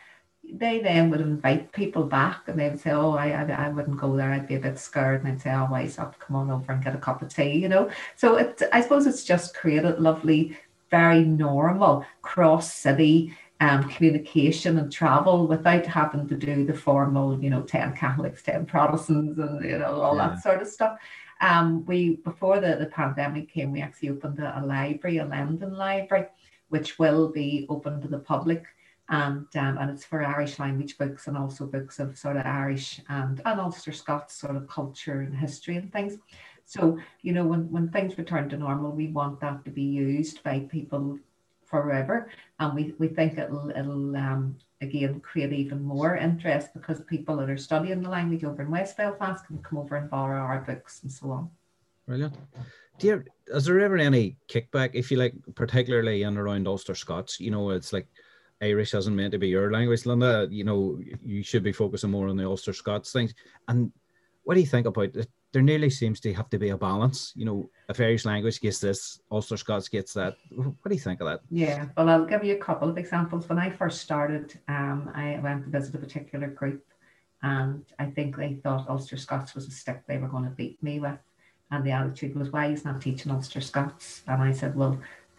they 0.53 0.79
then 0.81 1.11
would 1.11 1.21
invite 1.21 1.73
people 1.73 2.05
back 2.05 2.47
and 2.47 2.59
they 2.59 2.69
would 2.71 2.81
say, 2.81 2.91
Oh, 2.91 3.13
I, 3.13 3.27
I, 3.31 3.67
I 3.67 3.69
wouldn't 3.69 4.01
go 4.01 4.17
there. 4.17 4.31
I'd 4.33 4.49
be 4.49 4.55
a 4.55 4.61
bit 4.61 4.79
scared. 4.79 5.23
And 5.23 5.33
I'd 5.33 5.41
say, 5.43 5.53
Oh, 5.53 5.69
wise 5.71 5.99
up, 5.99 6.19
come 6.21 6.37
on 6.37 6.51
over 6.51 6.73
and 6.73 6.83
get 6.83 6.95
a 6.95 6.99
cup 6.99 7.23
of 7.23 7.29
tea, 7.29 7.59
you 7.59 7.69
know? 7.69 7.91
So 8.17 8.37
it, 8.37 8.63
I 8.73 8.81
suppose 8.81 9.07
it's 9.07 9.25
just 9.25 9.55
created 9.55 9.99
lovely, 9.99 10.57
very 10.91 11.25
normal 11.25 12.07
cross 12.23 12.73
city 12.73 13.37
um, 13.61 13.89
communication 13.89 14.79
and 14.79 14.93
travel 14.93 15.47
without 15.47 15.85
having 15.85 16.29
to 16.29 16.37
do 16.37 16.65
the 16.65 16.75
formal, 16.75 17.43
you 17.43 17.51
know, 17.51 17.63
10 17.63 17.95
Catholics, 17.95 18.43
10 18.43 18.67
Protestants, 18.67 19.39
and, 19.39 19.65
you 19.65 19.79
know, 19.79 20.01
all 20.01 20.17
yeah. 20.17 20.29
that 20.29 20.43
sort 20.43 20.63
of 20.63 20.69
stuff. 20.69 20.99
Um, 21.41 21.85
we, 21.87 22.17
before 22.17 22.61
the, 22.61 22.77
the 22.77 22.87
pandemic 22.87 23.53
came, 23.53 23.73
we 23.73 23.81
actually 23.81 24.11
opened 24.11 24.39
a, 24.39 24.61
a 24.61 24.63
library, 24.65 25.19
a 25.19 25.25
London 25.25 25.77
library, 25.77 26.27
which 26.69 26.99
will 26.99 27.29
be 27.29 27.67
open 27.69 28.01
to 28.01 28.09
the 28.09 28.19
public. 28.19 28.65
And, 29.11 29.47
um, 29.57 29.79
and 29.79 29.91
it's 29.91 30.05
for 30.05 30.23
Irish 30.23 30.59
language 30.59 30.99
books 30.99 31.29
and 31.29 31.37
also 31.37 31.65
books 31.67 31.99
of 31.99 32.19
sort 32.19 32.37
of 32.37 32.45
Irish 32.45 33.01
and, 33.09 33.41
and 33.45 33.61
Ulster 33.61 33.93
Scots 33.93 34.35
sort 34.35 34.55
of 34.55 34.69
culture 34.69 35.23
and 35.23 35.35
history 35.35 35.77
and 35.77 35.91
things. 35.93 36.19
So, 36.67 36.99
you 37.23 37.33
know, 37.33 37.47
when, 37.47 37.71
when 37.71 37.89
things 37.89 38.19
return 38.19 38.51
to 38.51 38.59
normal, 38.59 38.93
we 38.93 39.09
want 39.09 39.41
that 39.41 39.65
to 39.65 39.71
be 39.71 39.83
used 39.83 40.43
by 40.43 40.61
people 40.61 41.19
forever. 41.69 42.31
And 42.59 42.75
we, 42.75 42.95
we 42.99 43.09
think 43.09 43.39
it'll, 43.39 43.71
it'll 43.71 44.17
um, 44.17 44.57
again 44.81 45.21
create 45.21 45.53
even 45.53 45.83
more 45.83 46.17
interest 46.17 46.73
because 46.75 47.01
people 47.03 47.37
that 47.37 47.51
are 47.51 47.57
studying 47.57 48.03
the 48.03 48.09
language 48.09 48.45
over 48.45 48.63
in 48.63 48.71
West 48.71 48.97
Belfast 48.97 49.47
can 49.47 49.59
come 49.59 49.79
over 49.79 49.97
and 49.97 50.11
borrow 50.11 50.41
our 50.41 50.61
books 50.61 51.03
and 51.03 51.13
so 51.13 51.31
on. 51.31 51.51
Brilliant. 52.07 52.37
Dear, 52.99 53.27
is 53.49 53.67
there 53.67 53.81
ever 53.81 53.97
any 53.97 54.37
kickback, 54.49 54.91
if 54.95 55.11
you 55.11 55.19
like, 55.19 55.35
particularly 55.55 56.23
in 56.23 56.37
around 56.37 56.67
Ulster 56.67 56.95
Scots? 56.95 57.39
You 57.39 57.51
know, 57.51 57.71
it's 57.71 57.93
like 57.93 58.09
Irish 58.63 58.95
isn't 58.95 59.15
meant 59.15 59.33
to 59.33 59.39
be 59.39 59.49
your 59.49 59.71
language, 59.71 60.07
Linda. 60.07 60.49
You 60.51 60.65
know, 60.65 61.01
you 61.23 61.43
should 61.43 61.63
be 61.63 61.73
focusing 61.73 62.11
more 62.11 62.29
on 62.29 62.37
the 62.37 62.47
Ulster 62.47 62.73
Scots 62.73 63.13
things. 63.13 63.35
And 63.69 63.93
what 64.45 64.55
do 64.55 64.61
you 64.61 64.67
think 64.67 64.87
about 64.87 65.15
it? 65.15 65.29
There 65.53 65.63
nearly 65.63 65.89
seems 65.89 66.21
to 66.21 66.33
have 66.35 66.51
to 66.51 66.59
be 66.59 66.69
a 66.71 66.77
balance. 66.77 67.33
You 67.35 67.47
know, 67.47 67.71
if 67.89 68.01
Irish 68.01 68.25
language 68.27 68.61
gets 68.61 68.81
this, 68.81 69.21
Ulster 69.31 69.57
Scots 69.57 69.89
gets 69.89 70.13
that. 70.13 70.37
What 70.55 70.89
do 70.89 70.95
you 70.95 71.01
think 71.01 71.21
of 71.21 71.27
that? 71.27 71.41
Yeah, 71.51 71.87
well, 71.97 72.11
I'll 72.11 72.27
give 72.27 72.45
you 72.45 72.55
a 72.55 72.59
couple 72.59 72.89
of 72.89 72.99
examples. 72.99 73.49
When 73.49 73.59
I 73.59 73.71
first 73.71 74.03
started, 74.03 74.59
um, 74.69 75.11
I 75.15 75.39
went 75.43 75.65
to 75.65 75.71
visit 75.71 75.95
a 75.95 75.99
particular 75.99 76.49
group, 76.49 76.85
and 77.43 77.83
I 77.99 78.07
think 78.07 78.37
they 78.37 78.55
thought 78.63 78.91
Ulster 78.91 79.17
Scots 79.17 79.55
was 79.55 79.67
a 79.67 79.71
stick 79.71 80.03
they 80.07 80.19
were 80.19 80.29
going 80.29 80.45
to 80.45 80.51
beat 80.51 80.83
me 80.83 81.01
with. 81.01 81.19
And 81.71 81.85
the 81.85 81.93
attitude 81.93 82.35
was, 82.35 82.51
why 82.51 82.67
is 82.67 82.85
not 82.85 83.01
teaching 83.01 83.33
Ulster 83.33 83.61
Scots? 83.61 84.23
And 84.27 84.43
I 84.43 84.53
said, 84.53 84.75
well, 84.75 84.99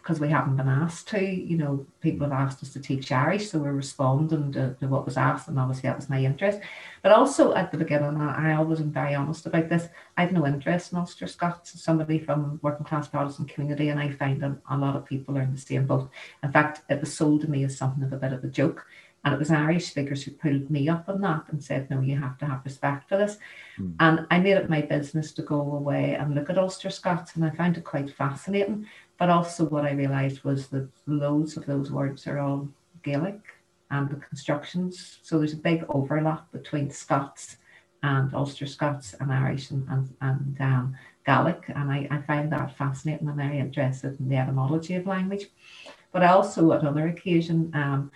because 0.10 0.20
we 0.20 0.30
haven't 0.30 0.56
been 0.56 0.68
asked 0.68 1.08
to. 1.08 1.24
You 1.24 1.56
know, 1.56 1.86
people 2.02 2.28
have 2.28 2.34
asked 2.34 2.64
us 2.64 2.74
to 2.74 2.80
teach 2.80 3.12
Irish, 3.12 3.52
so 3.52 3.60
we're 3.60 3.74
responding 3.74 4.52
to, 4.54 4.74
to 4.80 4.88
what 4.88 5.06
was 5.06 5.18
asked, 5.18 5.48
and 5.48 5.60
obviously 5.60 5.88
that 5.88 5.98
was 5.98 6.10
my 6.10 6.20
interest. 6.20 6.62
But 7.04 7.12
also 7.12 7.54
at 7.54 7.72
the 7.72 7.78
beginning, 7.78 8.20
I 8.20 8.56
always 8.56 8.80
am 8.80 8.92
very 8.92 9.14
honest 9.14 9.46
about 9.46 9.70
this. 9.70 9.88
I 10.18 10.24
have 10.24 10.32
no 10.32 10.48
interest 10.48 10.92
in 10.92 10.98
Ulster 10.98 11.28
Scots, 11.28 11.80
somebody 11.80 12.18
from 12.18 12.60
working 12.64 12.88
class 12.88 13.08
Protestant 13.08 13.50
community, 13.50 13.90
and 13.90 14.00
I 14.00 14.10
find 14.10 14.42
that 14.42 14.58
a 14.72 14.78
lot 14.80 14.96
of 14.96 15.06
people 15.06 15.38
are 15.38 15.44
in 15.44 15.54
the 15.54 15.62
same 15.62 15.86
boat. 15.86 16.10
In 16.42 16.52
fact, 16.52 16.82
it 16.90 17.00
was 17.00 17.14
sold 17.14 17.42
to 17.42 17.48
me 17.48 17.64
as 17.64 17.78
something 17.78 18.04
of 18.04 18.12
a 18.12 18.18
bit 18.18 18.34
of 18.34 18.44
a 18.44 18.48
joke. 18.48 18.88
And 19.26 19.34
it 19.34 19.38
was 19.38 19.52
Irish 19.52 19.88
speakers 19.88 20.24
who 20.24 20.32
pulled 20.32 20.72
me 20.72 20.88
up 20.88 21.10
on 21.10 21.20
that 21.22 21.44
and 21.50 21.62
said, 21.62 21.90
no, 21.90 22.00
you 22.00 22.18
have 22.18 22.38
to 22.38 22.46
have 22.46 22.62
respect 22.64 23.10
for 23.10 23.18
this. 23.18 23.38
Mm. 23.78 23.94
And 24.00 24.26
I 24.32 24.40
made 24.40 24.54
it 24.54 24.70
my 24.70 24.82
business 24.82 25.34
to 25.34 25.42
go 25.42 25.60
away 25.60 26.16
and 26.16 26.34
look 26.34 26.50
at 26.50 26.58
Ulster 26.58 26.90
Scots, 26.90 27.36
and 27.36 27.46
I 27.46 27.52
found 27.52 27.78
it 27.78 27.84
quite 27.84 28.10
fascinating 28.10 28.88
but 29.20 29.30
also, 29.30 29.66
what 29.66 29.84
I 29.84 29.92
realised 29.92 30.46
was 30.46 30.68
that 30.68 30.88
loads 31.06 31.58
of 31.58 31.66
those 31.66 31.92
words 31.92 32.26
are 32.26 32.40
all 32.40 32.70
Gaelic 33.04 33.42
and 33.92 34.10
the 34.10 34.16
constructions. 34.16 35.20
So 35.24 35.38
there's 35.38 35.54
a 35.54 35.58
big 35.58 35.84
overlap 35.90 36.50
between 36.54 36.90
Scots 36.90 37.58
and 38.02 38.34
Ulster 38.34 38.66
Scots 38.66 39.16
and 39.20 39.32
Irish 39.32 39.72
and, 39.72 39.86
and, 39.90 40.16
and 40.22 40.62
um, 40.62 40.96
Gaelic. 41.26 41.66
And 41.68 41.92
I, 41.92 42.08
I 42.10 42.22
find 42.22 42.50
that 42.54 42.78
fascinating. 42.78 43.28
I'm 43.28 43.36
very 43.36 43.60
interested 43.60 44.18
in 44.20 44.30
the 44.30 44.38
etymology 44.38 44.96
of 44.96 45.06
language. 45.06 45.48
But 46.14 46.24
also, 46.24 46.72
at 46.72 46.82
another 46.82 47.08
occasion, 47.10 47.72
um, 47.74 48.12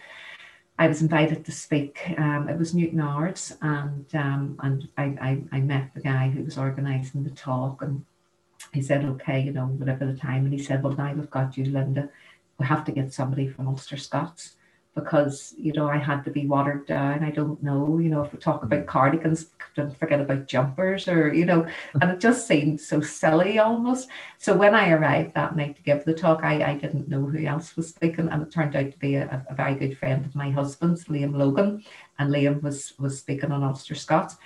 I 0.80 0.88
was 0.88 1.01
invited 1.01 1.43
to 1.45 1.51
speak. 1.51 1.99
Um, 2.18 2.49
it 2.49 2.58
was 2.58 2.74
Newtownards, 2.74 3.58
and 3.62 4.06
um, 4.16 4.60
and 4.64 4.88
I, 4.97 5.04
I, 5.04 5.58
I, 5.58 5.60
met 5.60 5.93
the 5.93 6.01
guy 6.01 6.30
who 6.30 6.43
was 6.43 6.58
organising 6.58 7.24
the 7.24 7.30
talk, 7.30 7.84
and 7.84 8.04
he 8.72 8.82
said, 8.82 9.03
okay, 9.03 9.41
you 9.41 9.51
know, 9.51 9.66
whatever 9.66 10.05
the 10.05 10.18
time. 10.18 10.45
And 10.45 10.53
he 10.53 10.59
said, 10.61 10.84
well, 10.84 10.95
now 10.95 11.14
we've 11.14 11.30
got 11.30 11.57
you, 11.57 11.66
Linda. 11.66 12.09
We 12.59 12.66
have 12.66 12.86
to 12.86 12.91
get 12.91 13.14
somebody 13.14 13.47
from 13.47 13.68
Ulster 13.68 13.97
Scots 13.97 14.55
because, 14.95 15.55
you 15.57 15.74
know, 15.74 15.89
I 15.89 15.97
had 15.97 16.24
to 16.26 16.32
be 16.32 16.45
watered 16.45 16.86
down. 16.86 17.24
I 17.24 17.32
don't 17.32 17.61
know, 17.64 17.97
you 17.97 18.09
know, 18.09 18.24
if 18.24 18.32
we 18.32 18.38
talk 18.38 18.64
about 18.64 18.82
mm. 18.84 18.88
cardigans, 18.88 19.47
don't 19.76 19.97
forget 19.97 20.22
about 20.22 20.47
jumpers 20.47 21.07
or, 21.07 21.34
you 21.34 21.45
know, 21.45 21.66
and 22.01 22.11
it 22.11 22.20
just 22.20 22.47
seemed 22.47 22.80
so 22.80 23.01
silly 23.01 23.57
almost. 23.57 24.09
So 24.38 24.55
when 24.55 24.76
I 24.76 24.91
arrived 24.91 25.34
that 25.34 25.55
night 25.55 25.78
to 25.78 25.82
give 25.82 26.05
the 26.05 26.14
talk, 26.14 26.43
I, 26.43 26.64
I 26.64 26.76
didn't 26.76 27.09
know 27.09 27.26
who 27.26 27.43
else 27.45 27.76
was 27.76 27.89
speaking. 27.89 28.30
And 28.30 28.43
it 28.43 28.51
turned 28.51 28.76
out 28.76 28.91
to 28.91 28.99
be 28.99 29.16
a, 29.16 29.43
a 29.49 29.55
very 29.55 29.76
good 29.76 29.97
friend 29.97 30.26
of 30.26 30.36
my 30.36 30.51
husband's, 30.51 31.05
Liam 31.05 31.36
Logan. 31.36 31.84
And 32.20 32.32
Liam 32.32 32.61
was, 32.61 32.93
was 32.99 33.18
speaking 33.18 33.51
on 33.51 33.64
Ulster 33.64 33.95
Scots. 33.95 34.38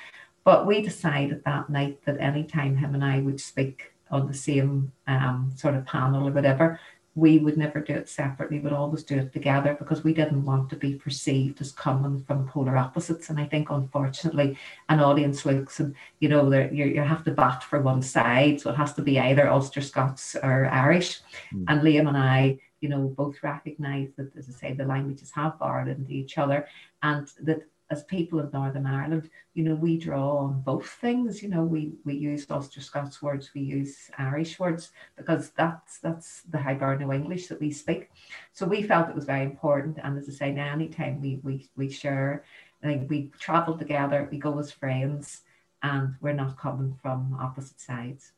But 0.45 0.65
we 0.65 0.81
decided 0.81 1.43
that 1.43 1.69
night 1.69 1.99
that 2.05 2.21
anytime 2.21 2.77
him 2.77 2.95
and 2.95 3.03
I 3.03 3.19
would 3.19 3.41
speak 3.41 3.91
on 4.11 4.27
the 4.27 4.33
same 4.33 4.91
um, 5.07 5.51
sort 5.55 5.75
of 5.75 5.85
panel 5.85 6.27
or 6.27 6.31
whatever, 6.31 6.79
we 7.17 7.39
would 7.39 7.57
never 7.57 7.81
do 7.81 7.93
it 7.93 8.07
separately, 8.07 8.59
we'd 8.59 8.71
always 8.71 9.03
do 9.03 9.17
it 9.17 9.33
together 9.33 9.75
because 9.79 10.03
we 10.03 10.13
didn't 10.13 10.45
want 10.45 10.69
to 10.69 10.75
be 10.75 10.93
perceived 10.93 11.59
as 11.59 11.71
coming 11.71 12.23
from 12.23 12.47
polar 12.47 12.77
opposites. 12.77 13.31
And 13.31 13.39
I 13.39 13.45
think, 13.45 13.71
unfortunately, 13.71 14.55
an 14.87 14.99
audience 14.99 15.43
looks 15.43 15.79
and, 15.79 15.95
you 16.19 16.29
know, 16.29 16.47
you 16.71 16.85
you 16.85 17.01
have 17.01 17.23
to 17.23 17.31
bat 17.31 17.63
for 17.63 17.81
one 17.81 18.03
side. 18.03 18.61
So 18.61 18.69
it 18.69 18.75
has 18.75 18.93
to 18.93 19.01
be 19.01 19.19
either 19.19 19.49
Ulster 19.49 19.81
Scots 19.81 20.35
or 20.35 20.67
Irish. 20.67 21.21
Mm. 21.51 21.65
And 21.67 21.81
Liam 21.81 22.07
and 22.07 22.17
I, 22.17 22.59
you 22.81 22.89
know, 22.89 23.07
both 23.17 23.41
recognise 23.41 24.09
that, 24.17 24.35
as 24.37 24.47
I 24.47 24.53
say, 24.53 24.73
the 24.73 24.85
languages 24.85 25.31
have 25.33 25.57
borrowed 25.57 25.87
into 25.87 26.11
each 26.11 26.37
other 26.37 26.67
and 27.01 27.27
that 27.41 27.65
as 27.89 28.03
people 28.03 28.39
of 28.39 28.51
Northern 28.51 28.85
Ireland, 28.85 29.29
you 29.53 29.63
know, 29.63 29.75
we 29.75 29.97
draw 29.97 30.37
on 30.37 30.61
both 30.61 30.87
things. 30.87 31.41
You 31.41 31.49
know, 31.49 31.63
we 31.63 31.93
we 32.03 32.15
use 32.15 32.45
Ulster 32.49 32.81
Scots 32.81 33.21
words, 33.21 33.51
we 33.53 33.61
use 33.61 34.11
Irish 34.17 34.59
words 34.59 34.91
because 35.15 35.51
that's 35.51 35.99
that's 35.99 36.41
the 36.49 36.57
Hiberno 36.57 37.13
English 37.15 37.47
that 37.47 37.61
we 37.61 37.71
speak. 37.71 38.09
So 38.51 38.65
we 38.65 38.83
felt 38.83 39.09
it 39.09 39.15
was 39.15 39.25
very 39.25 39.43
important. 39.43 39.99
And 40.03 40.17
as 40.17 40.27
I 40.27 40.33
say, 40.33 40.51
now 40.51 40.71
anytime 40.73 41.21
we 41.21 41.39
we 41.43 41.69
we 41.77 41.89
share, 41.89 42.43
like 42.83 43.09
we 43.09 43.31
travel 43.39 43.77
together, 43.77 44.27
we 44.31 44.37
go 44.37 44.59
as 44.59 44.71
friends, 44.71 45.43
and 45.81 46.15
we're 46.19 46.33
not 46.33 46.57
coming 46.57 46.97
from 47.01 47.37
opposite 47.39 47.79
sides. 47.79 48.33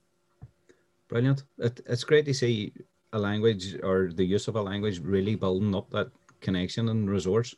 Brilliant! 1.08 1.44
It, 1.58 1.82
it's 1.88 2.04
great 2.04 2.26
to 2.26 2.34
see 2.36 2.72
a 3.14 3.18
language 3.18 3.76
or 3.82 4.12
the 4.14 4.24
use 4.24 4.48
of 4.48 4.56
a 4.56 4.62
language 4.62 5.00
really 5.00 5.34
building 5.34 5.74
up 5.74 5.90
that 5.90 6.12
connection 6.42 6.90
and 6.90 7.10
resource. 7.10 7.56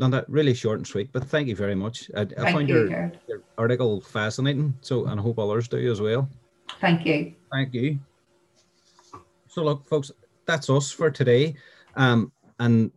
Linda, 0.00 0.24
really 0.28 0.54
short 0.54 0.78
and 0.78 0.86
sweet, 0.86 1.12
but 1.12 1.24
thank 1.24 1.46
you 1.46 1.54
very 1.54 1.74
much. 1.74 2.10
I, 2.16 2.22
I 2.38 2.52
find 2.52 2.66
you, 2.66 2.88
your, 2.88 3.12
your, 3.28 3.42
article 3.58 4.00
fascinating, 4.00 4.74
so 4.80 5.04
and 5.04 5.20
I 5.20 5.22
hope 5.22 5.38
others 5.38 5.68
do 5.68 5.92
as 5.92 6.00
well. 6.00 6.26
Thank 6.80 7.04
you. 7.04 7.34
Thank 7.52 7.74
you. 7.74 7.98
So 9.48 9.62
look, 9.62 9.86
folks, 9.86 10.10
that's 10.46 10.70
us 10.70 10.90
for 10.90 11.10
today. 11.10 11.54
Um, 11.96 12.32
and 12.58 12.90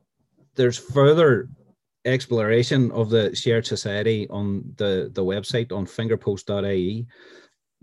there's 0.55 0.77
further 0.77 1.49
exploration 2.05 2.89
of 2.91 3.09
the 3.09 3.35
shared 3.35 3.67
society 3.67 4.25
on 4.29 4.73
the, 4.77 5.11
the 5.13 5.23
website 5.23 5.73
on 5.73 5.85
fingerpost.ie. 5.85 7.05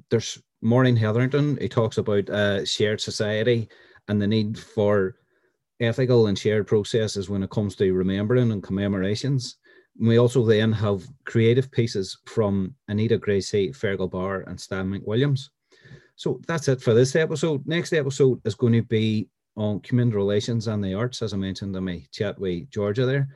There's 0.09 0.43
Maureen 0.63 0.97
Hetherington, 0.97 1.59
he 1.61 1.69
talks 1.69 1.99
about 1.99 2.31
uh, 2.31 2.65
shared 2.65 3.03
society 3.03 3.69
and 4.09 4.21
the 4.21 4.27
need 4.27 4.59
for 4.59 5.17
ethical 5.81 6.27
and 6.27 6.39
shared 6.39 6.67
processes 6.67 7.29
when 7.29 7.43
it 7.43 7.51
comes 7.51 7.75
to 7.77 7.93
remembering 7.93 8.53
and 8.53 8.63
commemorations. 8.63 9.57
We 9.99 10.19
also 10.19 10.45
then 10.45 10.73
have 10.73 11.07
creative 11.25 11.71
pieces 11.71 12.19
from 12.27 12.75
Anita 12.89 13.19
Gracie, 13.19 13.71
Fergal 13.71 14.11
Barr, 14.11 14.43
and 14.47 14.61
Stan 14.61 14.89
McWilliams. 14.91 15.49
So 16.17 16.41
that's 16.47 16.69
it 16.69 16.81
for 16.81 16.95
this 16.95 17.17
episode. 17.17 17.67
Next 17.67 17.93
episode 17.93 18.41
is 18.45 18.55
going 18.55 18.75
to 18.75 18.83
be 18.83 19.29
on 19.57 19.81
community 19.81 20.17
relations 20.17 20.69
and 20.69 20.85
the 20.85 20.95
arts, 20.95 21.23
as 21.23 21.33
I 21.33 21.37
mentioned 21.37 21.75
in 21.75 21.85
my 21.85 22.05
chat 22.13 22.39
with 22.39 22.71
Georgia 22.71 23.07
there. 23.07 23.29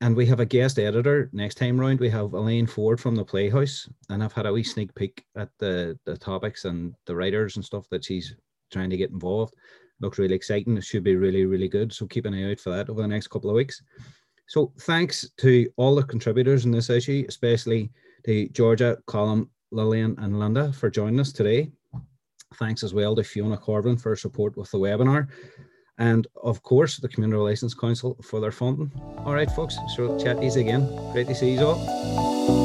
And 0.00 0.16
we 0.16 0.24
have 0.26 0.40
a 0.40 0.46
guest 0.46 0.78
editor 0.78 1.28
next 1.32 1.56
time 1.56 1.78
round. 1.78 2.00
We 2.00 2.08
have 2.08 2.32
Elaine 2.32 2.66
Ford 2.66 2.98
from 2.98 3.14
the 3.14 3.24
Playhouse, 3.24 3.86
and 4.08 4.24
I've 4.24 4.32
had 4.32 4.46
a 4.46 4.52
wee 4.52 4.62
sneak 4.62 4.94
peek 4.94 5.22
at 5.36 5.50
the 5.58 5.98
the 6.06 6.16
topics 6.16 6.64
and 6.64 6.94
the 7.04 7.14
writers 7.14 7.56
and 7.56 7.64
stuff 7.64 7.86
that 7.90 8.04
she's 8.04 8.34
trying 8.72 8.88
to 8.88 8.96
get 8.96 9.10
involved 9.10 9.54
looks 10.00 10.18
really 10.18 10.34
exciting. 10.34 10.76
It 10.76 10.84
should 10.84 11.04
be 11.04 11.16
really, 11.16 11.46
really 11.46 11.68
good. 11.68 11.92
So 11.92 12.06
keep 12.06 12.26
an 12.26 12.34
eye 12.34 12.50
out 12.50 12.60
for 12.60 12.70
that 12.70 12.88
over 12.88 13.02
the 13.02 13.08
next 13.08 13.28
couple 13.28 13.50
of 13.50 13.56
weeks. 13.56 13.82
So 14.46 14.72
thanks 14.80 15.28
to 15.38 15.70
all 15.76 15.94
the 15.94 16.02
contributors 16.02 16.64
in 16.64 16.72
this 16.72 16.90
issue, 16.90 17.24
especially 17.28 17.90
to 18.26 18.48
Georgia, 18.48 18.98
Colm, 19.06 19.48
Lillian, 19.70 20.16
and 20.18 20.38
Linda 20.38 20.72
for 20.72 20.90
joining 20.90 21.20
us 21.20 21.32
today. 21.32 21.70
Thanks 22.56 22.82
as 22.82 22.92
well 22.92 23.14
to 23.14 23.22
Fiona 23.22 23.56
Corbin 23.56 23.96
for 23.96 24.16
support 24.16 24.56
with 24.56 24.70
the 24.72 24.78
webinar. 24.78 25.28
And 25.98 26.26
of 26.42 26.62
course, 26.62 26.96
the 26.96 27.08
Community 27.08 27.38
Relations 27.38 27.74
Council 27.74 28.16
for 28.22 28.40
their 28.40 28.50
funding. 28.50 28.90
All 29.18 29.34
right, 29.34 29.50
folks, 29.50 29.76
so 29.94 30.18
chat 30.18 30.40
these 30.40 30.56
again. 30.56 30.88
Great 31.12 31.28
to 31.28 31.34
see 31.34 31.52
you 31.52 31.60
all. 31.60 32.59